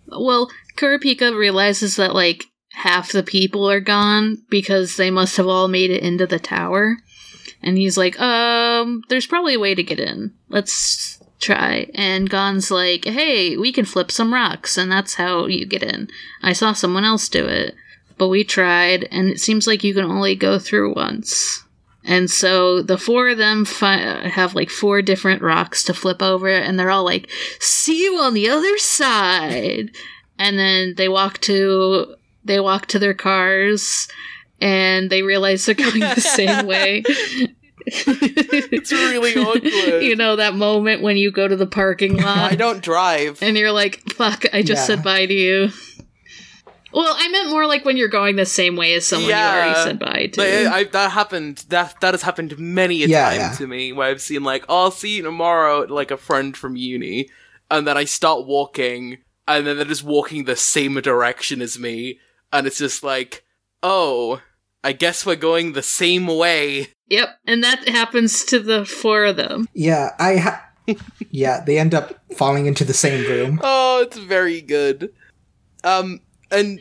Well, 0.08 0.50
Kurapika 0.76 1.36
realizes 1.36 1.96
that 1.96 2.14
like 2.14 2.44
half 2.72 3.12
the 3.12 3.22
people 3.22 3.68
are 3.68 3.80
gone 3.80 4.38
because 4.50 4.96
they 4.96 5.10
must 5.10 5.36
have 5.36 5.46
all 5.46 5.68
made 5.68 5.90
it 5.90 6.02
into 6.02 6.26
the 6.26 6.38
tower, 6.38 6.98
and 7.62 7.78
he's 7.78 7.96
like, 7.96 8.18
"Um, 8.20 9.02
there's 9.08 9.26
probably 9.26 9.54
a 9.54 9.60
way 9.60 9.74
to 9.74 9.82
get 9.82 9.98
in. 9.98 10.32
Let's 10.48 11.18
try." 11.40 11.90
And 11.94 12.30
Gon's 12.30 12.70
like, 12.70 13.04
"Hey, 13.04 13.56
we 13.56 13.72
can 13.72 13.84
flip 13.84 14.10
some 14.10 14.34
rocks, 14.34 14.76
and 14.76 14.90
that's 14.90 15.14
how 15.14 15.46
you 15.46 15.66
get 15.66 15.82
in. 15.82 16.08
I 16.42 16.52
saw 16.52 16.72
someone 16.72 17.04
else 17.04 17.28
do 17.28 17.46
it." 17.46 17.74
But 18.18 18.28
we 18.28 18.44
tried, 18.44 19.08
and 19.10 19.28
it 19.28 19.40
seems 19.40 19.66
like 19.66 19.84
you 19.84 19.92
can 19.92 20.04
only 20.04 20.34
go 20.34 20.58
through 20.58 20.94
once. 20.94 21.65
And 22.08 22.30
so 22.30 22.82
the 22.82 22.96
four 22.98 23.28
of 23.30 23.38
them 23.38 23.64
fi- 23.64 24.00
uh, 24.02 24.28
have 24.28 24.54
like 24.54 24.70
four 24.70 25.02
different 25.02 25.42
rocks 25.42 25.82
to 25.84 25.92
flip 25.94 26.22
over, 26.22 26.48
and 26.48 26.78
they're 26.78 26.90
all 26.90 27.04
like, 27.04 27.28
"See 27.60 28.04
you 28.04 28.18
on 28.18 28.32
the 28.32 28.48
other 28.48 28.78
side." 28.78 29.90
And 30.38 30.56
then 30.58 30.94
they 30.96 31.08
walk 31.08 31.38
to 31.42 32.14
they 32.44 32.60
walk 32.60 32.86
to 32.86 32.98
their 33.00 33.14
cars, 33.14 34.06
and 34.60 35.10
they 35.10 35.22
realize 35.22 35.66
they're 35.66 35.74
going 35.74 35.98
the 36.00 36.20
same 36.20 36.64
way. 36.72 37.02
It's 37.88 38.92
really 38.92 39.34
awkward. 39.36 40.02
you 40.02 40.16
know 40.16 40.36
that 40.36 40.54
moment 40.54 41.02
when 41.02 41.16
you 41.16 41.30
go 41.30 41.48
to 41.48 41.56
the 41.56 41.66
parking 41.66 42.16
lot 42.22 42.52
I 42.52 42.54
don't 42.54 42.82
drive. 42.82 43.42
and 43.42 43.56
you're 43.56 43.72
like, 43.72 44.02
"Fuck, 44.12 44.44
I 44.52 44.62
just 44.62 44.82
Yeah. 44.88 44.96
said 44.96 45.02
bye 45.02 45.26
to 45.26 45.34
you." 45.34 45.70
Well, 46.92 47.14
I 47.16 47.28
meant 47.28 47.50
more 47.50 47.66
like 47.66 47.84
when 47.84 47.96
you're 47.96 48.08
going 48.08 48.36
the 48.36 48.46
same 48.46 48.76
way 48.76 48.94
as 48.94 49.06
someone 49.06 49.28
you 49.30 49.34
already 49.36 49.74
said 49.80 49.98
bye 49.98 50.26
to. 50.32 50.40
Like, 50.40 50.50
I, 50.72 50.76
I, 50.78 50.84
that 50.84 51.10
happened. 51.12 51.64
That 51.68 52.00
that 52.00 52.14
has 52.14 52.22
happened 52.22 52.58
many 52.58 53.02
a 53.04 53.08
Yeah, 53.08 53.28
time 53.30 53.38
yeah. 53.38 53.52
to 53.52 53.66
me, 53.66 53.92
where 53.92 54.08
I've 54.08 54.20
seen 54.22 54.44
like, 54.44 54.64
oh, 54.68 54.84
I'll 54.84 54.90
see 54.90 55.16
you 55.16 55.22
tomorrow, 55.22 55.80
like 55.80 56.10
a 56.10 56.16
friend 56.16 56.56
from 56.56 56.76
uni, 56.76 57.28
and 57.70 57.86
then 57.86 57.96
I 57.96 58.04
start 58.04 58.46
walking, 58.46 59.18
and 59.48 59.66
then 59.66 59.76
they're 59.76 59.84
just 59.84 60.04
walking 60.04 60.44
the 60.44 60.56
same 60.56 60.94
direction 61.00 61.60
as 61.60 61.78
me, 61.78 62.20
and 62.52 62.66
it's 62.66 62.78
just 62.78 63.02
like, 63.02 63.44
oh, 63.82 64.40
I 64.84 64.92
guess 64.92 65.26
we're 65.26 65.36
going 65.36 65.72
the 65.72 65.82
same 65.82 66.26
way. 66.28 66.88
Yep, 67.08 67.28
and 67.46 67.62
that 67.64 67.88
happens 67.88 68.44
to 68.46 68.58
the 68.60 68.84
four 68.84 69.24
of 69.24 69.36
them. 69.36 69.68
Yeah, 69.74 70.10
I 70.18 70.36
ha- 70.36 70.62
Yeah, 71.30 71.62
they 71.64 71.78
end 71.78 71.94
up 71.94 72.20
falling 72.36 72.66
into 72.66 72.84
the 72.84 72.94
same 72.94 73.24
room. 73.28 73.60
Oh, 73.62 74.02
it's 74.02 74.16
very 74.16 74.60
good. 74.60 75.12
Um, 75.84 76.20
and 76.50 76.80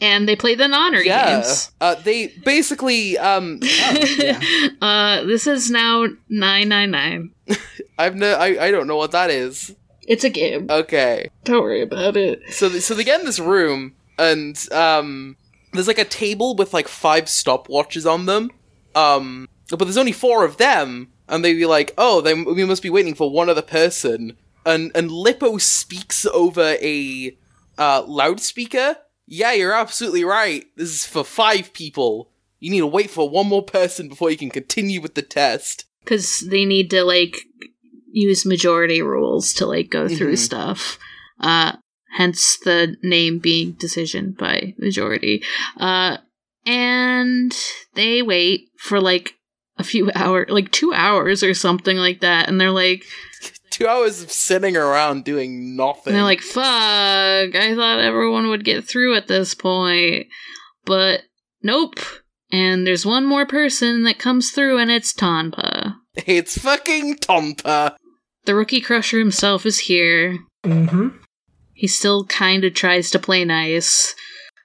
And 0.00 0.28
they 0.28 0.36
play 0.36 0.54
the 0.54 0.64
honor 0.70 1.00
yeah, 1.00 1.36
games. 1.36 1.70
uh, 1.80 1.94
they 1.96 2.28
basically 2.44 3.16
um, 3.18 3.60
yeah. 4.18 4.40
Uh, 4.80 5.24
this 5.24 5.46
is 5.46 5.70
now 5.70 6.06
999. 6.28 7.30
I've 7.98 8.16
no, 8.16 8.32
I, 8.34 8.66
I 8.66 8.70
don't 8.70 8.86
know 8.86 8.96
what 8.96 9.12
that 9.12 9.30
is. 9.30 9.74
It's 10.06 10.24
a 10.24 10.30
game. 10.30 10.66
Okay. 10.68 11.30
Don't 11.44 11.62
worry 11.62 11.82
about 11.82 12.16
it. 12.16 12.42
So 12.50 12.68
they, 12.68 12.80
so 12.80 12.94
they 12.94 13.04
get 13.04 13.20
in 13.20 13.26
this 13.26 13.38
room 13.40 13.94
and 14.18 14.56
um 14.72 15.36
there's 15.72 15.88
like 15.88 15.98
a 15.98 16.04
table 16.04 16.54
with 16.54 16.72
like 16.74 16.88
five 16.88 17.24
stopwatches 17.24 18.10
on 18.10 18.26
them. 18.26 18.50
Um 18.94 19.48
but 19.70 19.80
there's 19.80 19.96
only 19.96 20.12
four 20.12 20.44
of 20.44 20.56
them 20.58 21.08
and 21.28 21.42
they 21.42 21.54
be 21.54 21.64
like, 21.66 21.94
"Oh, 21.96 22.20
then 22.20 22.44
we 22.44 22.64
must 22.66 22.82
be 22.82 22.90
waiting 22.90 23.14
for 23.14 23.30
one 23.30 23.48
other 23.48 23.62
person." 23.62 24.36
And 24.66 24.92
and 24.94 25.10
Lippo 25.10 25.56
speaks 25.58 26.26
over 26.26 26.76
a 26.80 27.34
uh 27.78 28.02
loudspeaker. 28.06 28.96
Yeah, 29.26 29.52
you're 29.52 29.72
absolutely 29.74 30.24
right. 30.24 30.66
This 30.76 30.90
is 30.90 31.06
for 31.06 31.24
five 31.24 31.72
people. 31.72 32.30
You 32.60 32.70
need 32.70 32.80
to 32.80 32.86
wait 32.86 33.10
for 33.10 33.28
one 33.28 33.46
more 33.46 33.62
person 33.62 34.08
before 34.08 34.30
you 34.30 34.36
can 34.36 34.50
continue 34.50 35.00
with 35.00 35.14
the 35.14 35.22
test. 35.22 35.86
Because 36.02 36.40
they 36.40 36.64
need 36.66 36.90
to, 36.90 37.04
like, 37.04 37.36
use 38.12 38.44
majority 38.44 39.00
rules 39.00 39.54
to, 39.54 39.66
like, 39.66 39.88
go 39.90 40.08
through 40.08 40.34
Mhm. 40.34 40.38
stuff. 40.38 40.98
Uh, 41.40 41.72
hence 42.16 42.58
the 42.64 42.96
name 43.02 43.38
being 43.38 43.72
decision 43.72 44.32
by 44.38 44.74
majority. 44.78 45.42
Uh, 45.78 46.18
and 46.66 47.56
they 47.94 48.22
wait 48.22 48.68
for, 48.78 49.00
like, 49.00 49.34
a 49.78 49.84
few 49.84 50.10
hours, 50.14 50.46
like 50.50 50.70
two 50.70 50.92
hours 50.92 51.42
or 51.42 51.54
something 51.54 51.96
like 51.96 52.20
that. 52.20 52.48
And 52.48 52.60
they're 52.60 52.70
like, 52.70 53.04
Two 53.74 53.88
hours 53.88 54.22
of 54.22 54.30
sitting 54.30 54.76
around 54.76 55.24
doing 55.24 55.74
nothing. 55.74 56.12
And 56.12 56.14
they're 56.14 56.22
like, 56.22 56.42
fuck, 56.42 56.62
I 56.62 57.74
thought 57.74 57.98
everyone 57.98 58.46
would 58.46 58.64
get 58.64 58.84
through 58.84 59.16
at 59.16 59.26
this 59.26 59.52
point. 59.52 60.28
But 60.84 61.22
nope. 61.60 61.98
And 62.52 62.86
there's 62.86 63.04
one 63.04 63.26
more 63.26 63.46
person 63.46 64.04
that 64.04 64.20
comes 64.20 64.52
through, 64.52 64.78
and 64.78 64.92
it's 64.92 65.12
Tonpa. 65.12 65.96
it's 66.14 66.56
fucking 66.56 67.16
Tonpa. 67.16 67.96
The 68.44 68.54
rookie 68.54 68.80
crusher 68.80 69.18
himself 69.18 69.66
is 69.66 69.80
here. 69.80 70.38
Mm-hmm. 70.64 71.08
He 71.72 71.88
still 71.88 72.26
kind 72.26 72.62
of 72.62 72.74
tries 72.74 73.10
to 73.10 73.18
play 73.18 73.44
nice, 73.44 74.14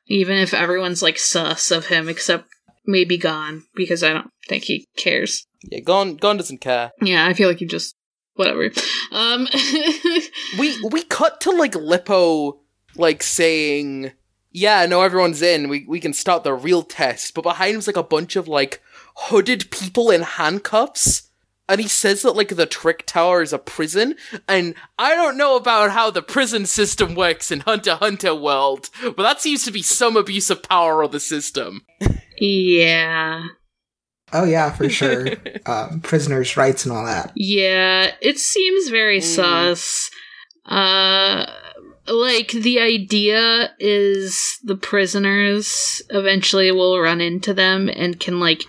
even 0.06 0.38
if 0.38 0.54
everyone's 0.54 1.02
like 1.02 1.18
sus 1.18 1.72
of 1.72 1.88
him, 1.88 2.08
except 2.08 2.46
maybe 2.86 3.18
Gon, 3.18 3.64
because 3.74 4.04
I 4.04 4.14
don't 4.14 4.30
think 4.48 4.66
he 4.66 4.86
cares. 4.96 5.48
Yeah, 5.64 5.80
Gon 5.80 6.16
Gon 6.16 6.38
doesn't 6.38 6.62
care. 6.62 6.92
Yeah, 7.02 7.26
I 7.26 7.34
feel 7.34 7.50
like 7.50 7.58
he 7.58 7.66
just. 7.66 7.96
Whatever. 8.40 8.72
Um. 9.12 9.50
We 10.58 10.82
we 10.82 11.04
cut 11.04 11.42
to 11.42 11.52
like 11.52 11.76
Lippo 11.76 12.62
like 12.96 13.22
saying, 13.22 14.14
"Yeah, 14.52 14.86
no, 14.86 15.02
everyone's 15.02 15.42
in. 15.42 15.68
We 15.68 15.86
we 15.86 16.00
can 16.00 16.14
start 16.14 16.46
the 16.46 16.54
real 16.54 16.84
test." 16.84 17.34
But 17.34 17.44
behind 17.44 17.74
him's 17.74 17.88
like 17.88 17.98
a 17.98 18.04
bunch 18.04 18.38
of 18.38 18.48
like 18.48 18.82
hooded 19.16 19.70
people 19.72 20.10
in 20.10 20.22
handcuffs. 20.22 21.24
And 21.68 21.82
he 21.82 21.90
says 21.90 22.22
that 22.22 22.38
like 22.38 22.56
the 22.56 22.66
trick 22.66 23.06
tower 23.06 23.42
is 23.42 23.52
a 23.52 23.60
prison, 23.60 24.16
and 24.48 24.74
I 24.98 25.16
don't 25.16 25.38
know 25.38 25.58
about 25.58 25.92
how 25.92 26.10
the 26.10 26.22
prison 26.22 26.66
system 26.66 27.16
works 27.16 27.52
in 27.52 27.60
Hunter 27.60 27.96
Hunter 27.96 28.34
world, 28.34 28.90
but 29.04 29.18
that 29.18 29.42
seems 29.42 29.66
to 29.66 29.72
be 29.72 29.82
some 29.84 30.16
abuse 30.16 30.50
of 30.50 30.64
power 30.64 31.04
of 31.04 31.12
the 31.12 31.20
system. 31.20 31.86
yeah. 32.40 33.44
Oh 34.34 34.44
yeah, 34.46 34.72
for 34.72 34.90
sure. 35.00 35.28
um, 35.66 36.02
prisoners' 36.02 36.56
rights 36.58 36.86
and 36.86 36.94
all 36.94 37.06
that. 37.06 37.32
Yeah, 37.36 38.12
it 38.22 38.38
seems 38.40 38.90
very 38.90 39.20
Mm. 39.20 39.24
sus. 39.24 40.12
Uh 40.66 41.46
like 42.08 42.52
the 42.52 42.80
idea 42.80 43.72
is 43.80 44.58
the 44.64 44.76
prisoners 44.76 46.02
eventually 46.10 46.72
will 46.72 47.00
run 47.00 47.22
into 47.22 47.54
them 47.54 47.88
and 47.88 48.20
can 48.20 48.40
like 48.40 48.64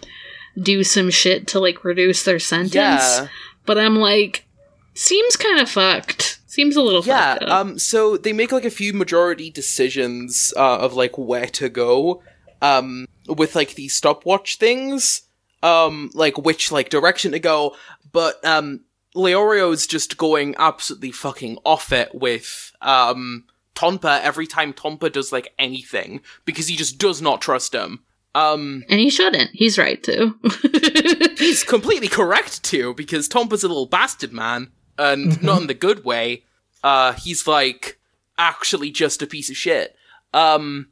do 0.60 0.84
some 0.84 1.08
shit 1.10 1.46
to 1.48 1.58
like 1.60 1.82
reduce 1.84 2.22
their 2.24 2.38
sentence. 2.38 2.74
Yeah, 2.74 3.28
But 3.64 3.78
I'm 3.78 3.96
like 3.96 4.46
seems 4.94 5.36
kind 5.36 5.58
of 5.60 5.70
fucked. 5.70 6.38
Seems 6.46 6.76
a 6.76 6.82
little 6.82 7.02
yeah. 7.04 7.34
fucked. 7.38 7.48
Um, 7.50 7.78
so 7.78 8.16
they 8.18 8.32
make 8.34 8.52
like 8.52 8.64
a 8.66 8.70
few 8.70 8.92
majority 8.92 9.50
decisions 9.50 10.52
uh, 10.56 10.78
of 10.78 10.94
like 10.94 11.16
where 11.16 11.46
to 11.46 11.68
go. 11.70 12.22
Um, 12.60 13.06
with 13.26 13.54
like 13.54 13.74
these 13.74 13.94
stopwatch 13.94 14.56
things. 14.58 15.22
Um, 15.62 16.10
like 16.14 16.38
which 16.38 16.72
like 16.72 16.88
direction 16.88 17.32
to 17.32 17.38
go. 17.38 17.76
But 18.12 18.44
um, 18.44 18.80
Leorio's 19.14 19.86
just 19.86 20.16
going 20.16 20.54
absolutely 20.58 21.12
fucking 21.12 21.58
off 21.64 21.92
it 21.92 22.14
with 22.14 22.72
um 22.80 23.44
Tonpa 23.74 24.20
every 24.22 24.46
time 24.46 24.72
Tonpa 24.72 25.12
does 25.12 25.32
like 25.32 25.52
anything 25.58 26.20
because 26.44 26.68
he 26.68 26.76
just 26.76 26.98
does 26.98 27.20
not 27.22 27.40
trust 27.40 27.74
him. 27.74 28.00
Um, 28.34 28.84
And 28.88 29.00
he 29.00 29.10
shouldn't. 29.10 29.50
He's 29.52 29.76
right 29.78 30.00
too. 30.02 30.38
he's 31.38 31.64
completely 31.64 32.08
correct 32.08 32.62
too 32.62 32.94
because 32.94 33.28
Tonpa's 33.28 33.64
a 33.64 33.68
little 33.68 33.86
bastard 33.86 34.32
man, 34.32 34.70
and 34.98 35.42
not 35.42 35.60
in 35.62 35.66
the 35.66 35.74
good 35.74 36.04
way. 36.04 36.44
Uh, 36.84 37.12
he's 37.14 37.46
like 37.46 37.98
actually 38.38 38.90
just 38.90 39.20
a 39.22 39.26
piece 39.26 39.50
of 39.50 39.56
shit. 39.56 39.96
Um, 40.32 40.88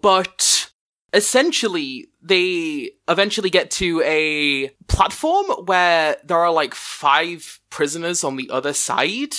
but 0.00 0.63
essentially, 1.14 2.08
they 2.20 2.90
eventually 3.08 3.48
get 3.48 3.70
to 3.72 4.02
a 4.04 4.68
platform 4.88 5.46
where 5.64 6.16
there 6.24 6.38
are 6.38 6.52
like 6.52 6.74
five 6.74 7.60
prisoners 7.70 8.24
on 8.24 8.36
the 8.36 8.50
other 8.50 8.74
side. 8.74 9.36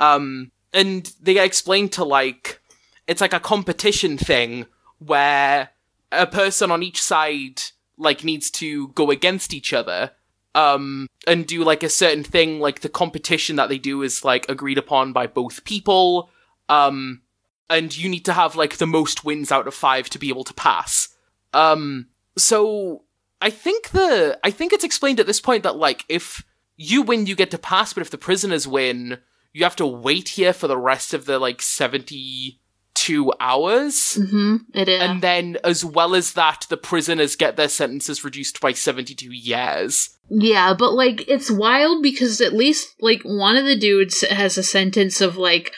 Um, 0.00 0.52
and 0.72 1.12
they 1.20 1.34
get 1.34 1.46
explained 1.46 1.92
to 1.92 2.04
like 2.04 2.60
it's 3.06 3.20
like 3.20 3.32
a 3.32 3.40
competition 3.40 4.18
thing 4.18 4.66
where 4.98 5.70
a 6.12 6.26
person 6.26 6.70
on 6.70 6.82
each 6.82 7.02
side 7.02 7.62
like 7.98 8.24
needs 8.24 8.50
to 8.50 8.88
go 8.88 9.10
against 9.10 9.54
each 9.54 9.72
other 9.72 10.12
um 10.54 11.08
and 11.26 11.46
do 11.46 11.64
like 11.64 11.82
a 11.82 11.88
certain 11.88 12.22
thing 12.22 12.60
like 12.60 12.80
the 12.80 12.88
competition 12.88 13.56
that 13.56 13.68
they 13.68 13.78
do 13.78 14.02
is 14.02 14.24
like 14.24 14.48
agreed 14.48 14.78
upon 14.78 15.12
by 15.12 15.26
both 15.26 15.64
people 15.64 16.30
um 16.68 17.22
and 17.68 17.96
you 17.96 18.08
need 18.08 18.24
to 18.24 18.32
have 18.32 18.54
like 18.54 18.76
the 18.76 18.86
most 18.86 19.24
wins 19.24 19.50
out 19.50 19.66
of 19.66 19.74
5 19.74 20.10
to 20.10 20.18
be 20.18 20.28
able 20.28 20.44
to 20.44 20.54
pass 20.54 21.08
um 21.56 22.06
so 22.38 23.02
i 23.40 23.50
think 23.50 23.90
the 23.90 24.38
i 24.44 24.50
think 24.50 24.72
it's 24.72 24.84
explained 24.84 25.18
at 25.18 25.26
this 25.26 25.40
point 25.40 25.62
that 25.62 25.76
like 25.76 26.04
if 26.08 26.44
you 26.76 27.02
win 27.02 27.26
you 27.26 27.34
get 27.34 27.50
to 27.50 27.58
pass 27.58 27.92
but 27.92 28.02
if 28.02 28.10
the 28.10 28.18
prisoners 28.18 28.68
win 28.68 29.18
you 29.52 29.64
have 29.64 29.76
to 29.76 29.86
wait 29.86 30.28
here 30.30 30.52
for 30.52 30.68
the 30.68 30.76
rest 30.76 31.14
of 31.14 31.24
the 31.24 31.38
like 31.38 31.62
72 31.62 33.32
hours 33.40 34.14
hmm 34.30 34.56
It 34.74 34.88
is. 34.88 35.00
and 35.00 35.22
then, 35.22 35.56
as 35.64 35.82
well 35.84 36.14
as 36.14 36.32
that, 36.34 36.66
the 36.68 36.76
prisoners 36.76 37.36
get 37.36 37.56
their 37.56 37.68
sentences 37.68 38.22
reduced 38.24 38.60
by 38.60 38.72
72 38.72 39.32
years. 39.32 40.10
Yeah, 40.28 40.74
but 40.74 40.92
like 40.92 41.26
it's 41.28 41.50
wild 41.50 42.02
because 42.02 42.40
at 42.40 42.52
least 42.52 42.94
like 43.00 43.22
one 43.22 43.56
of 43.56 43.64
the 43.64 43.78
dudes 43.78 44.22
has 44.22 44.58
a 44.58 44.62
sentence 44.62 45.20
of 45.20 45.36
like 45.36 45.72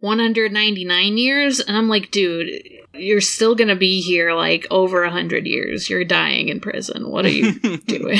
199 0.00 1.16
years 1.16 1.60
and 1.60 1.76
I'm 1.76 1.88
like, 1.88 2.10
dude, 2.10 2.62
you're 2.92 3.20
still 3.20 3.54
going 3.54 3.68
to 3.68 3.76
be 3.76 4.00
here 4.00 4.32
like 4.32 4.66
over 4.70 5.02
a 5.02 5.08
100 5.08 5.46
years. 5.46 5.90
You're 5.90 6.04
dying 6.04 6.48
in 6.48 6.60
prison. 6.60 7.10
What 7.10 7.24
are 7.24 7.30
you 7.30 7.78
doing? 7.86 8.18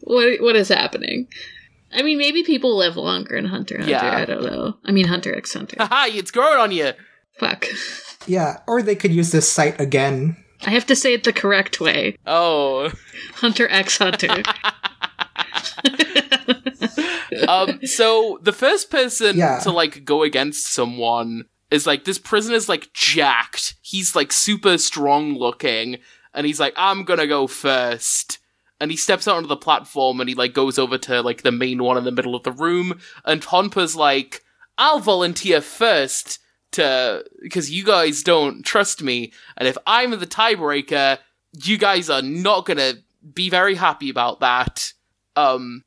what 0.00 0.40
what 0.40 0.56
is 0.56 0.68
happening? 0.68 1.28
I 1.92 2.02
mean, 2.02 2.18
maybe 2.18 2.42
people 2.42 2.76
live 2.76 2.96
longer 2.96 3.36
in 3.36 3.46
Hunter 3.46 3.78
Hunter. 3.78 3.90
Yeah. 3.90 4.16
I 4.16 4.24
don't 4.24 4.44
know. 4.44 4.76
I 4.84 4.92
mean, 4.92 5.06
Hunter 5.06 5.34
x 5.34 5.54
Hunter. 5.54 5.76
Haha, 5.78 6.06
it's 6.08 6.30
growing 6.30 6.58
on 6.58 6.72
you. 6.72 6.92
Fuck. 7.38 7.66
Yeah, 8.26 8.58
or 8.66 8.82
they 8.82 8.96
could 8.96 9.12
use 9.12 9.32
this 9.32 9.50
site 9.50 9.80
again. 9.80 10.36
I 10.66 10.70
have 10.70 10.86
to 10.86 10.96
say 10.96 11.14
it 11.14 11.24
the 11.24 11.32
correct 11.32 11.80
way. 11.80 12.16
Oh. 12.26 12.92
Hunter 13.34 13.68
x 13.70 13.98
Hunter. 13.98 14.28
Um, 17.48 17.80
so 17.86 18.38
the 18.42 18.52
first 18.52 18.90
person 18.90 19.36
Yeah. 19.36 19.58
to 19.60 19.70
like 19.70 20.04
go 20.04 20.22
against 20.22 20.66
someone 20.66 21.44
is 21.70 21.86
like 21.86 22.04
this 22.04 22.18
prisoner's 22.18 22.68
like 22.68 22.92
jacked. 22.92 23.74
He's 23.82 24.16
like 24.16 24.32
super 24.32 24.78
strong 24.78 25.34
looking, 25.36 25.98
and 26.34 26.46
he's 26.46 26.60
like, 26.60 26.74
I'm 26.76 27.04
gonna 27.04 27.26
go 27.26 27.46
first. 27.46 28.38
And 28.80 28.90
he 28.92 28.96
steps 28.96 29.26
out 29.26 29.36
onto 29.36 29.48
the 29.48 29.56
platform 29.56 30.20
and 30.20 30.28
he 30.28 30.34
like 30.36 30.54
goes 30.54 30.78
over 30.78 30.96
to 30.98 31.20
like 31.20 31.42
the 31.42 31.50
main 31.50 31.82
one 31.82 31.98
in 31.98 32.04
the 32.04 32.12
middle 32.12 32.34
of 32.34 32.44
the 32.44 32.52
room, 32.52 33.00
and 33.24 33.42
Tonpa's 33.42 33.96
like, 33.96 34.42
I'll 34.78 35.00
volunteer 35.00 35.60
first 35.60 36.38
to 36.72 37.24
because 37.42 37.70
you 37.70 37.82
guys 37.84 38.22
don't 38.22 38.62
trust 38.64 39.02
me, 39.02 39.32
and 39.56 39.66
if 39.66 39.76
I'm 39.86 40.10
the 40.12 40.26
tiebreaker, 40.26 41.18
you 41.64 41.76
guys 41.76 42.08
are 42.08 42.22
not 42.22 42.66
gonna 42.66 42.94
be 43.34 43.50
very 43.50 43.74
happy 43.74 44.08
about 44.10 44.40
that. 44.40 44.92
Um 45.34 45.82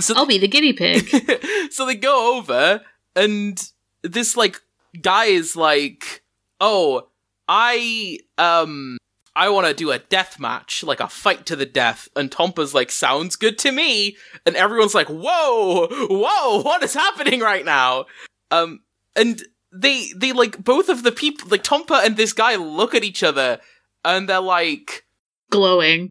so 0.00 0.14
I'll 0.16 0.26
be 0.26 0.38
the 0.38 0.48
guinea 0.48 0.72
pig. 0.72 1.08
so 1.70 1.86
they 1.86 1.94
go 1.94 2.36
over, 2.38 2.82
and 3.14 3.62
this 4.02 4.36
like 4.36 4.60
guy 5.00 5.26
is 5.26 5.56
like, 5.56 6.22
"Oh, 6.60 7.08
I 7.48 8.18
um, 8.38 8.98
I 9.36 9.48
want 9.48 9.66
to 9.66 9.74
do 9.74 9.90
a 9.90 9.98
death 9.98 10.38
match, 10.40 10.82
like 10.82 11.00
a 11.00 11.08
fight 11.08 11.46
to 11.46 11.56
the 11.56 11.66
death." 11.66 12.08
And 12.16 12.30
Tonpa's 12.30 12.74
like, 12.74 12.90
"Sounds 12.90 13.36
good 13.36 13.58
to 13.58 13.72
me." 13.72 14.16
And 14.46 14.56
everyone's 14.56 14.94
like, 14.94 15.08
"Whoa, 15.08 15.88
whoa, 15.88 16.62
what 16.62 16.82
is 16.82 16.94
happening 16.94 17.40
right 17.40 17.64
now?" 17.64 18.06
Um, 18.50 18.80
and 19.16 19.42
they 19.72 20.08
they 20.14 20.32
like 20.32 20.62
both 20.62 20.88
of 20.88 21.02
the 21.02 21.12
people, 21.12 21.48
like 21.48 21.64
Tonpa 21.64 22.04
and 22.04 22.16
this 22.16 22.32
guy, 22.32 22.56
look 22.56 22.94
at 22.94 23.04
each 23.04 23.22
other, 23.22 23.60
and 24.04 24.28
they're 24.28 24.40
like 24.40 25.04
Glowing. 25.50 26.08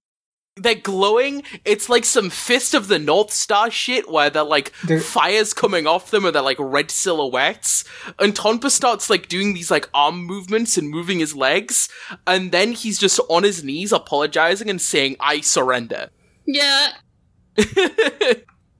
They're 0.61 0.75
glowing. 0.75 1.43
It's 1.65 1.89
like 1.89 2.05
some 2.05 2.29
Fist 2.29 2.73
of 2.73 2.87
the 2.87 2.99
North 2.99 3.31
Star 3.31 3.69
shit 3.71 4.09
where 4.11 4.29
they're 4.29 4.43
like 4.43 4.71
They're- 4.85 4.99
fires 4.99 5.53
coming 5.53 5.87
off 5.87 6.11
them 6.11 6.25
and 6.25 6.35
they're 6.35 6.41
like 6.41 6.57
red 6.59 6.91
silhouettes. 6.91 7.83
And 8.19 8.33
Tonpa 8.35 8.69
starts 8.69 9.09
like 9.09 9.27
doing 9.27 9.53
these 9.53 9.71
like 9.71 9.89
arm 9.93 10.23
movements 10.25 10.77
and 10.77 10.89
moving 10.89 11.19
his 11.19 11.35
legs. 11.35 11.89
And 12.27 12.51
then 12.51 12.71
he's 12.73 12.99
just 12.99 13.19
on 13.29 13.43
his 13.43 13.63
knees 13.63 13.91
apologizing 13.91 14.69
and 14.69 14.81
saying, 14.81 15.17
I 15.19 15.41
surrender. 15.41 16.09
Yeah. 16.45 16.89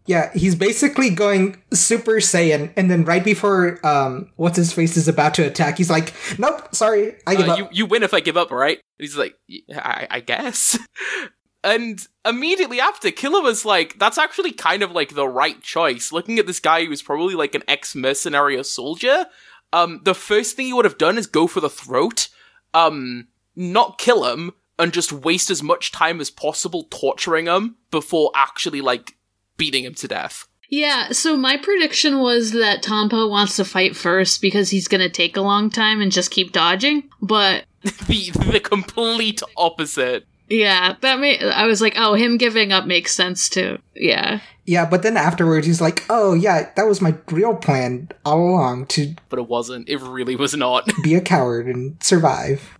Yeah, 0.07 0.32
he's 0.34 0.55
basically 0.55 1.11
going 1.11 1.61
Super 1.73 2.13
Saiyan, 2.13 2.73
and 2.75 2.89
then 2.89 3.05
right 3.05 3.23
before 3.23 3.79
um, 3.86 4.32
what's 4.36 4.57
his 4.57 4.73
face 4.73 4.97
is 4.97 5.07
about 5.07 5.36
to 5.36 5.43
attack, 5.45 5.77
he's 5.77 5.91
like, 5.91 6.11
"Nope, 6.39 6.73
sorry, 6.73 7.15
I 7.27 7.36
give 7.36 7.47
Uh, 7.47 7.51
up." 7.53 7.57
you, 7.59 7.67
you 7.71 7.86
win 7.86 8.01
if 8.01 8.11
I 8.13 8.19
give 8.19 8.36
up, 8.36 8.49
right? 8.49 8.77
And 8.77 8.84
he's 9.07 9.15
like, 9.15 9.36
I, 9.73 10.07
I 10.09 10.19
guess. 10.19 10.77
and 11.64 12.05
immediately 12.26 12.80
after, 12.80 13.09
Killua 13.09 13.43
was 13.43 13.66
like, 13.66 13.99
that's 13.99 14.18
actually 14.18 14.51
kind 14.51 14.84
of 14.84 14.91
like 14.91 15.14
the 15.14 15.28
right 15.28 15.62
choice. 15.62 16.12
Looking 16.12 16.39
at 16.39 16.47
this 16.47 16.59
guy 16.59 16.86
who's 16.86 17.01
probably 17.01 17.36
like 17.36 17.55
an 17.55 17.64
ex 17.68 17.95
mercenary 17.95 18.57
or 18.57 18.64
soldier, 18.64 19.28
um, 19.74 20.01
the 20.03 20.16
first 20.16 20.55
thing 20.55 20.68
he 20.68 20.74
would 20.74 20.86
have 20.86 20.97
done 20.97 21.18
is 21.18 21.28
go 21.28 21.47
for 21.47 21.59
the 21.59 21.70
throat, 21.70 22.30
um, 22.74 23.28
not 23.55 23.97
kill 23.97 24.26
him, 24.26 24.51
and 24.80 24.93
just 24.93 25.12
waste 25.12 25.51
as 25.51 25.62
much 25.62 25.91
time 25.91 26.20
as 26.20 26.32
possible 26.32 26.88
torturing 26.89 27.45
him 27.45 27.76
before 27.91 28.32
actually 28.36 28.82
like 28.82 29.16
beating 29.57 29.86
him 29.86 29.93
to 29.95 30.07
death. 30.07 30.47
Yeah, 30.70 31.12
so 31.12 31.36
my 31.36 31.57
prediction 31.57 32.20
was 32.20 32.53
that 32.53 32.82
Tonpa 32.82 33.30
wants 33.30 33.57
to 33.57 33.66
fight 33.66 33.95
first 33.95 34.41
because 34.41 34.70
he's 34.70 34.88
gonna 34.88 35.09
take 35.09 35.36
a 35.36 35.41
long 35.41 35.70
time 35.70 36.01
and 36.01 36.12
just 36.12 36.32
keep 36.32 36.53
dodging. 36.53 37.09
But 37.22 37.66
the 37.84 38.32
the 38.49 38.62
complete 38.64 39.43
opposite. 39.57 40.26
Yeah, 40.52 40.95
that 40.99 41.20
may 41.20 41.39
I 41.39 41.66
was 41.66 41.82
like, 41.82 41.93
oh, 41.95 42.14
him 42.14 42.38
giving 42.38 42.74
up 42.74 42.86
makes 42.86 43.16
sense 43.16 43.47
too. 43.47 43.80
Yeah. 43.95 44.41
yeah, 44.66 44.86
but 44.86 45.02
then 45.02 45.16
afterwards, 45.16 45.66
he's 45.66 45.80
like, 45.80 46.04
"Oh 46.10 46.34
yeah, 46.34 46.70
that 46.76 46.88
was 46.88 46.99
my 47.02 47.16
real 47.30 47.56
plan 47.56 48.10
all 48.26 48.49
along 48.49 48.88
to 48.88 49.16
But 49.30 49.39
it 49.39 49.47
wasn't. 49.47 49.88
It 49.88 49.97
really 49.97 50.36
was 50.36 50.54
not. 50.54 50.89
be 51.04 51.16
a 51.16 51.22
coward 51.22 51.68
and 51.68 51.95
survive." 52.04 52.78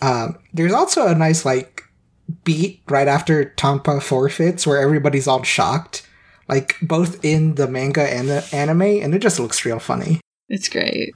Um, 0.00 0.38
there's 0.52 0.72
also 0.72 1.08
a 1.08 1.14
nice 1.14 1.44
like 1.44 1.82
beat 2.44 2.82
right 2.88 3.08
after 3.08 3.52
Tonpa 3.56 4.00
forfeits 4.00 4.64
where 4.66 4.80
everybody's 4.80 5.26
all 5.26 5.42
shocked, 5.42 6.06
like 6.48 6.76
both 6.80 7.24
in 7.24 7.56
the 7.56 7.66
manga 7.66 8.02
and 8.02 8.28
the 8.28 8.48
anime, 8.52 8.82
and 8.82 9.12
it 9.12 9.18
just 9.20 9.40
looks 9.40 9.64
real 9.64 9.80
funny. 9.80 10.20
It's 10.48 10.68
great. 10.68 11.12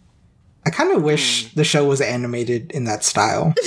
I 0.66 0.70
kind 0.70 0.92
of 0.92 1.02
wish 1.02 1.52
the 1.54 1.64
show 1.64 1.84
was 1.84 2.00
animated 2.00 2.70
in 2.72 2.84
that 2.84 3.04
style. 3.04 3.54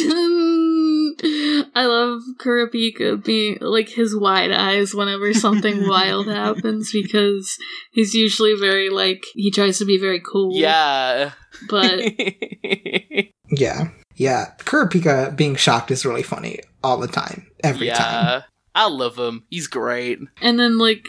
I 1.75 1.85
love 1.85 2.21
Kurapika 2.37 3.23
being 3.23 3.57
like 3.61 3.89
his 3.89 4.15
wide 4.15 4.51
eyes 4.51 4.93
whenever 4.93 5.33
something 5.33 5.87
wild 5.87 6.27
happens 6.27 6.91
because 6.91 7.57
he's 7.91 8.13
usually 8.13 8.53
very 8.53 8.89
like 8.89 9.25
he 9.33 9.51
tries 9.51 9.77
to 9.79 9.85
be 9.85 9.97
very 9.97 10.19
cool. 10.19 10.55
yeah. 10.55 11.31
But 11.69 11.99
Yeah. 13.49 13.89
Yeah. 14.15 14.53
Kurapika 14.59 15.35
being 15.35 15.55
shocked 15.55 15.91
is 15.91 16.05
really 16.05 16.23
funny 16.23 16.59
all 16.83 16.97
the 16.97 17.07
time. 17.07 17.47
Every 17.63 17.87
yeah. 17.87 17.95
time. 17.95 18.43
I 18.73 18.87
love 18.87 19.17
him. 19.17 19.43
He's 19.49 19.67
great. 19.67 20.19
and 20.41 20.59
then 20.59 20.77
like 20.77 21.05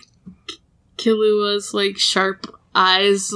Killua's 0.99 1.75
like 1.75 1.99
sharp 1.99 2.47
eyes. 2.75 3.33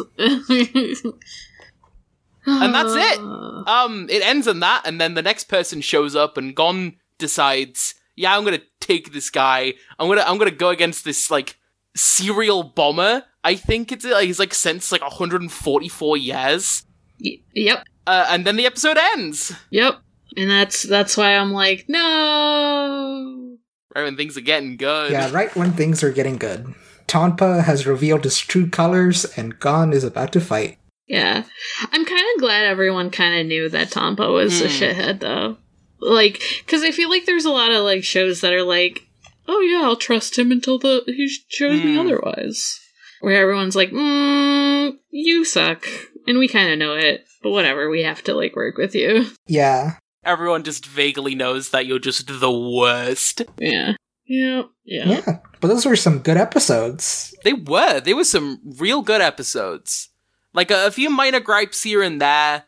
And 2.47 2.75
that's 2.75 2.95
it. 2.95 3.21
Um, 3.67 4.09
it 4.09 4.23
ends 4.27 4.47
in 4.47 4.61
that, 4.61 4.83
and 4.87 4.99
then 4.99 5.15
the 5.15 5.23
next 5.23 5.45
person 5.45 5.83
shows 5.83 6.17
up, 6.17 6.39
and 6.39 6.57
Gon 6.57 6.97
decides, 7.21 7.95
yeah, 8.17 8.37
I'm 8.37 8.45
gonna 8.45 8.61
take 8.81 9.13
this 9.13 9.31
guy. 9.31 9.75
I'm 9.99 10.09
gonna, 10.09 10.23
I'm 10.23 10.37
gonna 10.39 10.51
go 10.51 10.71
against 10.71 11.05
this 11.05 11.31
like 11.31 11.57
serial 11.97 12.65
bomber. 12.65 13.23
I 13.45 13.55
think 13.55 13.93
it's 13.93 14.05
like 14.05 14.27
he's 14.27 14.39
like 14.41 14.53
since 14.55 14.91
like 14.91 15.03
144 15.03 16.17
years. 16.17 16.85
y- 17.25 17.39
yep. 17.55 17.85
Uh, 18.07 18.27
and 18.31 18.45
then 18.45 18.57
the 18.57 18.67
episode 18.67 18.99
ends. 19.15 19.53
Yep. 19.71 19.95
And 20.37 20.51
that's 20.51 20.83
that's 20.83 21.17
why 21.17 21.37
I'm 21.37 21.53
like, 21.53 21.87
no. 21.89 23.57
Right 23.95 24.03
when 24.05 24.17
things 24.17 24.37
are 24.37 24.41
getting 24.43 24.77
good. 24.77 25.11
Yeah, 25.13 25.31
right 25.33 25.55
when 25.57 25.73
things 25.73 26.03
are 26.05 26.13
getting 26.13 26.37
good. 26.37 26.75
Tonpa 27.09 27.65
has 27.65 27.87
revealed 27.87 28.23
his 28.25 28.39
true 28.39 28.69
colors 28.71 29.25
and 29.37 29.59
Gon 29.59 29.93
is 29.93 30.05
about 30.05 30.33
to 30.33 30.41
fight. 30.41 30.79
Yeah. 31.09 31.43
I'm 31.91 32.05
kind 32.05 32.25
of 32.37 32.41
glad 32.41 32.67
everyone 32.67 33.11
kind 33.11 33.41
of 33.41 33.47
knew 33.47 33.69
that 33.69 33.89
Tonpa 33.91 34.33
was 34.33 34.61
a 34.61 34.69
Hmm. 34.69 34.71
shithead, 34.75 35.19
though. 35.21 35.57
Like, 36.01 36.41
because 36.65 36.83
I 36.83 36.91
feel 36.91 37.09
like 37.11 37.27
there's 37.27 37.45
a 37.45 37.51
lot 37.51 37.71
of, 37.71 37.85
like, 37.85 38.05
shows 38.05 38.41
that 38.41 38.53
are 38.53 38.63
like, 38.63 39.07
oh, 39.47 39.61
yeah, 39.61 39.83
I'll 39.83 39.97
trust 39.97 40.39
him 40.39 40.51
until 40.51 40.79
the 40.79 41.03
he 41.07 41.29
shows 41.49 41.83
me 41.83 41.95
Hmm. 41.95 42.01
otherwise. 42.01 42.81
Where 43.21 43.41
everyone's 43.43 43.77
like, 43.77 43.91
mm, 43.91 44.97
you 45.11 45.45
suck. 45.45 45.87
And 46.27 46.39
we 46.39 46.49
kind 46.49 46.71
of 46.73 46.79
know 46.79 46.95
it, 46.95 47.25
but 47.43 47.51
whatever, 47.51 47.91
we 47.91 48.03
have 48.03 48.23
to, 48.25 48.35
like, 48.35 48.57
work 48.57 48.77
with 48.79 48.95
you. 48.95 49.27
Yeah. 49.47 49.97
Everyone 50.25 50.65
just 50.65 50.87
vaguely 50.87 51.35
knows 51.35 51.71
that 51.71 51.87
you're 51.87 51.99
just 51.99 52.27
the 52.41 52.51
worst. 52.51 53.43
Yeah. 53.59 53.95
Yeah. 54.27 54.63
Yeah. 54.85 55.09
Yeah. 55.09 55.39
But 55.61 55.69
those 55.69 55.85
were 55.87 55.97
some 55.97 56.21
good 56.21 56.37
episodes. 56.37 57.35
They 57.43 57.53
were. 57.55 58.01
They 58.01 58.15
were 58.15 58.25
some 58.25 58.61
real 58.79 59.03
good 59.03 59.21
episodes. 59.21 60.09
Like 60.55 60.71
a, 60.71 60.87
a 60.87 60.91
few 60.91 61.11
minor 61.11 61.41
gripes 61.41 61.83
here 61.83 62.03
and 62.03 62.21
there. 62.21 62.65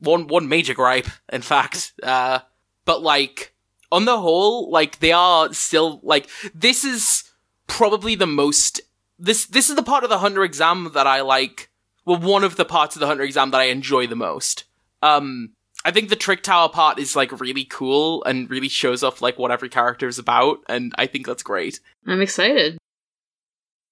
One 0.00 0.26
one 0.26 0.48
major 0.48 0.74
gripe, 0.74 1.08
in 1.32 1.42
fact. 1.42 1.92
Uh, 2.02 2.40
but 2.84 3.02
like 3.02 3.54
on 3.90 4.04
the 4.04 4.20
whole, 4.20 4.70
like 4.70 4.98
they 5.00 5.12
are 5.12 5.52
still 5.52 6.00
like 6.02 6.28
this 6.54 6.84
is 6.84 7.24
probably 7.66 8.14
the 8.14 8.26
most 8.26 8.80
this 9.18 9.46
this 9.46 9.70
is 9.70 9.76
the 9.76 9.82
part 9.82 10.04
of 10.04 10.10
the 10.10 10.18
hunter 10.18 10.44
exam 10.44 10.90
that 10.94 11.06
I 11.06 11.20
like. 11.20 11.70
Well, 12.04 12.18
one 12.18 12.44
of 12.44 12.56
the 12.56 12.64
parts 12.66 12.96
of 12.96 13.00
the 13.00 13.06
hunter 13.06 13.22
exam 13.22 13.50
that 13.52 13.60
I 13.60 13.64
enjoy 13.64 14.06
the 14.06 14.16
most. 14.16 14.64
Um, 15.00 15.54
I 15.86 15.90
think 15.90 16.08
the 16.08 16.16
trick 16.16 16.42
tower 16.42 16.68
part 16.68 16.98
is 16.98 17.16
like 17.16 17.40
really 17.40 17.64
cool 17.64 18.22
and 18.24 18.48
really 18.50 18.68
shows 18.68 19.02
off 19.02 19.22
like 19.22 19.38
what 19.38 19.50
every 19.50 19.68
character 19.68 20.08
is 20.08 20.18
about, 20.18 20.58
and 20.68 20.94
I 20.98 21.06
think 21.06 21.26
that's 21.26 21.42
great. 21.42 21.80
I'm 22.06 22.20
excited. 22.20 22.78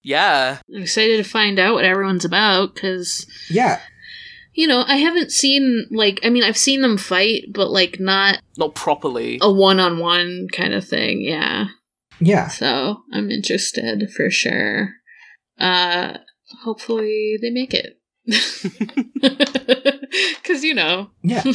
Yeah. 0.03 0.59
I'm 0.74 0.82
excited 0.82 1.22
to 1.22 1.30
find 1.30 1.59
out 1.59 1.74
what 1.74 1.84
everyone's 1.84 2.24
about, 2.24 2.74
because 2.74 3.26
Yeah. 3.49 3.80
You 4.55 4.66
know, 4.66 4.84
I 4.86 4.96
haven't 4.96 5.32
seen 5.32 5.86
like 5.90 6.20
I 6.22 6.28
mean, 6.30 6.42
I've 6.44 6.57
seen 6.59 6.82
them 6.82 6.98
fight, 6.98 7.44
but 7.53 7.70
like 7.70 7.98
not 8.00 8.40
Not 8.59 8.74
properly. 8.74 9.38
a 9.40 9.50
one-on-one 9.53 10.48
kind 10.53 10.74
of 10.74 10.86
thing. 10.86 11.22
Yeah. 11.22 11.68
Yeah. 12.20 12.48
So, 12.48 12.98
I'm 13.12 13.30
interested 13.30 14.11
for 14.11 14.30
sure. 14.30 14.90
Uh 15.59 16.18
hopefully 16.64 17.36
they 17.40 17.50
make 17.50 17.72
it. 17.74 17.98
Cuz 20.44 20.62
you 20.64 20.74
know. 20.74 21.11
Yeah. 21.22 21.42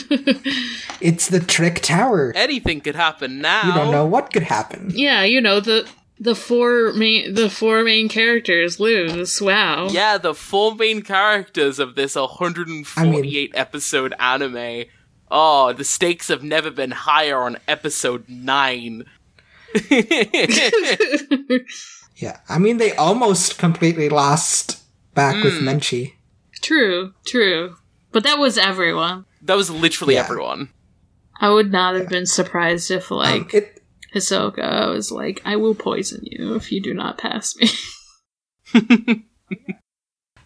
It's 1.00 1.28
the 1.28 1.40
Trick 1.40 1.82
Tower. 1.82 2.34
Anything 2.36 2.82
could 2.82 2.96
happen 2.96 3.40
now. 3.40 3.68
You 3.68 3.74
don't 3.74 3.92
know 3.92 4.06
what 4.06 4.34
could 4.34 4.44
happen. 4.44 4.92
yeah, 4.96 5.24
you 5.24 5.40
know 5.40 5.60
the 5.60 5.88
the 6.20 6.36
four 6.36 6.94
main 6.94 7.34
the 7.34 7.50
four 7.50 7.84
main 7.84 8.10
characters 8.10 8.80
lose. 8.80 9.42
Wow. 9.42 9.88
Yeah, 9.90 10.18
the 10.18 10.34
four 10.34 10.76
main 10.76 11.02
characters 11.02 11.80
of 11.80 11.96
this 11.96 12.16
148 12.16 13.52
episode 13.56 14.14
anime. 14.20 14.86
Oh, 15.30 15.74
the 15.74 15.84
stakes 15.84 16.30
have 16.30 16.42
never 16.44 16.72
been 16.72 16.92
higher 16.92 17.38
on 17.42 17.58
episode 17.68 18.28
9. 18.30 19.04
Yeah. 22.20 22.40
I 22.50 22.58
mean, 22.58 22.78
they 22.78 22.94
almost 22.96 23.60
completely 23.60 24.10
lost 24.10 24.82
back 25.14 25.44
with 25.44 25.54
Menchi. 25.62 26.14
True, 26.62 27.14
true. 27.28 27.76
But 28.12 28.24
that 28.24 28.40
was 28.40 28.58
everyone. 28.58 29.26
that 29.44 29.56
was 29.56 29.70
literally 29.70 30.16
Yeah. 30.16 30.22
everyone. 30.22 30.70
I 31.40 31.52
would 31.52 31.72
not 31.72 31.94
have 31.96 32.10
been 32.10 32.26
surprised 32.26 32.90
if 32.90 33.12
Um, 33.12 33.18
like 33.20 33.54
it, 33.54 33.77
Hisoka 34.16 34.90
was 34.94 35.12
like, 35.12 35.42
I 35.46 35.56
will 35.56 35.76
poison 35.76 36.22
you 36.24 36.56
if 36.56 36.72
you 36.72 36.82
do 36.82 36.94
not 36.94 37.18
pass 37.18 37.56
me. 37.58 37.70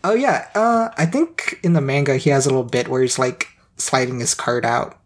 oh, 0.03 0.13
yeah. 0.13 0.47
Uh, 0.55 0.89
I 0.97 1.05
think 1.05 1.59
in 1.63 1.73
the 1.73 1.81
manga 1.81 2.17
he 2.17 2.29
has 2.29 2.45
a 2.45 2.49
little 2.49 2.63
bit 2.63 2.87
where 2.87 3.01
he's 3.01 3.19
like 3.19 3.47
sliding 3.77 4.19
his 4.19 4.33
card 4.33 4.65
out. 4.65 4.97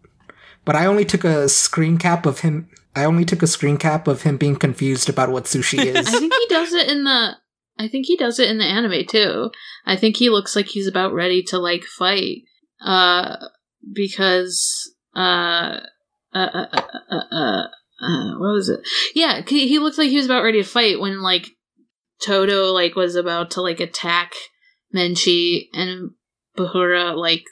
But 0.63 0.75
I 0.75 0.85
only 0.85 1.05
took 1.05 1.23
a 1.23 1.47
screen 1.47 1.97
cap 1.97 2.25
of 2.25 2.39
him. 2.39 2.69
I 2.95 3.05
only 3.05 3.25
took 3.25 3.43
a 3.43 3.47
screen 3.47 3.77
cap 3.77 4.07
of 4.07 4.23
him 4.23 4.37
being 4.37 4.55
confused 4.55 5.09
about 5.09 5.29
what 5.29 5.45
sushi 5.45 5.85
is. 5.85 6.07
I 6.07 6.11
think 6.11 6.33
he 6.33 6.47
does 6.49 6.73
it 6.73 6.89
in 6.89 7.03
the 7.03 7.35
I 7.77 7.89
think 7.89 8.05
he 8.05 8.15
does 8.15 8.39
it 8.39 8.49
in 8.49 8.57
the 8.57 8.65
anime 8.65 9.05
too. 9.05 9.51
I 9.85 9.95
think 9.95 10.17
he 10.17 10.29
looks 10.29 10.55
like 10.55 10.67
he's 10.67 10.87
about 10.87 11.13
ready 11.13 11.43
to 11.43 11.59
like 11.59 11.83
fight. 11.83 12.43
Uh 12.83 13.35
because 13.93 14.93
uh 15.15 15.79
uh 16.33 16.49
uh 16.53 16.67
uh, 16.73 16.81
uh, 17.11 17.35
uh, 17.35 17.67
uh 18.01 18.33
what 18.37 18.53
was 18.53 18.69
it? 18.69 18.81
Yeah, 19.13 19.41
he, 19.47 19.67
he 19.67 19.79
looked 19.79 19.97
like 19.97 20.09
he 20.09 20.17
was 20.17 20.25
about 20.25 20.43
ready 20.43 20.61
to 20.61 20.67
fight 20.67 20.99
when 20.99 21.21
like 21.21 21.49
Todo 22.21 22.71
like 22.71 22.95
was 22.95 23.15
about 23.15 23.51
to 23.51 23.61
like 23.61 23.79
attack 23.79 24.33
Menchi 24.93 25.67
and 25.73 26.11
Buhara 26.57 27.15
like 27.15 27.43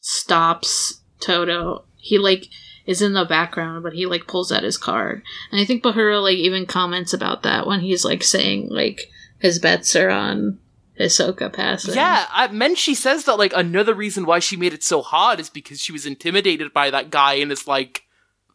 stops 0.00 1.02
Todo. 1.20 1.84
He 1.96 2.18
like 2.18 2.46
is 2.86 3.02
in 3.02 3.12
the 3.12 3.24
background, 3.24 3.82
but 3.82 3.92
he 3.92 4.06
like 4.06 4.26
pulls 4.26 4.50
out 4.50 4.62
his 4.62 4.78
card. 4.78 5.22
And 5.52 5.60
I 5.60 5.64
think 5.64 5.82
Buhara 5.82 6.22
like 6.22 6.38
even 6.38 6.66
comments 6.66 7.12
about 7.12 7.42
that 7.42 7.66
when 7.66 7.80
he's 7.80 8.04
like 8.04 8.22
saying 8.22 8.68
like 8.70 9.02
his 9.38 9.58
bets 9.58 9.94
are 9.94 10.10
on 10.10 10.58
Hisoka 10.98 11.52
passing. 11.52 11.94
Yeah, 11.94 12.26
I, 12.32 12.48
Menchi 12.48 12.94
says 12.94 13.24
that 13.24 13.38
like 13.38 13.52
another 13.54 13.94
reason 13.94 14.26
why 14.26 14.38
she 14.38 14.56
made 14.56 14.72
it 14.72 14.82
so 14.82 15.02
hard 15.02 15.38
is 15.38 15.50
because 15.50 15.80
she 15.80 15.92
was 15.92 16.06
intimidated 16.06 16.72
by 16.72 16.90
that 16.90 17.10
guy 17.10 17.34
and 17.34 17.50
his 17.50 17.66
like 17.66 18.02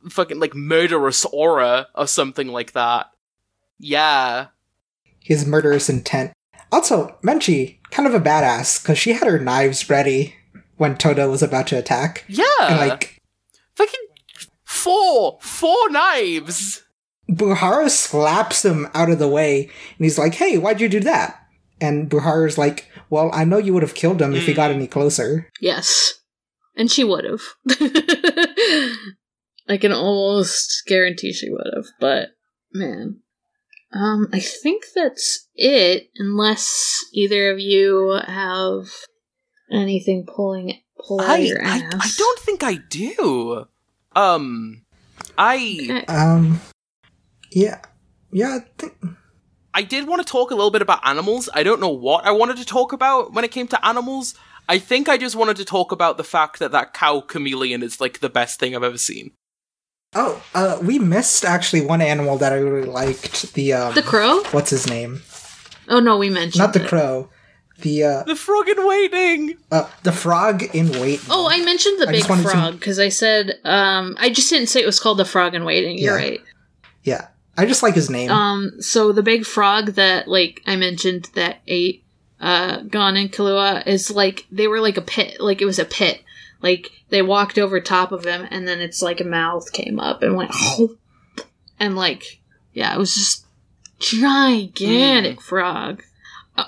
fucking 0.10 0.40
like 0.40 0.56
murderous 0.56 1.26
aura 1.26 1.88
or 1.96 2.08
something 2.08 2.48
like 2.48 2.74
that. 2.74 3.08
Yeah. 3.80 4.48
his 5.20 5.46
murderous 5.46 5.90
intent. 5.90 6.34
Also, 6.72 7.16
Menchi, 7.24 7.78
kind 7.92 8.08
of 8.08 8.16
a 8.16 8.20
badass, 8.20 8.82
because 8.82 8.98
she 8.98 9.14
had 9.14 9.28
her 9.28 9.40
knives 9.40 9.90
ready 9.90 10.34
when 10.78 10.98
Todo 10.98 11.30
was 11.30 11.44
about 11.44 11.68
to 11.68 11.78
attack. 11.78 12.26
Yeah. 12.28 12.44
And 12.62 12.78
like, 12.78 13.22
fucking 13.76 14.00
four 14.64 15.38
four 15.42 15.90
knives. 15.90 16.82
Buhara 17.30 17.90
slaps 17.90 18.66
him 18.66 18.88
out 18.94 19.10
of 19.10 19.20
the 19.20 19.28
way, 19.28 19.64
and 19.66 20.06
he's 20.06 20.18
like, 20.18 20.34
hey, 20.36 20.58
why'd 20.58 20.82
you 20.82 20.90
do 20.90 21.00
that? 21.02 21.40
And 21.80 22.10
Buhara's 22.10 22.58
like, 22.58 22.90
well, 23.10 23.30
I 23.34 23.44
know 23.44 23.58
you 23.58 23.74
would 23.74 23.84
have 23.84 23.96
killed 23.96 24.22
him 24.22 24.34
if 24.34 24.46
he 24.46 24.54
hmm. 24.54 24.58
got 24.58 24.72
any 24.72 24.88
closer. 24.88 25.50
Yes. 25.62 26.22
And 26.76 26.92
she 26.92 27.04
would 27.04 27.26
have. 27.26 27.42
I 29.68 29.78
can 29.78 29.92
almost 29.92 30.84
guarantee 30.86 31.34
she 31.34 31.50
would 31.50 31.72
have, 31.76 31.86
but 32.00 32.30
man. 32.74 33.20
Um, 33.94 34.28
I 34.34 34.40
think 34.40 34.86
that's 34.96 35.48
it, 35.54 36.10
unless 36.18 37.06
either 37.14 37.52
of 37.52 37.60
you 37.60 38.20
have 38.26 38.88
anything 39.72 40.26
pulling 40.26 40.80
pull 40.98 41.22
out 41.22 41.30
I, 41.30 41.38
your 41.38 41.64
I 41.64 41.78
ass. 41.78 41.94
I 41.94 42.10
don't 42.18 42.40
think 42.40 42.64
I 42.64 42.76
do. 42.76 43.66
Um 44.16 44.84
I 45.38 46.04
Um, 46.08 46.62
yeah. 47.52 47.82
Yeah, 48.32 48.58
I 48.58 48.60
think. 48.78 48.96
I 49.76 49.82
did 49.84 50.08
want 50.08 50.26
to 50.26 50.32
talk 50.32 50.52
a 50.52 50.56
little 50.56 50.72
bit 50.72 50.82
about 50.82 51.06
animals. 51.08 51.50
I 51.54 51.64
don't 51.64 51.82
know 51.82 51.90
what 51.90 52.26
I 52.26 52.32
wanted 52.32 52.58
to 52.58 52.66
talk 52.66 52.94
about 52.94 53.34
when 53.34 53.44
it 53.44 53.52
came 53.52 53.68
to 53.68 53.86
animals. 53.86 54.36
I 54.70 54.80
think 54.80 55.10
I 55.10 55.18
just 55.18 55.36
wanted 55.36 55.58
to 55.58 55.66
talk 55.66 55.92
about 55.92 56.18
the 56.18 56.24
fact 56.24 56.60
that 56.60 56.72
that 56.72 56.94
cow 56.94 57.22
chameleon 57.22 57.84
is 57.84 58.00
like 58.00 58.20
the 58.20 58.30
best 58.30 58.60
thing 58.60 58.76
I've 58.76 58.84
ever 58.84 58.98
seen. 58.98 59.32
Oh, 60.16 60.42
uh, 60.54 60.78
we 60.82 61.00
missed 61.00 61.44
actually 61.46 61.82
one 61.82 62.02
animal 62.02 62.38
that 62.38 62.54
I 62.54 62.58
really 62.58 62.88
liked. 62.88 63.54
The, 63.54 63.74
um, 63.74 63.94
The 63.96 64.02
crow? 64.04 64.44
What's 64.52 64.70
his 64.70 64.88
name? 64.88 65.22
Oh 65.88 66.00
no, 66.00 66.18
we 66.18 66.30
mentioned 66.30 66.60
Not 66.60 66.74
the 66.74 66.84
it. 66.84 66.88
crow. 66.88 67.30
The, 67.80 68.04
uh, 68.04 68.24
The 68.24 68.36
frog 68.36 68.70
in 68.70 68.88
waiting. 68.88 69.58
uh, 69.72 69.90
the 70.04 70.12
frog 70.12 70.64
in 70.76 70.92
waiting. 71.02 71.26
Oh, 71.30 71.50
I 71.50 71.60
mentioned 71.66 72.00
the 72.00 72.08
I 72.08 72.12
big 72.12 72.20
just 72.20 72.30
wanted 72.30 72.44
to- 72.44 72.50
frog 72.50 72.74
because 72.80 73.00
I 73.00 73.10
said 73.10 73.60
um 73.66 74.16
I 74.20 74.30
just 74.30 74.50
didn't 74.50 74.70
say 74.70 74.82
it 74.82 74.86
was 74.86 75.00
called 75.00 75.18
the 75.18 75.26
frog 75.26 75.56
in 75.56 75.66
waiting. 75.66 75.98
You're 75.98 76.18
Yeah. 76.18 76.24
right. 76.26 76.42
Yeah. 77.04 77.28
I 77.58 77.66
just 77.66 77.84
like 77.84 77.96
his 77.96 78.10
name. 78.10 78.32
Um, 78.32 78.82
so 78.82 79.12
the 79.12 79.22
big 79.24 79.46
frog 79.46 79.94
that 79.96 80.28
like 80.28 80.62
I 80.66 80.76
mentioned 80.76 81.30
that 81.36 81.62
ate 81.68 82.04
uh 82.40 82.78
Gon 82.84 83.18
and 83.18 83.32
Killua 83.32 83.86
is 83.88 84.10
like 84.12 84.46
they 84.52 84.68
were 84.68 84.80
like 84.80 84.98
a 84.98 85.02
pit, 85.02 85.42
like 85.42 85.62
it 85.62 85.66
was 85.66 85.80
a 85.80 85.86
pit. 85.86 86.22
Like 86.64 86.90
they 87.10 87.22
walked 87.22 87.60
over 87.60 87.80
top 87.80 88.12
of 88.12 88.26
him, 88.26 88.48
and 88.50 88.68
then 88.68 88.80
it's 88.80 89.02
like 89.04 89.20
a 89.22 89.26
mouth 89.26 89.72
came 89.74 90.00
up 90.00 90.24
and 90.24 90.36
went, 90.36 90.52
and 91.80 91.96
like 91.96 92.24
yeah, 92.74 92.96
it 92.96 92.98
was 92.98 93.14
just 93.14 93.46
gigantic 94.00 95.42
frog. 95.42 96.04
Uh, 96.58 96.64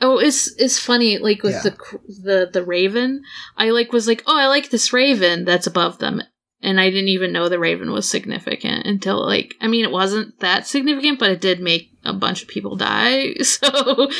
Oh, 0.00 0.18
it's 0.18 0.52
it's 0.60 0.78
funny. 0.78 1.18
Like 1.18 1.42
with 1.44 1.54
Yeah. 1.54 1.62
the 1.62 1.76
the 2.22 2.50
the 2.52 2.64
raven, 2.64 3.22
I 3.56 3.70
like 3.70 3.92
was 3.92 4.08
like, 4.08 4.22
oh, 4.26 4.36
I 4.36 4.48
like 4.48 4.70
this 4.70 4.92
raven 4.92 5.44
that's 5.44 5.68
above 5.68 5.98
them, 5.98 6.20
and 6.60 6.80
I 6.80 6.90
didn't 6.90 7.08
even 7.08 7.32
know 7.32 7.48
the 7.48 7.60
raven 7.60 7.92
was 7.92 8.10
significant 8.10 8.84
until 8.86 9.24
like 9.24 9.54
I 9.60 9.68
mean 9.68 9.84
it 9.84 9.92
wasn't 9.92 10.40
that 10.40 10.66
significant, 10.66 11.20
but 11.20 11.30
it 11.30 11.40
did 11.40 11.60
make 11.60 11.90
a 12.04 12.12
bunch 12.12 12.42
of 12.42 12.48
people 12.48 12.74
die. 12.76 13.34
So 13.44 14.10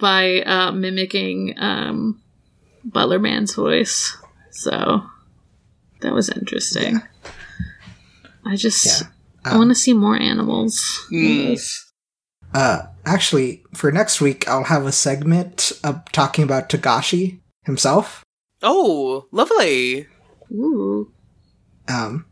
by 0.00 0.40
uh, 0.42 0.72
mimicking 0.72 1.54
um, 1.58 2.22
Butler 2.92 3.18
Man's 3.18 3.54
voice, 3.54 4.16
so 4.50 5.02
that 6.00 6.12
was 6.12 6.28
interesting. 6.28 7.00
I 8.44 8.56
just 8.56 8.84
Yeah. 8.86 9.08
I 9.44 9.56
want 9.56 9.70
to 9.70 9.74
see 9.74 9.92
more 9.92 10.16
animals. 10.16 11.06
in 11.10 11.18
Mm. 11.56 11.84
Uh, 12.54 12.82
actually, 13.04 13.62
for 13.74 13.92
next 13.92 14.20
week, 14.20 14.48
I'll 14.48 14.64
have 14.64 14.86
a 14.86 14.92
segment 14.92 15.72
of 15.84 16.00
talking 16.12 16.44
about 16.44 16.68
Togashi. 16.68 17.40
himself. 17.64 18.24
Oh, 18.62 19.26
lovely. 19.30 20.06
Ooh. 20.50 21.12
Um, 21.86 22.24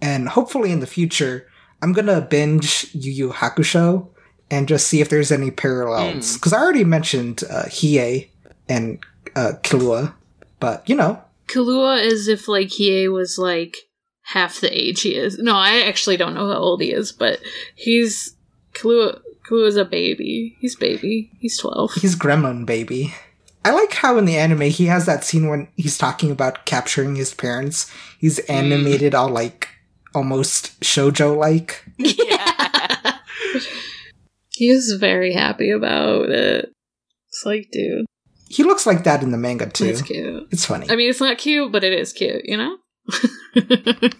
and 0.00 0.28
hopefully 0.28 0.70
in 0.70 0.78
the 0.78 0.86
future, 0.86 1.48
I'm 1.82 1.92
gonna 1.92 2.20
binge 2.20 2.86
Yu 2.92 3.10
Yu 3.10 3.28
Hakusho 3.30 4.08
and 4.52 4.68
just 4.68 4.86
see 4.86 5.00
if 5.00 5.08
there's 5.08 5.32
any 5.32 5.50
parallels. 5.50 6.34
Because 6.34 6.52
I 6.52 6.58
already 6.60 6.84
mentioned 6.84 7.42
uh, 7.50 7.64
Hiei 7.64 8.28
and 8.68 9.00
uh, 9.38 9.52
Killua, 9.62 10.14
but 10.60 10.88
you 10.88 10.96
know, 10.96 11.22
Killua 11.46 12.02
is 12.02 12.28
if 12.28 12.48
like 12.48 12.68
Hiei 12.68 13.12
was 13.12 13.38
like 13.38 13.76
half 14.22 14.60
the 14.60 14.76
age 14.76 15.02
he 15.02 15.14
is. 15.14 15.38
No, 15.38 15.54
I 15.54 15.82
actually 15.86 16.16
don't 16.16 16.34
know 16.34 16.48
how 16.50 16.58
old 16.58 16.82
he 16.82 16.92
is, 16.92 17.12
but 17.12 17.40
he's 17.74 18.36
Killua. 18.74 19.20
Killua's 19.48 19.76
a 19.76 19.84
baby. 19.84 20.56
He's 20.60 20.76
baby. 20.76 21.30
He's 21.38 21.58
twelve. 21.58 21.94
he's 21.94 22.16
Gremlin 22.16 22.66
baby. 22.66 23.14
I 23.64 23.70
like 23.72 23.92
how 23.92 24.16
in 24.18 24.24
the 24.24 24.36
anime 24.36 24.62
he 24.62 24.86
has 24.86 25.06
that 25.06 25.24
scene 25.24 25.48
when 25.48 25.68
he's 25.76 25.98
talking 25.98 26.30
about 26.30 26.64
capturing 26.64 27.16
his 27.16 27.34
parents. 27.34 27.90
He's 28.18 28.38
animated 28.40 29.14
all 29.14 29.28
like 29.28 29.68
almost 30.14 30.80
shojo 30.80 31.36
like. 31.36 31.84
He 34.58 34.72
was 34.72 34.96
very 34.98 35.34
happy 35.34 35.70
about 35.70 36.30
it. 36.30 36.72
It's 37.28 37.46
like, 37.46 37.68
dude, 37.70 38.06
He 38.48 38.62
looks 38.62 38.86
like 38.86 39.04
that 39.04 39.22
in 39.22 39.30
the 39.30 39.36
manga 39.36 39.68
too. 39.68 39.84
it's 39.86 40.02
cute. 40.02 40.48
It's 40.50 40.64
funny. 40.64 40.88
I 40.90 40.96
mean, 40.96 41.10
it's 41.10 41.20
not 41.20 41.38
cute, 41.38 41.70
but 41.70 41.84
it 41.84 41.92
is 41.92 42.12
cute. 42.12 42.44
You 42.44 42.56
know. 42.56 42.78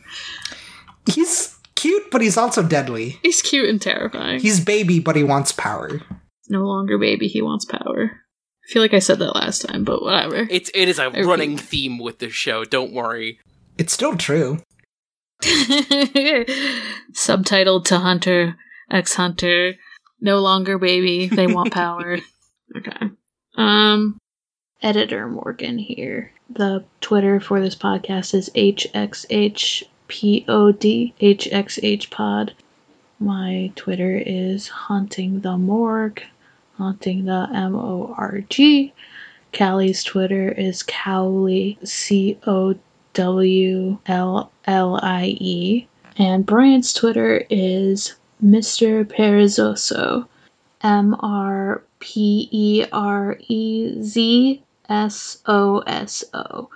he's 1.07 1.59
cute, 1.75 2.11
but 2.11 2.21
he's 2.21 2.37
also 2.37 2.63
deadly. 2.63 3.19
He's 3.23 3.43
cute 3.43 3.69
and 3.69 3.81
terrifying. 3.81 4.41
He's 4.41 4.61
baby, 4.61 5.01
but 5.01 5.17
he 5.17 5.25
wants 5.25 5.53
power. 5.53 6.01
no 6.49 6.63
longer 6.63 6.99
baby. 6.99 7.29
He 7.29 7.43
wants 7.43 7.65
power. 7.65 8.11
I 8.13 8.73
feel 8.73 8.83
like 8.83 8.95
I 8.95 8.99
said 8.99 9.19
that 9.21 9.35
last 9.35 9.63
time, 9.63 9.85
but 9.85 10.03
whatever. 10.03 10.47
It's 10.51 10.71
it 10.75 10.89
is 10.89 10.99
a 10.99 11.07
repeat. 11.07 11.25
running 11.25 11.57
theme 11.57 11.99
with 11.99 12.19
this 12.19 12.35
show. 12.35 12.65
Don't 12.65 12.93
worry. 12.93 13.39
It's 13.79 13.93
still 13.95 14.17
true. 14.17 14.59
Subtitled 17.13 17.85
to 17.87 17.99
Hunter 17.99 18.57
X 18.91 19.15
Hunter. 19.15 19.75
No 20.21 20.41
longer 20.41 20.79
baby. 20.79 21.29
They 21.29 21.47
want 21.47 21.73
power. 21.73 22.19
okay. 22.77 23.11
Um. 23.59 24.19
Editor 24.81 25.27
Morgan 25.27 25.77
here. 25.77 26.31
The 26.49 26.85
Twitter 27.01 27.41
for 27.41 27.61
this 27.61 27.75
podcast 27.75 28.33
is 28.33 28.49
HXHPOD, 28.51 29.89
HXHpod. 31.21 32.51
My 33.19 33.73
Twitter 33.75 34.23
is 34.25 34.69
Haunting 34.69 35.41
the 35.41 35.59
Morgue, 35.59 36.23
Haunting 36.77 37.25
the 37.25 37.49
M 37.53 37.75
O 37.75 38.15
R 38.17 38.45
G. 38.49 38.93
Callie's 39.53 40.05
Twitter 40.05 40.53
is 40.53 40.85
Cowley, 40.85 41.77
C 41.83 42.39
O 42.47 42.77
W 43.15 43.99
L 44.07 44.53
L 44.67 45.01
I 45.03 45.37
E. 45.41 45.89
And 46.17 46.47
Brian's 46.47 46.93
Twitter 46.93 47.45
is 47.51 48.15
Mr. 48.41 49.05
Perezoso, 49.05 50.29
M 50.83 51.17
R 51.21 51.83
P 52.01 52.49
E 52.51 52.85
R 52.93 53.37
E 53.49 54.03
Z 54.03 54.63
S 54.89 55.39
O 55.47 55.79
S 55.81 56.25
O. 56.35 56.71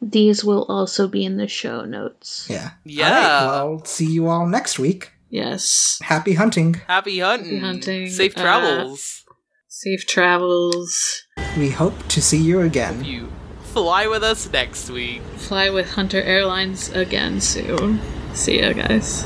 These 0.00 0.44
will 0.44 0.64
also 0.68 1.08
be 1.08 1.24
in 1.24 1.36
the 1.38 1.48
show 1.48 1.84
notes. 1.84 2.46
Yeah. 2.48 2.70
Yeah. 2.84 3.06
All 3.06 3.12
right, 3.12 3.64
well, 3.74 3.84
see 3.84 4.06
you 4.06 4.28
all 4.28 4.46
next 4.46 4.78
week. 4.78 5.12
Yes. 5.30 5.98
Happy 6.02 6.34
hunting. 6.34 6.74
Happy 6.86 7.18
hunting. 7.18 7.46
Happy 7.56 7.58
hunting, 7.58 8.08
Safe 8.10 8.36
uh, 8.38 8.40
travels. 8.40 9.24
Safe 9.68 10.06
travels. 10.06 11.24
We 11.56 11.70
hope 11.70 12.06
to 12.08 12.22
see 12.22 12.38
you 12.38 12.60
again. 12.62 13.04
you 13.04 13.28
fly 13.62 14.06
with 14.06 14.22
us 14.22 14.50
next 14.50 14.88
week. 14.90 15.20
Fly 15.36 15.70
with 15.70 15.90
Hunter 15.90 16.22
Airlines 16.22 16.90
again 16.90 17.40
soon. 17.40 18.00
See 18.34 18.60
ya, 18.60 18.72
guys. 18.72 19.24